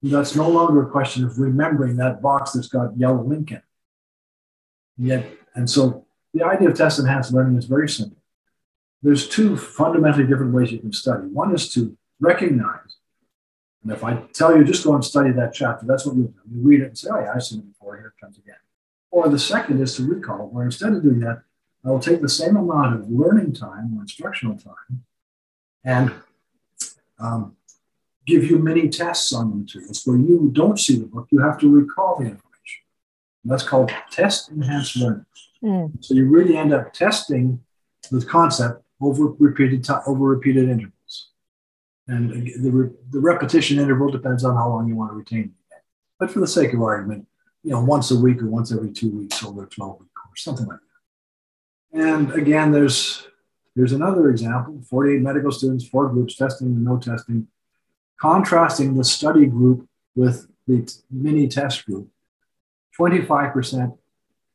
That's 0.01 0.35
no 0.35 0.49
longer 0.49 0.83
a 0.83 0.89
question 0.89 1.25
of 1.25 1.39
remembering 1.39 1.97
that 1.97 2.21
box 2.21 2.53
that's 2.53 2.67
got 2.67 2.97
yellow 2.97 3.31
ink 3.33 3.51
in. 3.51 3.61
Yet, 4.97 5.25
and 5.55 5.69
so 5.69 6.05
the 6.33 6.43
idea 6.43 6.69
of 6.69 6.77
test 6.77 6.99
enhanced 6.99 7.33
learning 7.33 7.57
is 7.57 7.65
very 7.65 7.89
simple 7.89 8.17
there's 9.01 9.27
two 9.27 9.57
fundamentally 9.57 10.25
different 10.25 10.53
ways 10.53 10.71
you 10.71 10.79
can 10.79 10.93
study. 10.93 11.27
One 11.27 11.53
is 11.53 11.71
to 11.73 11.95
recognize, 12.19 12.97
and 13.83 13.91
if 13.91 14.03
I 14.03 14.15
tell 14.33 14.57
you 14.57 14.63
just 14.63 14.83
go 14.83 14.95
and 14.95 15.05
study 15.05 15.31
that 15.31 15.53
chapter, 15.53 15.85
that's 15.85 16.05
what 16.05 16.15
you 16.15 16.23
do. 16.23 16.33
You 16.51 16.61
read 16.61 16.81
it 16.81 16.87
and 16.87 16.97
say, 16.97 17.09
oh 17.11 17.19
yeah, 17.19 17.33
I've 17.33 17.43
seen 17.43 17.59
it 17.59 17.67
before, 17.67 17.97
here 17.97 18.13
it 18.17 18.19
comes 18.19 18.37
again. 18.37 18.55
Or 19.11 19.29
the 19.29 19.39
second 19.39 19.81
is 19.81 19.95
to 19.95 20.03
recall, 20.03 20.49
where 20.49 20.65
instead 20.65 20.93
of 20.93 21.03
doing 21.03 21.19
that, 21.21 21.41
I 21.85 21.89
will 21.89 21.99
take 21.99 22.21
the 22.21 22.29
same 22.29 22.57
amount 22.57 22.95
of 22.95 23.09
learning 23.09 23.53
time 23.53 23.95
or 23.97 24.01
instructional 24.01 24.57
time 24.57 25.05
and 25.85 26.13
um, 27.19 27.55
give 28.25 28.43
you 28.43 28.59
many 28.59 28.89
tests 28.89 29.31
on 29.31 29.49
the 29.49 29.55
materials 29.55 30.05
where 30.05 30.17
you 30.17 30.49
don't 30.51 30.79
see 30.79 30.97
the 30.97 31.05
book, 31.05 31.27
you 31.31 31.39
have 31.39 31.57
to 31.59 31.69
recall 31.69 32.17
the 32.17 32.25
information. 32.25 32.83
And 33.43 33.51
that's 33.51 33.63
called 33.63 33.91
test 34.11 34.51
enhanced 34.51 34.97
learning. 34.97 35.25
Mm. 35.63 36.03
So 36.03 36.13
you 36.13 36.25
really 36.25 36.57
end 36.57 36.73
up 36.73 36.93
testing 36.93 37.61
the 38.11 38.23
concept 38.25 38.83
over 39.01 39.27
repeated 39.39 39.83
time, 39.83 40.01
over 40.07 40.25
repeated 40.25 40.69
intervals. 40.69 41.29
And 42.07 42.31
the, 42.63 42.71
re, 42.71 42.89
the 43.11 43.19
repetition 43.19 43.79
interval 43.79 44.09
depends 44.09 44.43
on 44.43 44.55
how 44.55 44.69
long 44.69 44.87
you 44.87 44.95
want 44.95 45.11
to 45.11 45.15
retain. 45.15 45.53
But 46.19 46.31
for 46.31 46.39
the 46.39 46.47
sake 46.47 46.73
of 46.73 46.81
argument, 46.81 47.27
you 47.63 47.71
know, 47.71 47.83
once 47.83 48.11
a 48.11 48.19
week 48.19 48.41
or 48.41 48.47
once 48.47 48.71
every 48.71 48.91
two 48.91 49.11
weeks 49.11 49.43
over 49.43 49.63
a 49.63 49.67
12 49.67 49.99
week 49.99 50.09
course, 50.13 50.43
something 50.43 50.65
like 50.65 50.79
that. 51.91 51.99
And 51.99 52.31
again, 52.33 52.71
there's 52.71 53.27
there's 53.75 53.93
another 53.93 54.29
example 54.29 54.81
48 54.89 55.21
medical 55.21 55.51
students, 55.51 55.87
four 55.87 56.09
groups, 56.09 56.35
testing 56.35 56.67
and 56.67 56.83
no 56.83 56.97
testing, 56.97 57.47
contrasting 58.19 58.95
the 58.95 59.03
study 59.03 59.45
group 59.45 59.87
with 60.15 60.47
the 60.65 60.91
mini 61.11 61.47
test 61.47 61.85
group. 61.85 62.09
25% 62.99 63.95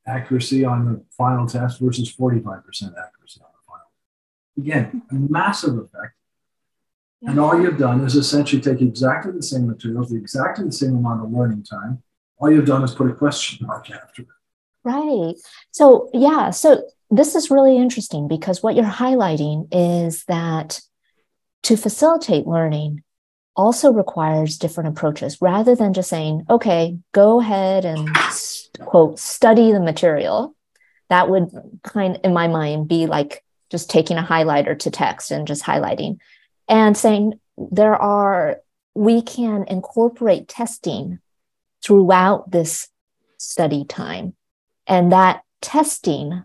accuracy 0.07 0.64
on 0.64 0.84
the 0.84 1.05
final 1.16 1.47
test 1.47 1.78
versus 1.78 2.12
45% 2.12 2.64
accuracy. 2.99 3.40
Again, 4.59 5.03
a 5.11 5.14
massive 5.14 5.78
effect. 5.78 6.14
And 7.22 7.38
all 7.38 7.61
you've 7.61 7.78
done 7.78 8.05
is 8.05 8.16
essentially 8.16 8.61
take 8.61 8.80
exactly 8.80 9.32
the 9.32 9.42
same 9.42 9.68
materials, 9.68 10.11
the 10.11 10.16
exactly 10.16 10.64
the 10.64 10.72
same 10.72 10.96
amount 10.96 11.24
of 11.24 11.30
learning 11.30 11.62
time. 11.62 12.03
All 12.38 12.50
you've 12.50 12.66
done 12.66 12.82
is 12.82 12.94
put 12.94 13.09
a 13.09 13.14
question 13.14 13.64
mark 13.66 13.90
after 13.90 14.22
it. 14.22 14.28
Right. 14.84 15.34
So, 15.70 16.11
yeah. 16.12 16.50
So, 16.50 16.82
this 17.11 17.36
is 17.36 17.50
really 17.50 17.76
interesting 17.76 18.26
because 18.26 18.62
what 18.62 18.74
you're 18.74 18.84
highlighting 18.84 19.68
is 19.70 20.24
that 20.24 20.80
to 21.64 21.76
facilitate 21.76 22.46
learning 22.46 23.05
also 23.55 23.92
requires 23.92 24.59
different 24.59 24.88
approaches 24.88 25.38
rather 25.40 25.76
than 25.76 25.92
just 25.92 26.09
saying, 26.09 26.46
okay, 26.48 26.98
go 27.12 27.40
ahead 27.40 27.84
and 27.84 28.09
quote, 28.80 29.18
study 29.18 29.72
the 29.72 29.80
material. 29.80 30.57
That 31.11 31.28
would 31.28 31.50
kind 31.84 32.18
in 32.24 32.32
my 32.32 32.48
mind 32.48 32.88
be 32.88 33.07
like 33.07 33.44
just 33.72 33.90
taking 33.90 34.18
a 34.18 34.22
highlighter 34.22 34.78
to 34.78 34.90
text 34.90 35.32
and 35.32 35.48
just 35.48 35.64
highlighting 35.64 36.18
and 36.68 36.96
saying 36.96 37.40
there 37.56 37.96
are, 37.96 38.58
we 38.94 39.22
can 39.22 39.64
incorporate 39.66 40.46
testing 40.46 41.18
throughout 41.84 42.50
this 42.50 42.88
study 43.38 43.84
time. 43.84 44.34
And 44.86 45.10
that 45.10 45.42
testing 45.60 46.44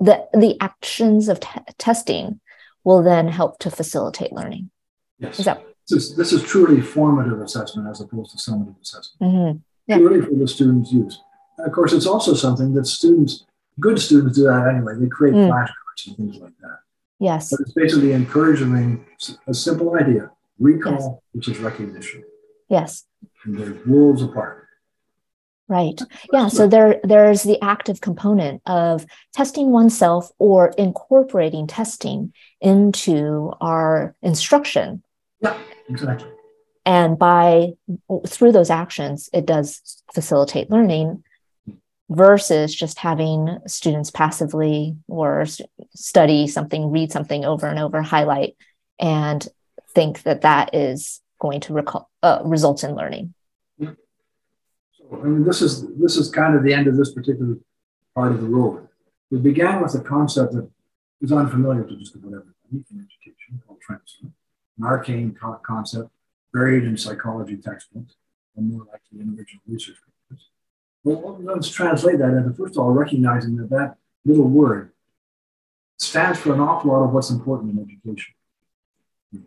the 0.00 0.26
the 0.32 0.56
actions 0.60 1.28
of 1.28 1.40
t- 1.40 1.60
testing 1.76 2.40
will 2.84 3.02
then 3.02 3.28
help 3.28 3.58
to 3.58 3.70
facilitate 3.70 4.32
learning. 4.32 4.70
Yes. 5.18 5.38
Is 5.40 5.44
that 5.44 5.62
this 5.88 6.04
is, 6.04 6.16
this 6.16 6.32
is 6.32 6.42
truly 6.42 6.80
formative 6.80 7.40
assessment 7.40 7.88
as 7.88 8.00
opposed 8.00 8.30
to 8.30 8.38
summative 8.38 8.80
assessment. 8.80 9.32
Mm-hmm. 9.32 9.58
Yeah. 9.86 9.98
Truly 9.98 10.20
for 10.22 10.34
the 10.34 10.48
students' 10.48 10.92
use. 10.92 11.20
And 11.58 11.66
of 11.66 11.72
course, 11.72 11.92
it's 11.92 12.06
also 12.06 12.34
something 12.34 12.74
that 12.74 12.86
students, 12.86 13.44
good 13.80 13.98
students, 13.98 14.38
do 14.38 14.44
that 14.44 14.68
anyway. 14.72 14.94
They 14.98 15.08
create 15.08 15.34
mm. 15.34 15.48
flashcards 15.48 15.87
and 16.06 16.16
things 16.16 16.36
like 16.36 16.56
that. 16.60 16.78
Yes. 17.18 17.50
But 17.50 17.60
it's 17.60 17.72
basically 17.72 18.12
encouraging 18.12 19.04
a 19.46 19.54
simple 19.54 19.94
idea: 19.96 20.30
recall, 20.58 20.92
yes. 20.92 21.08
which 21.32 21.48
is 21.48 21.58
recognition. 21.58 22.24
Yes. 22.68 23.04
And 23.44 23.58
they're 23.58 23.76
worlds 23.86 24.22
apart. 24.22 24.66
Right. 25.68 26.00
Yeah. 26.32 26.48
So 26.48 26.66
there, 26.66 26.98
there's 27.04 27.42
the 27.42 27.60
active 27.62 28.00
component 28.00 28.62
of 28.64 29.04
testing 29.34 29.70
oneself 29.70 30.30
or 30.38 30.68
incorporating 30.78 31.66
testing 31.66 32.32
into 32.60 33.52
our 33.60 34.14
instruction. 34.22 35.02
Yeah, 35.42 35.58
exactly. 35.90 36.30
And 36.86 37.18
by 37.18 37.72
through 38.26 38.52
those 38.52 38.70
actions, 38.70 39.28
it 39.34 39.44
does 39.44 40.02
facilitate 40.14 40.70
learning 40.70 41.22
versus 42.08 42.74
just 42.74 42.98
having 42.98 43.58
students 43.66 44.10
passively 44.10 44.96
or 45.08 45.44
study 45.94 46.46
something, 46.46 46.90
read 46.90 47.12
something 47.12 47.44
over 47.44 47.66
and 47.66 47.78
over, 47.78 48.00
highlight, 48.02 48.56
and 48.98 49.46
think 49.94 50.22
that 50.22 50.42
that 50.42 50.74
is 50.74 51.20
going 51.40 51.60
to 51.60 51.74
recall, 51.74 52.10
uh, 52.22 52.40
result 52.44 52.82
in 52.82 52.94
learning. 52.94 53.34
So, 53.80 53.96
I 55.12 55.24
mean, 55.24 55.44
this 55.44 55.62
is 55.62 55.86
this 55.96 56.16
is 56.16 56.30
kind 56.30 56.54
of 56.54 56.62
the 56.64 56.72
end 56.72 56.86
of 56.86 56.96
this 56.96 57.12
particular 57.12 57.56
part 58.14 58.32
of 58.32 58.40
the 58.40 58.48
road. 58.48 58.88
We 59.30 59.38
began 59.38 59.82
with 59.82 59.94
a 59.94 60.00
concept 60.00 60.54
that 60.54 60.68
is 61.20 61.32
unfamiliar 61.32 61.84
to 61.84 61.96
just 61.96 62.14
about 62.14 62.28
everybody 62.28 62.84
in 62.90 63.06
education 63.06 63.62
called 63.66 63.80
transfer, 63.80 64.26
an 64.78 64.84
arcane 64.84 65.36
co- 65.40 65.60
concept 65.64 66.10
buried 66.52 66.84
in 66.84 66.96
psychology 66.96 67.56
textbooks 67.56 68.14
and 68.56 68.72
more 68.72 68.86
likely 68.90 69.20
in 69.20 69.36
original 69.36 69.62
research. 69.66 69.96
Well, 71.08 71.38
let's 71.40 71.70
translate 71.70 72.18
that 72.18 72.34
into 72.36 72.52
first 72.52 72.76
of 72.76 72.80
all 72.80 72.90
recognizing 72.90 73.56
that 73.56 73.70
that 73.70 73.96
little 74.26 74.48
word 74.48 74.92
stands 75.96 76.38
for 76.38 76.52
an 76.52 76.60
awful 76.60 76.90
lot 76.90 77.02
of 77.02 77.12
what's 77.12 77.30
important 77.30 77.72
in 77.72 77.82
education. 77.82 78.34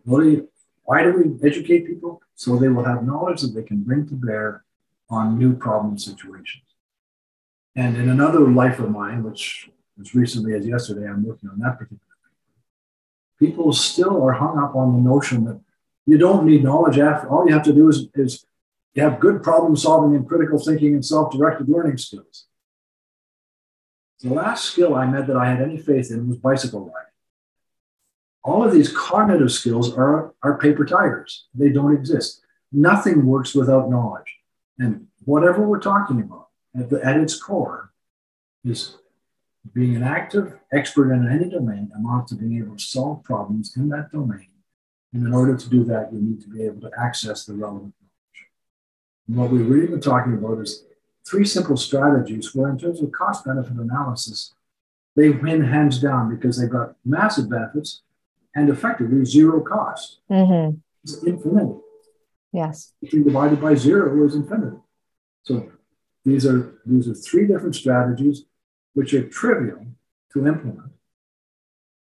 What 0.04 0.20
do 0.22 0.30
you, 0.30 0.48
why 0.82 1.04
do 1.04 1.12
we 1.12 1.48
educate 1.48 1.86
people? 1.86 2.20
So 2.34 2.56
they 2.56 2.68
will 2.68 2.84
have 2.84 3.06
knowledge 3.06 3.42
that 3.42 3.54
they 3.54 3.62
can 3.62 3.84
bring 3.84 4.08
to 4.08 4.14
bear 4.14 4.64
on 5.08 5.38
new 5.38 5.54
problem 5.54 5.98
situations. 5.98 6.64
And 7.76 7.96
in 7.96 8.08
another 8.08 8.40
life 8.40 8.80
of 8.80 8.90
mine, 8.90 9.22
which 9.22 9.70
as 10.00 10.16
recently 10.16 10.54
as 10.54 10.66
yesterday, 10.66 11.06
I'm 11.06 11.24
working 11.24 11.48
on 11.48 11.60
that 11.60 11.78
particular 11.78 12.00
paper, 12.24 13.38
people 13.38 13.72
still 13.72 14.20
are 14.22 14.32
hung 14.32 14.58
up 14.58 14.74
on 14.74 14.94
the 14.94 15.08
notion 15.08 15.44
that 15.44 15.60
you 16.06 16.18
don't 16.18 16.44
need 16.44 16.64
knowledge 16.64 16.98
after 16.98 17.28
all 17.28 17.46
you 17.46 17.54
have 17.54 17.62
to 17.64 17.72
do 17.72 17.88
is, 17.88 18.08
is 18.14 18.44
you 18.94 19.02
have 19.02 19.20
good 19.20 19.42
problem 19.42 19.76
solving 19.76 20.14
and 20.14 20.28
critical 20.28 20.58
thinking 20.58 20.94
and 20.94 21.04
self-directed 21.04 21.68
learning 21.68 21.98
skills. 21.98 22.46
The 24.20 24.32
last 24.32 24.66
skill 24.66 24.94
I 24.94 25.06
met 25.06 25.26
that 25.26 25.36
I 25.36 25.50
had 25.50 25.62
any 25.62 25.78
faith 25.78 26.10
in 26.10 26.28
was 26.28 26.36
bicycle 26.36 26.80
riding. 26.80 27.10
All 28.44 28.62
of 28.64 28.72
these 28.72 28.92
cognitive 28.92 29.50
skills 29.50 29.96
are, 29.96 30.34
are 30.42 30.58
paper 30.58 30.84
tigers. 30.84 31.46
They 31.54 31.70
don't 31.70 31.94
exist. 31.94 32.42
Nothing 32.70 33.26
works 33.26 33.54
without 33.54 33.90
knowledge. 33.90 34.38
And 34.78 35.06
whatever 35.24 35.66
we're 35.66 35.80
talking 35.80 36.20
about 36.20 36.48
at, 36.78 36.90
the, 36.90 37.04
at 37.04 37.16
its 37.16 37.40
core 37.40 37.92
is 38.64 38.96
being 39.74 39.96
an 39.96 40.02
active 40.02 40.58
expert 40.72 41.12
in 41.12 41.28
any 41.28 41.48
domain 41.48 41.90
amounts 41.96 42.32
to 42.32 42.38
being 42.38 42.58
able 42.58 42.76
to 42.76 42.82
solve 42.82 43.22
problems 43.24 43.76
in 43.76 43.88
that 43.90 44.10
domain. 44.10 44.48
And 45.12 45.26
in 45.26 45.32
order 45.32 45.56
to 45.56 45.68
do 45.68 45.84
that, 45.84 46.12
you 46.12 46.20
need 46.20 46.40
to 46.42 46.48
be 46.48 46.64
able 46.64 46.80
to 46.82 46.90
access 46.98 47.44
the 47.44 47.54
relevant 47.54 47.94
what 49.26 49.50
we've 49.50 49.68
really 49.68 49.86
been 49.86 50.00
talking 50.00 50.34
about 50.34 50.60
is 50.60 50.84
three 51.26 51.44
simple 51.44 51.76
strategies 51.76 52.54
where, 52.54 52.68
in 52.68 52.78
terms 52.78 53.00
of 53.00 53.12
cost 53.12 53.44
benefit 53.44 53.76
analysis, 53.76 54.54
they 55.16 55.30
win 55.30 55.62
hands 55.62 56.00
down 56.00 56.34
because 56.34 56.58
they've 56.58 56.70
got 56.70 56.96
massive 57.04 57.50
benefits 57.50 58.02
and 58.54 58.68
effectively 58.68 59.24
zero 59.24 59.60
cost. 59.60 60.18
Mm-hmm. 60.30 60.78
It's 61.04 61.22
infinite. 61.24 61.76
Yes. 62.52 62.92
divided 63.02 63.60
by 63.60 63.74
zero 63.74 64.26
is 64.26 64.34
infinity. 64.34 64.76
So 65.42 65.70
these 66.24 66.46
are 66.46 66.80
these 66.84 67.08
are 67.08 67.14
three 67.14 67.46
different 67.46 67.74
strategies 67.74 68.44
which 68.94 69.14
are 69.14 69.26
trivial 69.26 69.86
to 70.32 70.46
implement 70.46 70.92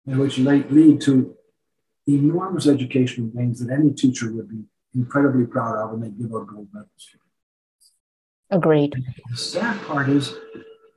and 0.06 0.20
which 0.20 0.38
lead 0.38 1.02
to 1.02 1.36
enormous 2.08 2.68
educational 2.68 3.28
gains 3.28 3.60
that 3.60 3.74
any 3.74 3.92
teacher 3.92 4.32
would 4.32 4.50
be 4.50 4.64
incredibly 4.96 5.46
proud 5.46 5.76
of 5.76 5.94
and 5.94 6.04
they 6.04 6.10
give 6.10 6.34
out 6.34 6.48
gold 6.48 6.68
medals. 6.74 7.16
Agreed. 8.50 8.96
The 9.32 9.38
sad 9.38 9.82
part 9.84 10.10
is 10.10 10.36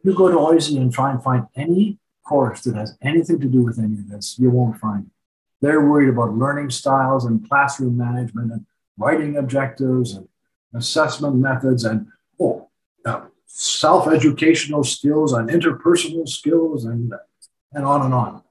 you 0.03 0.14
go 0.14 0.28
to 0.28 0.38
OISE 0.38 0.76
and 0.76 0.92
try 0.92 1.11
and 1.11 1.22
find 1.22 1.47
any 1.57 1.99
course 2.26 2.62
that 2.62 2.74
has 2.74 2.97
anything 3.03 3.40
to 3.40 3.47
do 3.47 3.62
with 3.62 3.78
any 3.78 3.94
of 3.94 4.09
this, 4.09 4.36
you 4.38 4.51
won't 4.51 4.78
find 4.78 5.07
it. 5.07 5.12
They're 5.61 5.86
worried 5.86 6.11
about 6.11 6.34
learning 6.34 6.70
styles 6.70 7.24
and 7.24 7.49
classroom 7.49 7.97
management 7.97 8.53
and 8.53 8.66
writing 8.99 9.36
objectives 9.36 10.14
and 10.14 10.28
assessment 10.74 11.36
methods 11.36 11.84
and 11.84 12.09
oh, 12.38 12.68
uh, 13.05 13.22
self-educational 13.47 14.84
skills 14.84 15.32
and 15.32 15.49
interpersonal 15.49 16.28
skills 16.28 16.84
and 16.84 17.14
and 17.72 17.84
on 17.84 18.03
and 18.03 18.14
on. 18.14 18.42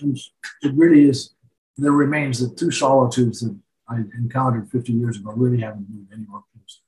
And 0.00 0.18
it 0.62 0.72
really 0.74 1.08
is. 1.08 1.34
There 1.76 1.92
remains 1.92 2.40
the 2.40 2.54
two 2.54 2.70
solitudes 2.70 3.40
that 3.40 3.56
I 3.88 3.96
encountered 4.16 4.70
50 4.70 4.92
years 4.92 5.16
ago 5.16 5.32
really 5.32 5.60
haven't 5.60 5.86
moved 5.88 6.12
anywhere 6.12 6.42
close. 6.52 6.82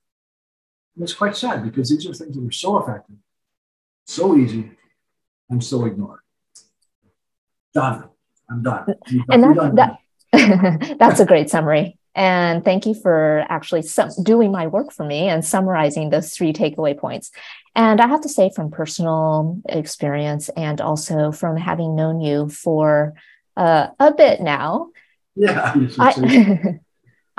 And 0.94 1.02
it's 1.02 1.14
quite 1.14 1.36
sad 1.36 1.64
because 1.64 1.88
these 1.88 2.06
are 2.06 2.14
things 2.14 2.36
that 2.36 2.46
are 2.46 2.52
so 2.52 2.78
effective, 2.78 3.16
so 4.06 4.36
easy, 4.36 4.72
and 5.48 5.62
so 5.62 5.84
ignored. 5.86 6.20
Done. 7.72 8.04
I'm 8.50 8.62
done. 8.62 8.94
And 9.28 9.42
that, 9.42 9.98
that 10.32 10.96
that's 10.98 11.20
a 11.20 11.26
great 11.26 11.50
summary. 11.50 11.96
And 12.14 12.64
thank 12.64 12.86
you 12.86 12.94
for 12.94 13.44
actually 13.48 13.84
doing 14.22 14.50
my 14.50 14.66
work 14.66 14.92
for 14.92 15.04
me 15.04 15.28
and 15.28 15.44
summarizing 15.44 16.10
those 16.10 16.32
three 16.32 16.52
takeaway 16.52 16.98
points. 16.98 17.30
And 17.76 18.00
I 18.00 18.08
have 18.08 18.22
to 18.22 18.28
say, 18.28 18.50
from 18.54 18.70
personal 18.70 19.62
experience 19.68 20.48
and 20.50 20.80
also 20.80 21.30
from 21.30 21.56
having 21.56 21.94
known 21.94 22.20
you 22.20 22.48
for 22.48 23.14
uh, 23.56 23.88
a 24.00 24.12
bit 24.12 24.40
now, 24.40 24.90
yeah, 25.36 25.74
I, 25.98 26.80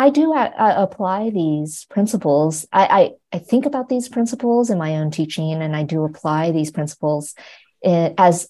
I 0.01 0.09
do 0.09 0.33
uh, 0.33 0.49
uh, 0.57 0.73
apply 0.77 1.29
these 1.29 1.85
principles. 1.85 2.65
I, 2.73 2.85
I, 3.31 3.37
I 3.37 3.37
think 3.37 3.67
about 3.67 3.87
these 3.87 4.09
principles 4.09 4.71
in 4.71 4.79
my 4.79 4.95
own 4.95 5.11
teaching, 5.11 5.61
and 5.61 5.75
I 5.75 5.83
do 5.83 6.03
apply 6.05 6.49
these 6.49 6.71
principles 6.71 7.35
in, 7.83 8.15
as 8.17 8.49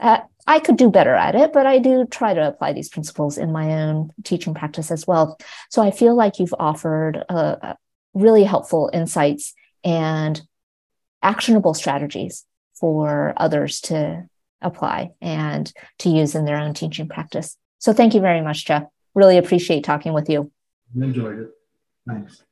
uh, 0.00 0.20
I 0.46 0.60
could 0.60 0.76
do 0.76 0.88
better 0.88 1.16
at 1.16 1.34
it, 1.34 1.52
but 1.52 1.66
I 1.66 1.78
do 1.78 2.06
try 2.06 2.34
to 2.34 2.46
apply 2.46 2.74
these 2.74 2.90
principles 2.90 3.38
in 3.38 3.50
my 3.50 3.82
own 3.82 4.12
teaching 4.22 4.54
practice 4.54 4.92
as 4.92 5.04
well. 5.04 5.36
So 5.68 5.82
I 5.82 5.90
feel 5.90 6.14
like 6.14 6.38
you've 6.38 6.54
offered 6.56 7.24
uh, 7.28 7.74
really 8.14 8.44
helpful 8.44 8.88
insights 8.92 9.54
and 9.82 10.40
actionable 11.24 11.74
strategies 11.74 12.44
for 12.74 13.34
others 13.36 13.80
to 13.80 14.28
apply 14.60 15.10
and 15.20 15.72
to 15.98 16.08
use 16.08 16.36
in 16.36 16.44
their 16.44 16.58
own 16.58 16.72
teaching 16.72 17.08
practice. 17.08 17.56
So 17.80 17.92
thank 17.92 18.14
you 18.14 18.20
very 18.20 18.42
much, 18.42 18.64
Geoff. 18.64 18.84
Really 19.14 19.38
appreciate 19.38 19.84
talking 19.84 20.12
with 20.12 20.28
you. 20.28 20.50
Enjoyed 20.94 21.38
it. 21.38 21.50
Thanks. 22.06 22.42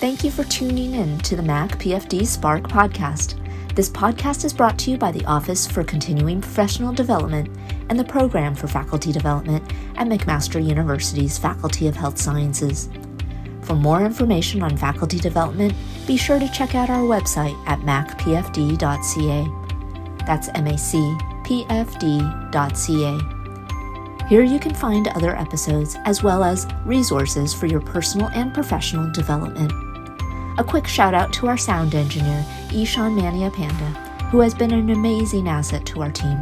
Thank 0.00 0.24
you 0.24 0.30
for 0.30 0.44
tuning 0.44 0.94
in 0.94 1.18
to 1.18 1.36
the 1.36 1.42
Mac 1.42 1.78
PFD 1.78 2.26
Spark 2.26 2.62
podcast. 2.64 3.36
This 3.74 3.90
podcast 3.90 4.44
is 4.44 4.52
brought 4.52 4.78
to 4.80 4.90
you 4.90 4.98
by 4.98 5.12
the 5.12 5.24
Office 5.26 5.66
for 5.66 5.84
Continuing 5.84 6.40
Professional 6.40 6.92
Development 6.92 7.48
and 7.88 7.98
the 7.98 8.04
Program 8.04 8.54
for 8.54 8.66
Faculty 8.66 9.12
Development 9.12 9.62
at 9.96 10.06
McMaster 10.08 10.64
University's 10.64 11.38
Faculty 11.38 11.86
of 11.86 11.96
Health 11.96 12.18
Sciences. 12.18 12.88
For 13.62 13.74
more 13.74 14.02
information 14.04 14.62
on 14.62 14.76
faculty 14.76 15.18
development, 15.18 15.74
be 16.06 16.16
sure 16.16 16.38
to 16.38 16.50
check 16.50 16.74
out 16.74 16.90
our 16.90 17.02
website 17.02 17.56
at 17.66 17.80
macpfd.ca. 17.80 19.46
That's 20.26 20.48
macpfd.ca. 21.50 23.18
Here 24.28 24.44
you 24.44 24.60
can 24.60 24.74
find 24.74 25.08
other 25.08 25.36
episodes 25.36 25.96
as 26.04 26.22
well 26.22 26.44
as 26.44 26.68
resources 26.84 27.52
for 27.52 27.66
your 27.66 27.80
personal 27.80 28.28
and 28.28 28.54
professional 28.54 29.10
development. 29.10 29.72
A 30.58 30.64
quick 30.64 30.86
shout 30.86 31.14
out 31.14 31.32
to 31.34 31.48
our 31.48 31.56
sound 31.56 31.96
engineer, 31.96 32.46
Ishan 32.72 33.16
Mania 33.16 33.50
Panda, 33.50 33.90
who 34.30 34.38
has 34.40 34.54
been 34.54 34.72
an 34.72 34.90
amazing 34.90 35.48
asset 35.48 35.84
to 35.86 36.02
our 36.02 36.12
team. 36.12 36.38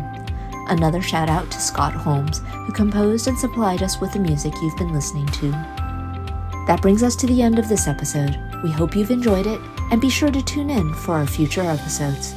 Another 0.69 1.01
shout 1.01 1.31
out 1.31 1.51
to 1.51 1.61
Scott 1.61 1.95
Holmes, 1.95 2.43
who 2.67 2.73
composed 2.73 3.27
and 3.27 3.39
supplied 3.39 3.83
us 3.83 4.01
with 4.01 4.13
the 4.13 4.19
music 4.19 4.53
you've 4.61 4.77
been 4.77 4.93
listening 4.93 5.27
to. 5.27 5.51
That 6.67 6.83
brings 6.83 7.03
us 7.03 7.17
to 7.17 7.27
the 7.27 7.41
end 7.41 7.59
of 7.59 7.71
this 7.71 7.89
episode. 7.89 8.39
We 8.63 8.71
hope 8.71 8.95
you've 8.95 9.11
enjoyed 9.11 9.47
it, 9.47 9.61
and 9.91 9.99
be 9.99 10.11
sure 10.11 10.31
to 10.31 10.45
tune 10.45 10.69
in 10.69 10.93
for 10.93 11.15
our 11.15 11.27
future 11.27 11.63
episodes. 11.63 12.35